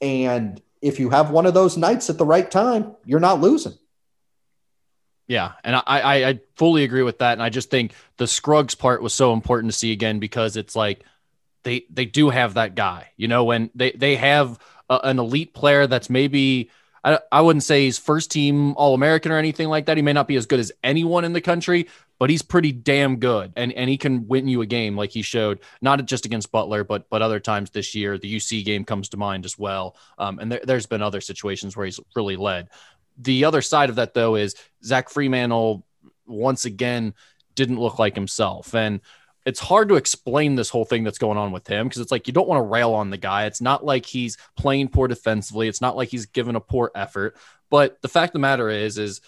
And 0.02 0.62
if 0.82 1.00
you 1.00 1.10
have 1.10 1.32
one 1.32 1.46
of 1.46 1.54
those 1.54 1.78
nights 1.78 2.10
at 2.10 2.18
the 2.18 2.26
right 2.26 2.50
time, 2.50 2.96
you're 3.06 3.20
not 3.20 3.42
losing. 3.42 3.74
Yeah, 5.28 5.54
and 5.64 5.78
I, 5.78 5.82
I, 5.86 6.30
I 6.30 6.40
fully 6.56 6.84
agree 6.84 7.04
with 7.04 7.20
that, 7.20 7.34
and 7.34 7.42
I 7.42 7.50
just 7.50 7.70
think 7.70 7.94
the 8.18 8.28
Scruggs 8.28 8.76
part 8.76 9.02
was 9.02 9.14
so 9.14 9.32
important 9.32 9.72
to 9.72 9.78
see 9.78 9.94
again 9.94 10.20
because 10.20 10.58
it's 10.58 10.76
like 10.76 11.06
they 11.64 11.86
they 11.90 12.06
do 12.06 12.30
have 12.30 12.56
that 12.56 12.76
guy, 12.76 13.12
you 13.16 13.30
know, 13.30 13.46
when 13.46 13.70
they 13.74 13.92
they 13.92 14.18
have 14.18 14.60
a, 14.90 15.00
an 15.04 15.20
elite 15.20 15.54
player 15.54 15.88
that's 15.88 16.10
maybe 16.10 16.70
I, 17.04 17.20
I 17.32 17.42
wouldn't 17.42 17.64
say 17.64 17.86
he's 17.86 17.98
first 17.98 18.32
team 18.32 18.74
All 18.76 18.94
American 18.94 19.32
or 19.32 19.38
anything 19.38 19.68
like 19.68 19.88
that. 19.88 19.98
He 19.98 20.04
may 20.04 20.14
not 20.14 20.28
be 20.28 20.36
as 20.36 20.46
good 20.46 20.60
as 20.60 20.72
anyone 20.84 21.26
in 21.26 21.34
the 21.34 21.42
country, 21.42 21.88
but 22.20 22.30
he's 22.30 22.42
pretty 22.42 22.72
damn 22.72 23.18
good, 23.18 23.52
and 23.56 23.74
and 23.74 23.90
he 23.90 23.98
can 23.98 24.28
win 24.28 24.48
you 24.48 24.62
a 24.62 24.66
game 24.66 24.96
like 24.96 25.12
he 25.12 25.22
showed, 25.22 25.60
not 25.82 26.04
just 26.06 26.26
against 26.26 26.52
Butler, 26.52 26.84
but 26.84 27.10
but 27.10 27.22
other 27.22 27.40
times 27.40 27.72
this 27.72 27.94
year. 27.96 28.18
The 28.18 28.34
UC 28.34 28.64
game 28.64 28.86
comes 28.86 29.10
to 29.10 29.18
mind 29.18 29.46
as 29.46 29.58
well, 29.58 29.98
um, 30.18 30.40
and 30.40 30.52
there, 30.52 30.62
there's 30.64 30.86
been 30.86 31.02
other 31.02 31.22
situations 31.22 31.76
where 31.76 31.86
he's 31.86 32.00
really 32.16 32.38
led. 32.38 32.70
The 33.18 33.46
other 33.46 33.62
side 33.62 33.90
of 33.90 33.98
that 33.98 34.14
though 34.14 34.36
is 34.36 34.56
Zach 34.84 35.10
Freemantle 35.10 35.84
once 36.26 36.66
again 36.66 37.14
didn't 37.56 37.80
look 37.80 38.00
like 38.00 38.16
himself, 38.16 38.74
and 38.74 39.02
it's 39.46 39.60
hard 39.60 39.90
to 39.90 39.96
explain 39.96 40.56
this 40.56 40.70
whole 40.70 40.86
thing 40.86 41.04
that's 41.04 41.18
going 41.18 41.38
on 41.38 41.52
with 41.52 41.68
him 41.68 41.88
because 41.88 42.02
it's 42.02 42.12
like 42.12 42.28
you 42.28 42.34
don't 42.34 42.48
want 42.48 42.60
to 42.60 42.70
rail 42.70 42.94
on 42.94 43.10
the 43.10 43.18
guy. 43.18 43.46
It's 43.46 43.62
not 43.62 43.86
like 43.86 44.06
he's 44.06 44.38
playing 44.56 44.88
poor 44.90 45.08
defensively. 45.08 45.68
It's 45.68 45.82
not 45.82 45.96
like 45.96 46.10
he's 46.10 46.28
given 46.28 46.56
a 46.56 46.62
poor 46.62 46.92
effort. 46.96 47.36
But 47.70 48.02
the 48.02 48.08
fact 48.08 48.30
of 48.30 48.34
the 48.34 48.40
matter 48.40 48.70
is, 48.70 48.98
is 48.98 49.22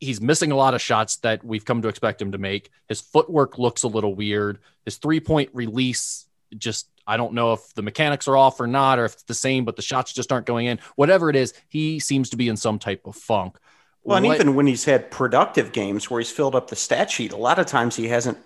he's 0.00 0.20
missing 0.20 0.50
a 0.50 0.56
lot 0.56 0.74
of 0.74 0.80
shots 0.80 1.16
that 1.16 1.44
we've 1.44 1.64
come 1.64 1.82
to 1.82 1.88
expect 1.88 2.22
him 2.22 2.32
to 2.32 2.38
make. 2.38 2.70
His 2.88 3.00
footwork 3.00 3.58
looks 3.58 3.82
a 3.82 3.88
little 3.88 4.14
weird. 4.14 4.60
His 4.84 4.96
three 4.96 5.20
point 5.20 5.50
release 5.52 6.26
just 6.56 6.88
I 7.06 7.16
don't 7.18 7.34
know 7.34 7.52
if 7.52 7.74
the 7.74 7.82
mechanics 7.82 8.28
are 8.28 8.36
off 8.36 8.60
or 8.60 8.66
not, 8.66 8.98
or 8.98 9.04
if 9.04 9.12
it's 9.12 9.24
the 9.24 9.34
same, 9.34 9.66
but 9.66 9.76
the 9.76 9.82
shots 9.82 10.12
just 10.12 10.32
aren't 10.32 10.46
going 10.46 10.66
in. 10.66 10.78
Whatever 10.96 11.28
it 11.28 11.36
is, 11.36 11.52
he 11.68 12.00
seems 12.00 12.30
to 12.30 12.36
be 12.36 12.48
in 12.48 12.56
some 12.56 12.78
type 12.78 13.06
of 13.06 13.14
funk. 13.14 13.58
Well, 14.04 14.18
and 14.18 14.26
even 14.26 14.54
when 14.54 14.66
he's 14.66 14.84
had 14.84 15.10
productive 15.10 15.72
games 15.72 16.10
where 16.10 16.20
he's 16.20 16.30
filled 16.30 16.54
up 16.54 16.68
the 16.68 16.76
stat 16.76 17.10
sheet, 17.10 17.32
a 17.32 17.36
lot 17.36 17.58
of 17.58 17.66
times 17.66 17.96
he 17.96 18.08
hasn't 18.08 18.38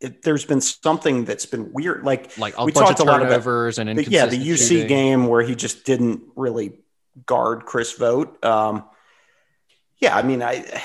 it, 0.00 0.22
there's 0.22 0.44
been 0.44 0.60
something 0.60 1.24
that's 1.24 1.46
been 1.46 1.72
weird. 1.72 2.04
Like, 2.04 2.36
like 2.38 2.58
we 2.58 2.72
talked 2.72 3.00
a 3.00 3.04
lot 3.04 3.22
about 3.22 3.78
and 3.78 3.98
the, 3.98 4.04
yeah, 4.04 4.26
the 4.26 4.36
UC 4.36 4.68
shooting. 4.68 4.86
game 4.88 5.26
where 5.26 5.42
he 5.42 5.54
just 5.54 5.84
didn't 5.84 6.22
really 6.36 6.72
guard 7.26 7.66
Chris 7.66 7.92
Vogt. 7.92 8.42
Um, 8.44 8.84
yeah, 9.98 10.16
I 10.16 10.22
mean, 10.22 10.42
I 10.42 10.82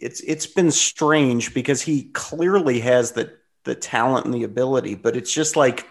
it's 0.00 0.20
it's 0.20 0.46
been 0.46 0.70
strange 0.70 1.54
because 1.54 1.82
he 1.82 2.04
clearly 2.12 2.80
has 2.80 3.12
the 3.12 3.38
the 3.64 3.74
talent 3.74 4.24
and 4.24 4.34
the 4.34 4.44
ability, 4.44 4.94
but 4.94 5.16
it's 5.16 5.32
just 5.32 5.54
like 5.54 5.86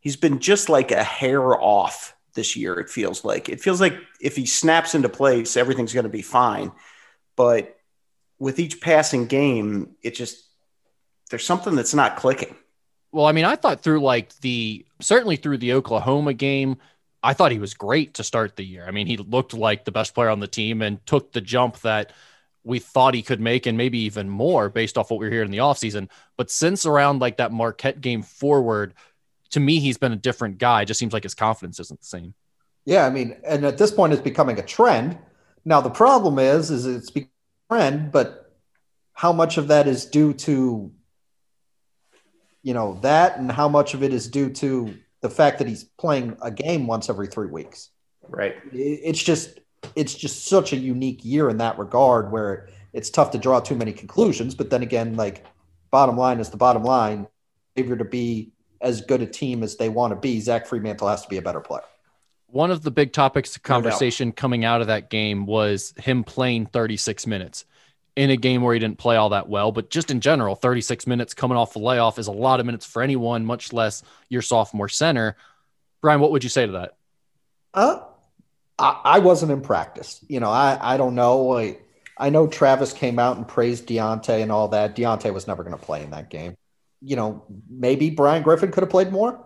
he's 0.00 0.16
been 0.16 0.38
just 0.38 0.68
like 0.68 0.92
a 0.92 1.02
hair 1.02 1.42
off 1.60 2.14
this 2.34 2.56
year. 2.56 2.78
It 2.78 2.88
feels 2.88 3.24
like 3.24 3.48
it 3.48 3.60
feels 3.60 3.80
like 3.80 3.98
if 4.20 4.36
he 4.36 4.46
snaps 4.46 4.94
into 4.94 5.08
place, 5.08 5.56
everything's 5.56 5.92
going 5.92 6.04
to 6.04 6.10
be 6.10 6.22
fine. 6.22 6.72
But 7.34 7.76
with 8.38 8.58
each 8.58 8.80
passing 8.80 9.26
game, 9.26 9.96
it 10.02 10.14
just 10.14 10.45
there's 11.30 11.44
something 11.44 11.74
that's 11.74 11.94
not 11.94 12.16
clicking. 12.16 12.54
Well, 13.12 13.26
I 13.26 13.32
mean, 13.32 13.44
I 13.44 13.56
thought 13.56 13.80
through 13.80 14.00
like 14.00 14.36
the 14.40 14.84
certainly 15.00 15.36
through 15.36 15.58
the 15.58 15.72
Oklahoma 15.72 16.34
game, 16.34 16.76
I 17.22 17.32
thought 17.32 17.52
he 17.52 17.58
was 17.58 17.74
great 17.74 18.14
to 18.14 18.24
start 18.24 18.56
the 18.56 18.64
year. 18.64 18.84
I 18.86 18.90
mean, 18.90 19.06
he 19.06 19.16
looked 19.16 19.54
like 19.54 19.84
the 19.84 19.92
best 19.92 20.14
player 20.14 20.28
on 20.28 20.40
the 20.40 20.46
team 20.46 20.82
and 20.82 21.04
took 21.06 21.32
the 21.32 21.40
jump 21.40 21.80
that 21.80 22.12
we 22.62 22.78
thought 22.78 23.14
he 23.14 23.22
could 23.22 23.40
make 23.40 23.66
and 23.66 23.78
maybe 23.78 24.00
even 24.00 24.28
more 24.28 24.68
based 24.68 24.98
off 24.98 25.10
what 25.10 25.20
we 25.20 25.26
are 25.26 25.30
hearing 25.30 25.46
in 25.46 25.52
the 25.52 25.58
offseason. 25.58 26.08
But 26.36 26.50
since 26.50 26.84
around 26.84 27.20
like 27.20 27.36
that 27.36 27.52
Marquette 27.52 28.00
game 28.00 28.22
forward, 28.22 28.92
to 29.50 29.60
me, 29.60 29.78
he's 29.78 29.98
been 29.98 30.12
a 30.12 30.16
different 30.16 30.58
guy. 30.58 30.82
It 30.82 30.86
just 30.86 30.98
seems 30.98 31.12
like 31.12 31.22
his 31.22 31.34
confidence 31.34 31.78
isn't 31.78 32.00
the 32.00 32.06
same. 32.06 32.34
Yeah, 32.84 33.06
I 33.06 33.10
mean, 33.10 33.36
and 33.46 33.64
at 33.64 33.78
this 33.78 33.92
point, 33.92 34.12
it's 34.12 34.22
becoming 34.22 34.58
a 34.58 34.64
trend. 34.64 35.16
Now 35.64 35.80
the 35.80 35.90
problem 35.90 36.38
is, 36.38 36.70
is 36.70 36.86
it's 36.86 37.10
becoming 37.10 37.30
a 37.70 37.74
trend, 37.74 38.12
but 38.12 38.52
how 39.12 39.32
much 39.32 39.58
of 39.58 39.68
that 39.68 39.86
is 39.86 40.04
due 40.04 40.34
to 40.34 40.92
you 42.66 42.74
know 42.74 42.98
that 43.00 43.38
and 43.38 43.52
how 43.52 43.68
much 43.68 43.94
of 43.94 44.02
it 44.02 44.12
is 44.12 44.26
due 44.26 44.50
to 44.50 44.92
the 45.20 45.30
fact 45.30 45.58
that 45.58 45.68
he's 45.68 45.84
playing 45.84 46.36
a 46.42 46.50
game 46.50 46.88
once 46.88 47.08
every 47.08 47.28
three 47.28 47.46
weeks. 47.46 47.90
Right. 48.28 48.56
It's 48.72 49.22
just 49.22 49.60
it's 49.94 50.12
just 50.12 50.46
such 50.46 50.72
a 50.72 50.76
unique 50.76 51.24
year 51.24 51.48
in 51.48 51.58
that 51.58 51.78
regard 51.78 52.32
where 52.32 52.68
it's 52.92 53.08
tough 53.08 53.30
to 53.30 53.38
draw 53.38 53.60
too 53.60 53.76
many 53.76 53.92
conclusions 53.92 54.56
but 54.56 54.68
then 54.68 54.82
again 54.82 55.14
like 55.14 55.46
bottom 55.92 56.16
line 56.16 56.40
is 56.40 56.50
the 56.50 56.56
bottom 56.56 56.82
line. 56.82 57.28
Xavier 57.78 57.96
to 57.98 58.04
be 58.04 58.50
as 58.80 59.00
good 59.00 59.22
a 59.22 59.26
team 59.26 59.62
as 59.62 59.76
they 59.76 59.88
want 59.88 60.10
to 60.10 60.16
be 60.16 60.40
zach 60.40 60.66
freemantle 60.66 61.08
has 61.08 61.22
to 61.22 61.28
be 61.28 61.36
a 61.36 61.42
better 61.42 61.60
player. 61.60 61.84
One 62.48 62.72
of 62.72 62.82
the 62.82 62.90
big 62.90 63.12
topics 63.12 63.54
of 63.54 63.62
conversation 63.62 64.30
no 64.30 64.32
coming 64.32 64.64
out 64.64 64.80
of 64.80 64.88
that 64.88 65.08
game 65.08 65.46
was 65.46 65.94
him 65.98 66.24
playing 66.24 66.66
36 66.66 67.28
minutes 67.28 67.64
in 68.16 68.30
a 68.30 68.36
game 68.36 68.62
where 68.62 68.72
he 68.72 68.80
didn't 68.80 68.98
play 68.98 69.16
all 69.16 69.28
that 69.28 69.48
well. 69.48 69.70
But 69.70 69.90
just 69.90 70.10
in 70.10 70.20
general, 70.20 70.56
36 70.56 71.06
minutes 71.06 71.34
coming 71.34 71.56
off 71.56 71.74
the 71.74 71.78
layoff 71.78 72.18
is 72.18 72.26
a 72.26 72.32
lot 72.32 72.60
of 72.60 72.66
minutes 72.66 72.86
for 72.86 73.02
anyone, 73.02 73.44
much 73.44 73.72
less 73.72 74.02
your 74.28 74.42
sophomore 74.42 74.88
center. 74.88 75.36
Brian, 76.00 76.20
what 76.20 76.32
would 76.32 76.42
you 76.42 76.50
say 76.50 76.66
to 76.66 76.72
that? 76.72 76.96
Uh, 77.74 78.00
I, 78.78 79.00
I 79.04 79.18
wasn't 79.18 79.52
in 79.52 79.60
practice. 79.60 80.24
You 80.28 80.40
know, 80.40 80.50
I, 80.50 80.78
I 80.80 80.96
don't 80.96 81.14
know. 81.14 81.56
I, 81.56 81.78
I 82.16 82.30
know 82.30 82.46
Travis 82.46 82.94
came 82.94 83.18
out 83.18 83.36
and 83.36 83.46
praised 83.46 83.86
Dieonte 83.86 84.42
and 84.42 84.50
all 84.50 84.68
that. 84.68 84.96
Dieonte 84.96 85.32
was 85.32 85.46
never 85.46 85.62
going 85.62 85.76
to 85.76 85.82
play 85.82 86.02
in 86.02 86.10
that 86.10 86.30
game. 86.30 86.56
You 87.02 87.16
know, 87.16 87.44
maybe 87.68 88.08
Brian 88.08 88.42
Griffin 88.42 88.72
could 88.72 88.82
have 88.82 88.90
played 88.90 89.12
more. 89.12 89.44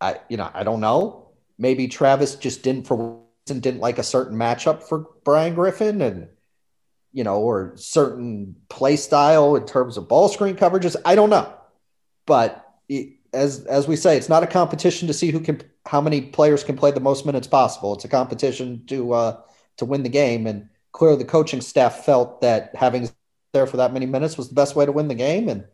I, 0.00 0.20
you 0.30 0.38
know, 0.38 0.50
I 0.52 0.64
don't 0.64 0.80
know. 0.80 1.28
Maybe 1.58 1.88
Travis 1.88 2.36
just 2.36 2.62
didn't 2.62 2.86
for 2.86 3.22
didn't 3.44 3.78
like 3.78 3.98
a 3.98 4.02
certain 4.02 4.36
matchup 4.36 4.82
for 4.82 5.06
Brian 5.24 5.54
Griffin 5.54 6.02
and 6.02 6.28
you 7.16 7.24
know, 7.24 7.40
or 7.40 7.72
certain 7.76 8.54
play 8.68 8.94
style 8.94 9.56
in 9.56 9.64
terms 9.64 9.96
of 9.96 10.06
ball 10.06 10.28
screen 10.28 10.54
coverages. 10.54 10.96
I 11.02 11.14
don't 11.14 11.30
know, 11.30 11.50
but 12.26 12.74
it, 12.90 13.14
as 13.32 13.64
as 13.64 13.88
we 13.88 13.96
say, 13.96 14.18
it's 14.18 14.28
not 14.28 14.42
a 14.42 14.46
competition 14.46 15.08
to 15.08 15.14
see 15.14 15.30
who 15.30 15.40
can 15.40 15.62
how 15.86 16.02
many 16.02 16.20
players 16.20 16.62
can 16.62 16.76
play 16.76 16.90
the 16.90 17.00
most 17.00 17.24
minutes 17.24 17.46
possible. 17.46 17.94
It's 17.94 18.04
a 18.04 18.08
competition 18.08 18.84
to 18.88 19.14
uh, 19.14 19.40
to 19.78 19.86
win 19.86 20.02
the 20.02 20.10
game, 20.10 20.46
and 20.46 20.68
clearly 20.92 21.16
the 21.16 21.24
coaching 21.24 21.62
staff 21.62 22.04
felt 22.04 22.42
that 22.42 22.76
having 22.76 23.08
there 23.54 23.66
for 23.66 23.78
that 23.78 23.94
many 23.94 24.04
minutes 24.04 24.36
was 24.36 24.50
the 24.50 24.54
best 24.54 24.76
way 24.76 24.84
to 24.84 24.92
win 24.92 25.08
the 25.08 25.14
game, 25.14 25.48
and 25.48 25.64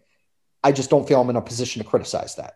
I 0.62 0.70
just 0.70 0.90
don't 0.90 1.08
feel 1.08 1.20
I'm 1.20 1.28
in 1.28 1.34
a 1.34 1.42
position 1.42 1.82
to 1.82 1.88
criticize 1.88 2.36
that 2.36 2.54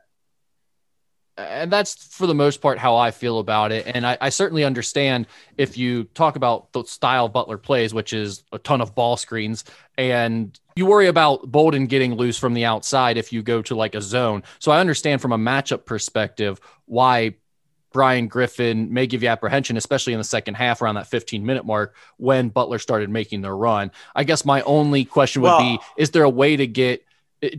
and 1.39 1.71
that's 1.71 2.07
for 2.15 2.27
the 2.27 2.35
most 2.35 2.61
part 2.61 2.79
how 2.79 2.97
I 2.97 3.11
feel 3.11 3.39
about 3.39 3.73
it. 3.73 3.87
And 3.87 4.07
I, 4.07 4.17
I, 4.21 4.29
certainly 4.31 4.65
understand 4.65 5.27
if 5.59 5.77
you 5.77 6.05
talk 6.05 6.37
about 6.37 6.73
the 6.73 6.85
style 6.85 7.29
Butler 7.29 7.59
plays, 7.59 7.93
which 7.93 8.13
is 8.13 8.43
a 8.53 8.59
ton 8.59 8.81
of 8.81 8.95
ball 8.95 9.17
screens, 9.17 9.65
and 9.99 10.59
you 10.77 10.87
worry 10.87 11.09
about 11.09 11.51
Bolden 11.51 11.87
getting 11.87 12.15
loose 12.15 12.39
from 12.39 12.55
the 12.55 12.65
outside 12.65 13.19
if 13.19 13.33
you 13.33 13.43
go 13.43 13.63
to 13.63 13.75
like 13.75 13.95
a 13.95 14.01
zone. 14.01 14.45
So 14.59 14.73
I 14.73 14.81
understand 14.81 15.21
from 15.21 15.33
a 15.33 15.39
matchup 15.39 15.85
perspective 15.85 16.61
why 16.87 17.35
Brian 17.93 18.29
Griffin 18.29 18.93
may 18.93 19.07
give 19.07 19.23
you 19.23 19.29
apprehension, 19.29 19.77
especially 19.77 20.13
in 20.13 20.19
the 20.19 20.25
second 20.25 20.55
half 20.55 20.83
around 20.83 20.97
that 20.97 21.07
15 21.07 21.45
minute 21.45 21.65
mark 21.65 21.95
when 22.19 22.49
Butler 22.51 22.79
started 22.79 23.09
making 23.09 23.43
their 23.43 23.57
run. 23.57 23.91
I 24.15 24.25
guess 24.25 24.45
my 24.45 24.63
only 24.63 25.05
question 25.05 25.43
would 25.43 25.49
well, 25.49 25.61
be 25.61 25.79
is 25.97 26.11
there 26.11 26.25
a 26.25 26.31
way 26.31 26.57
to 26.57 26.67
get 26.67 27.07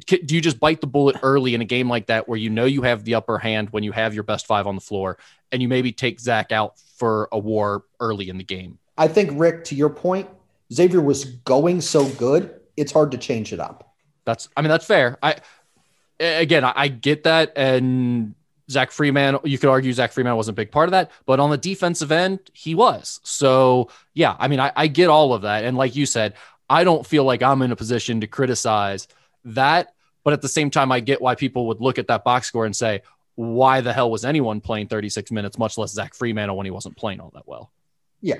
do 0.05 0.35
you 0.35 0.41
just 0.41 0.59
bite 0.59 0.81
the 0.81 0.87
bullet 0.87 1.17
early 1.23 1.53
in 1.53 1.61
a 1.61 1.65
game 1.65 1.89
like 1.89 2.07
that 2.07 2.27
where 2.27 2.37
you 2.37 2.49
know 2.49 2.65
you 2.65 2.81
have 2.81 3.03
the 3.03 3.15
upper 3.15 3.37
hand 3.37 3.69
when 3.71 3.83
you 3.83 3.91
have 3.91 4.13
your 4.13 4.23
best 4.23 4.45
five 4.45 4.67
on 4.67 4.75
the 4.75 4.81
floor 4.81 5.17
and 5.51 5.61
you 5.61 5.67
maybe 5.67 5.91
take 5.91 6.19
Zach 6.19 6.51
out 6.51 6.79
for 6.95 7.29
a 7.31 7.39
war 7.39 7.83
early 7.99 8.29
in 8.29 8.37
the 8.37 8.43
game? 8.43 8.79
I 8.97 9.07
think, 9.07 9.31
Rick, 9.33 9.63
to 9.65 9.75
your 9.75 9.89
point, 9.89 10.27
Xavier 10.73 11.01
was 11.01 11.25
going 11.25 11.81
so 11.81 12.07
good, 12.09 12.59
it's 12.75 12.91
hard 12.91 13.11
to 13.11 13.17
change 13.17 13.53
it 13.53 13.59
up. 13.59 13.93
That's, 14.25 14.49
I 14.57 14.61
mean, 14.61 14.69
that's 14.69 14.85
fair. 14.85 15.17
I, 15.21 15.35
again, 16.19 16.63
I, 16.63 16.73
I 16.75 16.87
get 16.87 17.23
that. 17.23 17.53
And 17.55 18.35
Zach 18.69 18.91
Freeman, 18.91 19.39
you 19.43 19.57
could 19.57 19.69
argue 19.69 19.93
Zach 19.93 20.11
Freeman 20.11 20.35
wasn't 20.35 20.55
a 20.55 20.59
big 20.61 20.71
part 20.71 20.87
of 20.87 20.91
that, 20.91 21.11
but 21.25 21.39
on 21.39 21.49
the 21.49 21.57
defensive 21.57 22.11
end, 22.11 22.39
he 22.53 22.75
was. 22.75 23.21
So, 23.23 23.89
yeah, 24.13 24.35
I 24.39 24.47
mean, 24.47 24.59
I, 24.59 24.71
I 24.75 24.87
get 24.87 25.09
all 25.09 25.33
of 25.33 25.43
that. 25.43 25.63
And 25.63 25.77
like 25.77 25.95
you 25.95 26.05
said, 26.05 26.33
I 26.69 26.83
don't 26.83 27.05
feel 27.05 27.23
like 27.23 27.41
I'm 27.41 27.61
in 27.61 27.71
a 27.71 27.77
position 27.77 28.19
to 28.21 28.27
criticize 28.27 29.07
that. 29.55 29.93
But 30.23 30.33
at 30.33 30.41
the 30.41 30.49
same 30.49 30.69
time, 30.69 30.91
I 30.91 30.99
get 30.99 31.21
why 31.21 31.35
people 31.35 31.67
would 31.67 31.79
look 31.79 31.99
at 31.99 32.07
that 32.07 32.23
box 32.23 32.47
score 32.47 32.65
and 32.65 32.75
say, 32.75 33.01
why 33.35 33.81
the 33.81 33.93
hell 33.93 34.09
was 34.09 34.25
anyone 34.25 34.61
playing 34.61 34.87
36 34.87 35.31
minutes, 35.31 35.57
much 35.57 35.77
less 35.77 35.91
Zach 35.91 36.15
Freeman 36.15 36.53
when 36.55 36.65
he 36.65 36.71
wasn't 36.71 36.97
playing 36.97 37.19
all 37.19 37.31
that 37.35 37.47
well? 37.47 37.71
Yeah, 38.19 38.39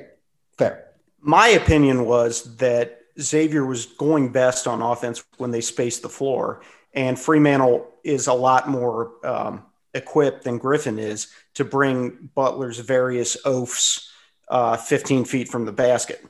fair. 0.58 0.86
My 1.22 1.50
opinion 1.50 2.06
was 2.06 2.58
that 2.58 3.02
Xavier 3.20 3.66
was 3.66 3.86
going 3.86 4.32
best 4.32 4.68
on 4.68 4.82
offense 4.82 5.24
when 5.38 5.52
they 5.52 5.62
spaced 5.62 6.02
the 6.02 6.10
floor, 6.10 6.62
and 6.94 7.16
Freemantle 7.16 7.86
is 8.04 8.28
a 8.28 8.34
lot 8.34 8.68
more 8.68 9.14
um, 9.24 9.66
equipped 9.94 10.44
than 10.44 10.58
Griffin 10.58 10.98
is 10.98 11.28
to 11.56 11.64
bring 11.64 12.30
Butler's 12.34 12.80
various 12.80 13.38
oafs 13.46 14.10
uh, 14.50 14.78
15 14.78 15.26
feet 15.26 15.50
from 15.50 15.66
the 15.66 15.72
basket. 15.72 16.24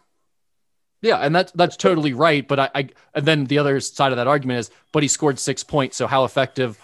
Yeah, 1.01 1.17
and 1.17 1.35
that's 1.35 1.51
that's 1.51 1.77
totally 1.77 2.13
right. 2.13 2.47
But 2.47 2.59
I, 2.59 2.69
I 2.73 2.89
and 3.13 3.25
then 3.25 3.45
the 3.45 3.59
other 3.59 3.79
side 3.79 4.11
of 4.11 4.17
that 4.17 4.27
argument 4.27 4.59
is, 4.59 4.71
but 4.91 5.03
he 5.03 5.09
scored 5.09 5.37
six 5.39 5.63
points. 5.63 5.95
So 5.95 6.07
how 6.07 6.23
effective 6.23 6.79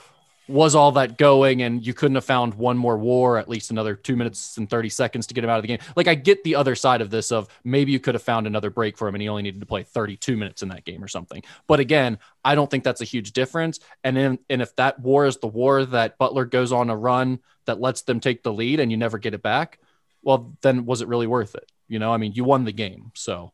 was 0.47 0.75
all 0.75 0.91
that 0.91 1.17
going? 1.17 1.63
And 1.63 1.85
you 1.85 1.93
couldn't 1.95 2.15
have 2.15 2.25
found 2.25 2.53
one 2.53 2.77
more 2.77 2.97
war, 2.97 3.37
at 3.37 3.49
least 3.49 3.71
another 3.71 3.95
two 3.95 4.15
minutes 4.15 4.57
and 4.57 4.69
thirty 4.69 4.89
seconds 4.89 5.25
to 5.27 5.33
get 5.33 5.43
him 5.43 5.49
out 5.49 5.57
of 5.57 5.63
the 5.63 5.67
game. 5.67 5.79
Like 5.95 6.07
I 6.07 6.13
get 6.13 6.43
the 6.43 6.53
other 6.55 6.75
side 6.75 7.01
of 7.01 7.09
this 7.09 7.31
of 7.31 7.47
maybe 7.63 7.91
you 7.91 7.99
could 7.99 8.13
have 8.13 8.21
found 8.21 8.45
another 8.45 8.69
break 8.69 8.97
for 8.97 9.07
him, 9.07 9.15
and 9.15 9.21
he 9.21 9.29
only 9.29 9.41
needed 9.41 9.61
to 9.61 9.65
play 9.65 9.81
thirty 9.81 10.15
two 10.15 10.37
minutes 10.37 10.61
in 10.61 10.69
that 10.69 10.85
game 10.85 11.03
or 11.03 11.07
something. 11.07 11.41
But 11.65 11.79
again, 11.79 12.19
I 12.45 12.53
don't 12.53 12.69
think 12.69 12.83
that's 12.83 13.01
a 13.01 13.05
huge 13.05 13.31
difference. 13.31 13.79
And 14.03 14.15
in, 14.15 14.39
and 14.47 14.61
if 14.61 14.75
that 14.75 14.99
war 14.99 15.25
is 15.25 15.37
the 15.37 15.47
war 15.47 15.85
that 15.85 16.19
Butler 16.19 16.45
goes 16.45 16.71
on 16.71 16.91
a 16.91 16.95
run 16.95 17.39
that 17.65 17.81
lets 17.81 18.03
them 18.03 18.19
take 18.19 18.43
the 18.43 18.53
lead 18.53 18.79
and 18.79 18.91
you 18.91 18.97
never 18.97 19.17
get 19.17 19.33
it 19.33 19.41
back, 19.41 19.79
well, 20.21 20.55
then 20.61 20.85
was 20.85 21.01
it 21.01 21.07
really 21.07 21.27
worth 21.27 21.55
it? 21.55 21.71
You 21.87 21.97
know, 21.97 22.13
I 22.13 22.17
mean, 22.17 22.33
you 22.33 22.43
won 22.43 22.63
the 22.63 22.71
game, 22.71 23.11
so. 23.15 23.53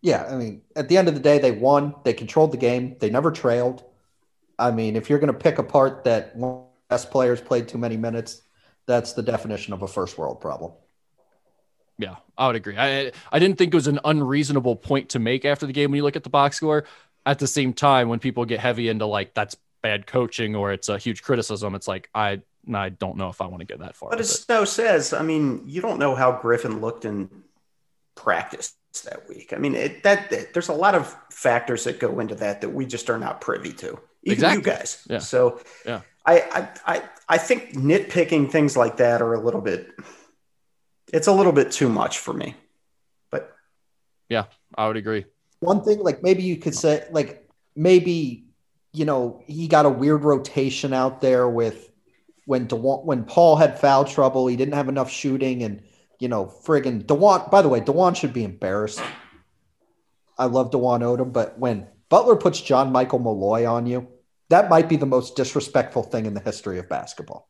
Yeah, 0.00 0.24
I 0.30 0.36
mean, 0.36 0.62
at 0.76 0.88
the 0.88 0.96
end 0.96 1.08
of 1.08 1.14
the 1.14 1.20
day, 1.20 1.38
they 1.38 1.50
won. 1.50 1.94
They 2.04 2.12
controlled 2.12 2.52
the 2.52 2.58
game. 2.58 2.96
They 3.00 3.10
never 3.10 3.32
trailed. 3.32 3.84
I 4.58 4.70
mean, 4.70 4.96
if 4.96 5.10
you're 5.10 5.18
going 5.18 5.32
to 5.32 5.38
pick 5.38 5.58
apart 5.58 6.04
that 6.04 6.36
one 6.36 6.62
best 6.88 7.10
players 7.10 7.40
played 7.40 7.68
too 7.68 7.78
many 7.78 7.96
minutes, 7.96 8.42
that's 8.86 9.12
the 9.12 9.22
definition 9.22 9.72
of 9.72 9.82
a 9.82 9.88
first 9.88 10.16
world 10.16 10.40
problem. 10.40 10.72
Yeah, 11.98 12.16
I 12.36 12.46
would 12.46 12.56
agree. 12.56 12.76
I 12.78 13.12
I 13.32 13.38
didn't 13.38 13.58
think 13.58 13.74
it 13.74 13.76
was 13.76 13.88
an 13.88 13.98
unreasonable 14.04 14.76
point 14.76 15.10
to 15.10 15.18
make 15.18 15.44
after 15.44 15.66
the 15.66 15.72
game 15.72 15.90
when 15.90 15.96
you 15.96 16.04
look 16.04 16.16
at 16.16 16.22
the 16.22 16.30
box 16.30 16.56
score. 16.56 16.84
At 17.26 17.40
the 17.40 17.46
same 17.46 17.72
time, 17.72 18.08
when 18.08 18.20
people 18.20 18.44
get 18.44 18.60
heavy 18.60 18.88
into 18.88 19.04
like 19.04 19.34
that's 19.34 19.56
bad 19.82 20.06
coaching 20.06 20.54
or 20.54 20.72
it's 20.72 20.88
a 20.88 20.96
huge 20.96 21.22
criticism, 21.22 21.74
it's 21.74 21.88
like 21.88 22.08
I 22.14 22.40
I 22.72 22.90
don't 22.90 23.16
know 23.16 23.28
if 23.30 23.40
I 23.40 23.46
want 23.46 23.60
to 23.60 23.66
get 23.66 23.80
that 23.80 23.96
far. 23.96 24.10
But 24.10 24.20
as 24.20 24.42
Snow 24.42 24.64
says, 24.64 25.12
I 25.12 25.22
mean, 25.22 25.64
you 25.66 25.80
don't 25.80 25.98
know 25.98 26.14
how 26.14 26.32
Griffin 26.40 26.80
looked 26.80 27.04
in 27.04 27.28
practice 28.14 28.77
that 29.04 29.28
week. 29.28 29.52
I 29.52 29.58
mean, 29.58 29.74
it, 29.74 30.02
that, 30.02 30.30
that, 30.30 30.52
there's 30.52 30.68
a 30.68 30.74
lot 30.74 30.94
of 30.94 31.14
factors 31.30 31.84
that 31.84 32.00
go 32.00 32.20
into 32.20 32.34
that 32.36 32.60
that 32.60 32.70
we 32.70 32.86
just 32.86 33.10
are 33.10 33.18
not 33.18 33.40
privy 33.40 33.72
to, 33.74 33.98
even 34.24 34.34
exactly. 34.34 34.56
you 34.56 34.62
guys. 34.62 35.06
Yeah. 35.08 35.18
So 35.18 35.60
yeah, 35.86 36.00
I, 36.26 36.40
I 36.40 36.94
I 36.94 37.02
I 37.28 37.38
think 37.38 37.74
nitpicking 37.74 38.50
things 38.50 38.76
like 38.76 38.96
that 38.98 39.22
are 39.22 39.34
a 39.34 39.40
little 39.40 39.60
bit. 39.60 39.90
It's 41.12 41.26
a 41.26 41.32
little 41.32 41.52
bit 41.52 41.70
too 41.70 41.88
much 41.88 42.18
for 42.18 42.34
me, 42.34 42.54
but 43.30 43.54
yeah, 44.28 44.44
I 44.76 44.88
would 44.88 44.96
agree. 44.96 45.24
One 45.60 45.82
thing, 45.82 46.00
like 46.00 46.22
maybe 46.22 46.42
you 46.42 46.56
could 46.56 46.74
say, 46.74 47.06
like 47.10 47.48
maybe 47.76 48.46
you 48.92 49.04
know 49.04 49.42
he 49.46 49.68
got 49.68 49.86
a 49.86 49.90
weird 49.90 50.24
rotation 50.24 50.92
out 50.92 51.20
there 51.20 51.48
with 51.48 51.90
when 52.46 52.66
Dwon, 52.66 53.04
when 53.04 53.24
Paul 53.24 53.56
had 53.56 53.78
foul 53.78 54.04
trouble, 54.04 54.46
he 54.46 54.56
didn't 54.56 54.74
have 54.74 54.88
enough 54.88 55.10
shooting 55.10 55.62
and 55.62 55.82
you 56.18 56.28
know, 56.28 56.46
friggin' 56.46 57.04
Dwon. 57.04 57.50
By 57.50 57.62
the 57.62 57.68
way, 57.68 57.80
Dwon 57.80 58.16
should 58.16 58.32
be 58.32 58.44
embarrassed. 58.44 59.02
I 60.38 60.46
love 60.46 60.70
Dwon 60.70 61.00
Odom, 61.00 61.32
but 61.32 61.58
when 61.58 61.88
Butler 62.08 62.36
puts 62.36 62.60
John 62.60 62.92
Michael 62.92 63.20
Mulloy 63.20 63.70
on 63.70 63.86
you, 63.86 64.08
that 64.50 64.70
might 64.70 64.88
be 64.88 64.96
the 64.96 65.06
most 65.06 65.36
disrespectful 65.36 66.02
thing 66.02 66.26
in 66.26 66.34
the 66.34 66.40
history 66.40 66.78
of 66.78 66.88
basketball. 66.88 67.48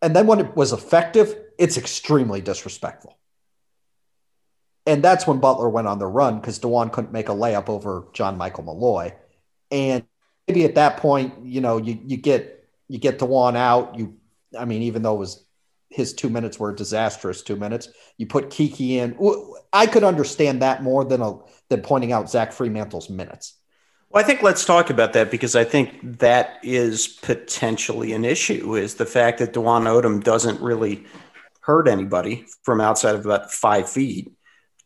And 0.00 0.16
then 0.16 0.26
when 0.26 0.40
it 0.40 0.56
was 0.56 0.72
effective, 0.72 1.36
it's 1.58 1.76
extremely 1.76 2.40
disrespectful. 2.40 3.16
And 4.84 5.02
that's 5.02 5.26
when 5.28 5.38
Butler 5.38 5.68
went 5.68 5.86
on 5.86 6.00
the 6.00 6.06
run 6.06 6.40
because 6.40 6.58
Dwon 6.58 6.90
couldn't 6.90 7.12
make 7.12 7.28
a 7.28 7.32
layup 7.32 7.68
over 7.68 8.08
John 8.12 8.36
Michael 8.36 8.64
Mulloy. 8.64 9.14
And 9.70 10.04
maybe 10.48 10.64
at 10.64 10.74
that 10.74 10.96
point, 10.96 11.44
you 11.44 11.60
know, 11.60 11.76
you, 11.76 12.00
you 12.04 12.16
get 12.16 12.68
you 12.88 12.98
get 12.98 13.20
Dwon 13.20 13.56
out. 13.56 13.96
You 13.96 14.16
I 14.58 14.64
mean, 14.64 14.82
even 14.82 15.02
though 15.02 15.14
it 15.14 15.18
was 15.18 15.44
his 15.92 16.12
two 16.12 16.28
minutes 16.28 16.58
were 16.58 16.74
disastrous 16.74 17.42
two 17.42 17.56
minutes. 17.56 17.88
You 18.18 18.26
put 18.26 18.50
KyKy 18.50 18.90
in. 18.92 19.16
I 19.72 19.86
could 19.86 20.04
understand 20.04 20.62
that 20.62 20.82
more 20.82 21.04
than 21.04 21.20
a, 21.20 21.38
than 21.68 21.82
pointing 21.82 22.12
out 22.12 22.30
Zach 22.30 22.52
Freemantle's 22.52 23.10
minutes. 23.10 23.54
Well, 24.10 24.22
I 24.22 24.26
think 24.26 24.42
let's 24.42 24.64
talk 24.64 24.90
about 24.90 25.14
that 25.14 25.30
because 25.30 25.56
I 25.56 25.64
think 25.64 26.18
that 26.18 26.58
is 26.62 27.06
potentially 27.08 28.12
an 28.12 28.24
issue. 28.24 28.76
Is 28.76 28.96
the 28.96 29.06
fact 29.06 29.38
that 29.38 29.54
Dwon 29.54 29.84
Odom 29.84 30.22
doesn't 30.22 30.60
really 30.60 31.04
hurt 31.62 31.88
anybody 31.88 32.44
from 32.62 32.80
outside 32.80 33.14
of 33.14 33.24
about 33.24 33.50
five 33.50 33.88
feet. 33.88 34.32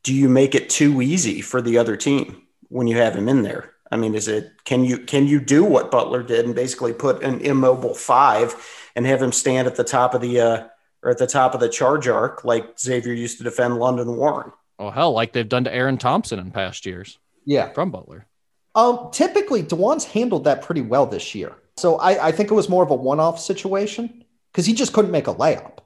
Do 0.02 0.14
you 0.14 0.28
make 0.28 0.54
it 0.54 0.70
too 0.70 1.02
easy 1.02 1.40
for 1.40 1.60
the 1.60 1.78
other 1.78 1.96
team 1.96 2.42
when 2.68 2.86
you 2.86 2.96
have 2.98 3.16
him 3.16 3.28
in 3.28 3.42
there? 3.42 3.72
I 3.90 3.96
mean, 3.96 4.14
is 4.14 4.28
it 4.28 4.52
can 4.64 4.84
you 4.84 4.98
can 4.98 5.26
you 5.26 5.40
do 5.40 5.64
what 5.64 5.90
Butler 5.90 6.22
did 6.22 6.44
and 6.44 6.54
basically 6.54 6.92
put 6.92 7.22
an 7.22 7.40
immobile 7.40 7.94
five 7.94 8.54
and 8.94 9.06
have 9.06 9.22
him 9.22 9.32
stand 9.32 9.66
at 9.66 9.76
the 9.76 9.84
top 9.84 10.14
of 10.14 10.20
the 10.20 10.40
uh, 10.40 10.66
or 11.06 11.10
at 11.10 11.18
the 11.18 11.26
top 11.26 11.54
of 11.54 11.60
the 11.60 11.68
charge 11.68 12.08
arc, 12.08 12.44
like 12.44 12.78
Xavier 12.78 13.12
used 13.12 13.38
to 13.38 13.44
defend 13.44 13.78
London 13.78 14.16
Warren. 14.16 14.50
Oh 14.80 14.90
hell, 14.90 15.12
like 15.12 15.32
they've 15.32 15.48
done 15.48 15.62
to 15.64 15.72
Aaron 15.72 15.98
Thompson 15.98 16.40
in 16.40 16.50
past 16.50 16.84
years. 16.84 17.18
Yeah, 17.44 17.68
from 17.72 17.92
Butler. 17.92 18.26
Um, 18.74 19.10
typically, 19.12 19.62
Dwon's 19.62 20.04
handled 20.04 20.44
that 20.44 20.62
pretty 20.62 20.82
well 20.82 21.06
this 21.06 21.32
year. 21.32 21.54
So 21.76 21.96
I, 21.96 22.26
I 22.26 22.32
think 22.32 22.50
it 22.50 22.54
was 22.54 22.68
more 22.68 22.82
of 22.82 22.90
a 22.90 22.94
one-off 22.96 23.38
situation 23.40 24.24
because 24.50 24.66
he 24.66 24.74
just 24.74 24.92
couldn't 24.92 25.12
make 25.12 25.28
a 25.28 25.34
layup. 25.34 25.78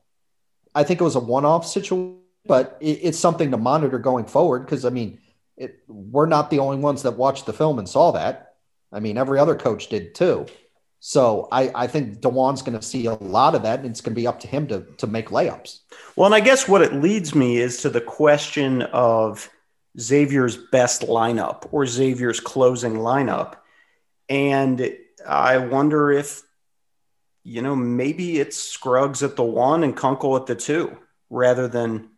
I 0.74 0.84
think 0.84 1.02
it 1.02 1.04
was 1.04 1.16
a 1.16 1.20
one-off 1.20 1.66
situation, 1.66 2.16
but 2.46 2.78
it, 2.80 3.00
it's 3.02 3.18
something 3.18 3.50
to 3.50 3.58
monitor 3.58 3.98
going 3.98 4.24
forward 4.24 4.60
because 4.60 4.86
I 4.86 4.90
mean, 4.90 5.18
it, 5.58 5.82
we're 5.86 6.26
not 6.26 6.48
the 6.48 6.60
only 6.60 6.78
ones 6.78 7.02
that 7.02 7.12
watched 7.12 7.44
the 7.44 7.52
film 7.52 7.78
and 7.78 7.86
saw 7.86 8.12
that. 8.12 8.54
I 8.90 9.00
mean, 9.00 9.18
every 9.18 9.38
other 9.38 9.54
coach 9.54 9.88
did 9.88 10.14
too. 10.14 10.46
So 11.00 11.48
I, 11.50 11.70
I 11.74 11.86
think 11.86 12.20
Dajuan's 12.20 12.60
going 12.60 12.78
to 12.78 12.86
see 12.86 13.06
a 13.06 13.14
lot 13.14 13.54
of 13.54 13.62
that, 13.62 13.80
and 13.80 13.88
it's 13.88 14.02
going 14.02 14.14
to 14.14 14.20
be 14.20 14.26
up 14.26 14.40
to 14.40 14.46
him 14.46 14.66
to 14.68 14.82
to 14.98 15.06
make 15.06 15.30
layups. 15.30 15.80
Well, 16.14 16.26
and 16.26 16.34
I 16.34 16.40
guess 16.40 16.68
what 16.68 16.82
it 16.82 16.92
leads 16.92 17.34
me 17.34 17.56
is 17.56 17.78
to 17.82 17.90
the 17.90 18.02
question 18.02 18.82
of 18.82 19.48
Xavier's 19.98 20.56
best 20.56 21.02
lineup 21.02 21.68
or 21.72 21.86
Xavier's 21.86 22.38
closing 22.38 22.94
lineup. 22.94 23.56
And 24.28 24.94
I 25.26 25.58
wonder 25.58 26.12
if, 26.12 26.42
you 27.42 27.62
know, 27.62 27.74
maybe 27.74 28.38
it's 28.38 28.56
Scruggs 28.56 29.22
at 29.22 29.36
the 29.36 29.42
one 29.42 29.82
and 29.82 29.96
Kunkel 29.96 30.36
at 30.36 30.46
the 30.46 30.54
two 30.54 30.96
rather 31.30 31.66
than 31.66 32.10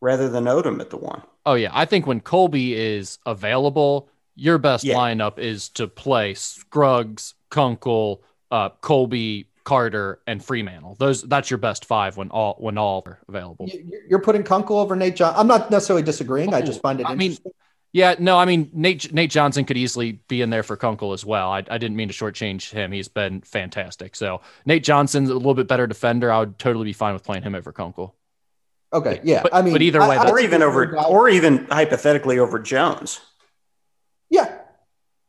rather 0.00 0.28
than 0.28 0.44
Odom 0.44 0.80
at 0.80 0.90
the 0.90 0.96
one. 0.96 1.22
Oh 1.44 1.54
yeah. 1.54 1.70
I 1.72 1.84
think 1.84 2.06
when 2.06 2.20
Colby 2.20 2.74
is 2.74 3.18
available, 3.26 4.08
your 4.36 4.58
best 4.58 4.84
yeah. 4.84 4.94
lineup 4.94 5.38
is 5.38 5.70
to 5.70 5.88
play 5.88 6.34
Scruggs, 6.34 7.34
Kunkel, 7.50 8.22
uh, 8.50 8.70
Colby, 8.80 9.48
Carter, 9.64 10.20
and 10.26 10.40
Freemantle. 10.40 10.96
Those 10.98 11.22
that's 11.22 11.50
your 11.50 11.58
best 11.58 11.84
five 11.84 12.16
when 12.16 12.30
all 12.30 12.56
when 12.58 12.78
all 12.78 13.02
are 13.06 13.18
available. 13.28 13.68
You're 14.08 14.20
putting 14.20 14.42
Kunkel 14.42 14.78
over 14.78 14.96
Nate 14.96 15.16
John. 15.16 15.34
I'm 15.36 15.46
not 15.46 15.70
necessarily 15.70 16.02
disagreeing. 16.02 16.54
Oh, 16.54 16.56
I 16.56 16.62
just 16.62 16.80
find 16.80 17.00
it. 17.00 17.06
I 17.06 17.14
mean, 17.14 17.36
yeah, 17.92 18.14
no, 18.18 18.38
I 18.38 18.44
mean 18.44 18.70
Nate 18.72 19.12
Nate 19.12 19.30
Johnson 19.30 19.64
could 19.64 19.76
easily 19.76 20.20
be 20.28 20.40
in 20.40 20.50
there 20.50 20.62
for 20.62 20.76
Kunkel 20.76 21.12
as 21.12 21.24
well. 21.24 21.50
I, 21.50 21.58
I 21.58 21.78
didn't 21.78 21.96
mean 21.96 22.08
to 22.08 22.14
shortchange 22.14 22.70
him. 22.70 22.92
He's 22.92 23.08
been 23.08 23.42
fantastic. 23.42 24.16
So 24.16 24.40
Nate 24.64 24.84
Johnson's 24.84 25.28
a 25.28 25.34
little 25.34 25.54
bit 25.54 25.68
better 25.68 25.86
defender. 25.86 26.32
I 26.32 26.40
would 26.40 26.58
totally 26.58 26.84
be 26.84 26.92
fine 26.92 27.12
with 27.12 27.24
playing 27.24 27.42
him 27.42 27.54
over 27.54 27.72
Kunkel. 27.72 28.14
Okay, 28.92 29.20
yeah. 29.22 29.42
But, 29.42 29.54
I 29.54 29.60
mean, 29.60 29.74
but 29.74 29.82
either 29.82 30.00
way, 30.00 30.16
I, 30.16 30.30
or 30.30 30.40
even 30.40 30.62
over, 30.62 30.98
or 30.98 31.28
even 31.28 31.66
hypothetically 31.66 32.38
over 32.38 32.58
Jones. 32.58 33.20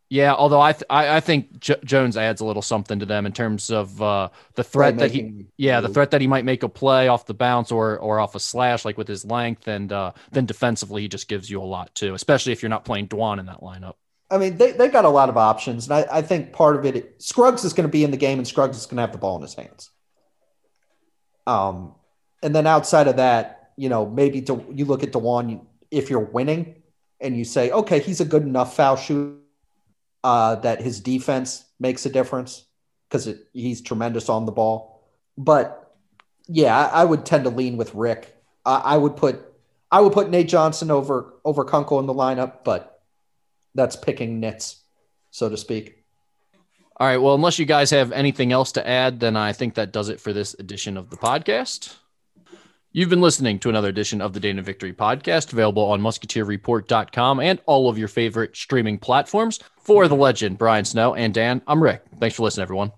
Yeah, 0.10 0.34
although 0.34 0.60
I 0.60 0.74
th- 0.74 0.86
I, 0.89 1.18
I, 1.18 1.20
think 1.20 1.60
J- 1.60 1.80
Jones 1.86 2.18
adds 2.18 2.41
a 2.41 2.45
little 2.45 2.64
something 2.64 2.97
to 2.97 3.05
them 3.05 3.28
in 3.28 3.32
terms 3.32 3.70
of 3.70 4.01
uh, 4.01 4.30
the 4.55 4.64
threat 4.64 4.97
that 4.97 5.12
he 5.12 5.45
yeah 5.55 5.82
the 5.82 5.89
threat 5.89 6.10
that 6.12 6.22
he 6.22 6.26
might 6.26 6.45
make 6.45 6.64
a 6.64 6.70
play 6.70 7.07
off 7.07 7.28
the 7.28 7.36
bounce 7.36 7.72
or 7.72 7.99
or 7.99 8.20
off 8.20 8.34
a 8.34 8.39
slash 8.39 8.86
like 8.86 8.97
with 8.97 9.07
his 9.07 9.24
length 9.24 9.68
and 9.68 9.93
uh, 9.93 10.12
then 10.32 10.47
defensively 10.47 11.03
he 11.03 11.07
just 11.07 11.28
gives 11.28 11.47
you 11.47 11.62
a 11.62 11.64
lot 11.64 11.93
too, 11.93 12.16
especially 12.16 12.51
if 12.53 12.64
you're 12.64 12.72
not 12.72 12.86
playing 12.86 13.07
Dwon 13.07 13.39
in 13.39 13.45
that 13.45 13.62
lineup. 13.62 13.93
I 14.32 14.39
mean 14.39 14.57
they 14.57 14.72
they 14.72 14.88
got 14.88 15.05
a 15.05 15.10
lot 15.10 15.30
of 15.30 15.38
options, 15.38 15.88
and 15.88 15.93
I, 15.93 16.18
I 16.18 16.22
think 16.24 16.53
part 16.53 16.76
of 16.76 16.86
it 16.86 17.22
Scruggs 17.22 17.64
is 17.64 17.74
going 17.74 17.88
to 17.88 17.91
be 17.91 18.03
in 18.03 18.10
the 18.10 18.18
game, 18.18 18.39
and 18.39 18.47
Scruggs 18.47 18.78
is 18.78 18.88
going 18.88 18.97
to 18.97 19.01
have 19.01 19.12
the 19.12 19.20
ball 19.20 19.36
in 19.36 19.43
his 19.43 19.53
hands. 19.53 19.91
Um, 21.45 21.93
and 22.41 22.55
then 22.55 22.66
outside 22.66 23.07
of 23.07 23.18
that, 23.18 23.74
you 23.76 23.89
know, 23.89 24.07
maybe 24.07 24.41
to, 24.43 24.66
you 24.72 24.86
look 24.86 25.03
at 25.03 25.12
Dajuan 25.12 25.66
if 25.91 26.10
you're 26.10 26.20
winning, 26.20 26.82
and 27.22 27.38
you 27.38 27.45
say, 27.45 27.70
okay, 27.70 27.99
he's 27.99 28.22
a 28.22 28.26
good 28.26 28.43
enough 28.43 28.76
foul 28.76 28.95
shooter 28.95 29.39
uh, 30.24 30.55
that 30.55 30.82
his 30.82 30.99
defense 30.99 31.65
makes 31.80 32.05
a 32.05 32.09
difference 32.09 32.65
because 33.07 33.34
he's 33.53 33.82
tremendous 33.82 34.30
on 34.30 34.45
the 34.45 34.51
ball. 34.51 35.03
But 35.38 35.95
yeah, 36.47 36.78
I, 36.78 37.01
I 37.01 37.05
would 37.05 37.26
tend 37.26 37.45
to 37.45 37.49
lean 37.49 37.78
with 37.78 37.95
Rick. 37.95 38.36
I, 38.65 38.78
I, 38.78 38.97
would 38.97 39.15
put 39.15 39.41
I 39.91 40.01
would 40.01 40.13
put 40.13 40.30
Nate 40.30 40.47
Johnson 40.47 40.91
over 40.91 41.34
over 41.45 41.63
Kunkel 41.63 41.99
in 41.99 42.05
the 42.05 42.13
lineup, 42.13 42.63
but 42.63 43.01
that's 43.76 43.95
picking 43.95 44.39
nits, 44.39 44.82
so 45.32 45.49
to 45.49 45.57
speak. 45.57 46.03
All 46.97 47.07
right. 47.07 47.17
Well, 47.17 47.36
unless 47.36 47.57
you 47.59 47.65
guys 47.65 47.91
have 47.91 48.11
anything 48.11 48.51
else 48.51 48.74
to 48.74 48.86
add, 48.86 49.22
then 49.22 49.38
I 49.38 49.53
think 49.53 49.76
that 49.76 49.93
does 49.93 50.09
it 50.09 50.20
for 50.20 50.34
this 50.34 50.53
edition 50.55 50.97
of 50.97 51.09
the 51.09 51.15
podcast. 51.15 51.95
You've 52.92 53.10
been 53.10 53.22
listening 53.22 53.60
to 53.60 53.70
another 53.70 53.90
edition 53.90 54.20
of 54.20 54.34
the 54.34 54.40
Dana 54.40 54.64
Victory 54.64 54.94
podcast, 54.94 55.54
available 55.54 55.84
on 55.84 56.02
musketeerreport.com 56.02 57.40
and 57.40 57.62
all 57.68 57.88
of 57.88 58.00
your 58.00 58.08
favorite 58.08 58.58
streaming 58.58 58.98
platforms. 58.98 59.60
For 59.80 60.08
the 60.08 60.16
legend, 60.16 60.58
Brian 60.58 60.86
Snow 60.86 61.14
and 61.14 61.32
Dan, 61.32 61.62
I'm 61.68 61.84
Rick. 61.84 62.04
Thanks 62.20 62.36
for 62.36 62.42
listening, 62.42 62.64
everyone. 62.64 62.92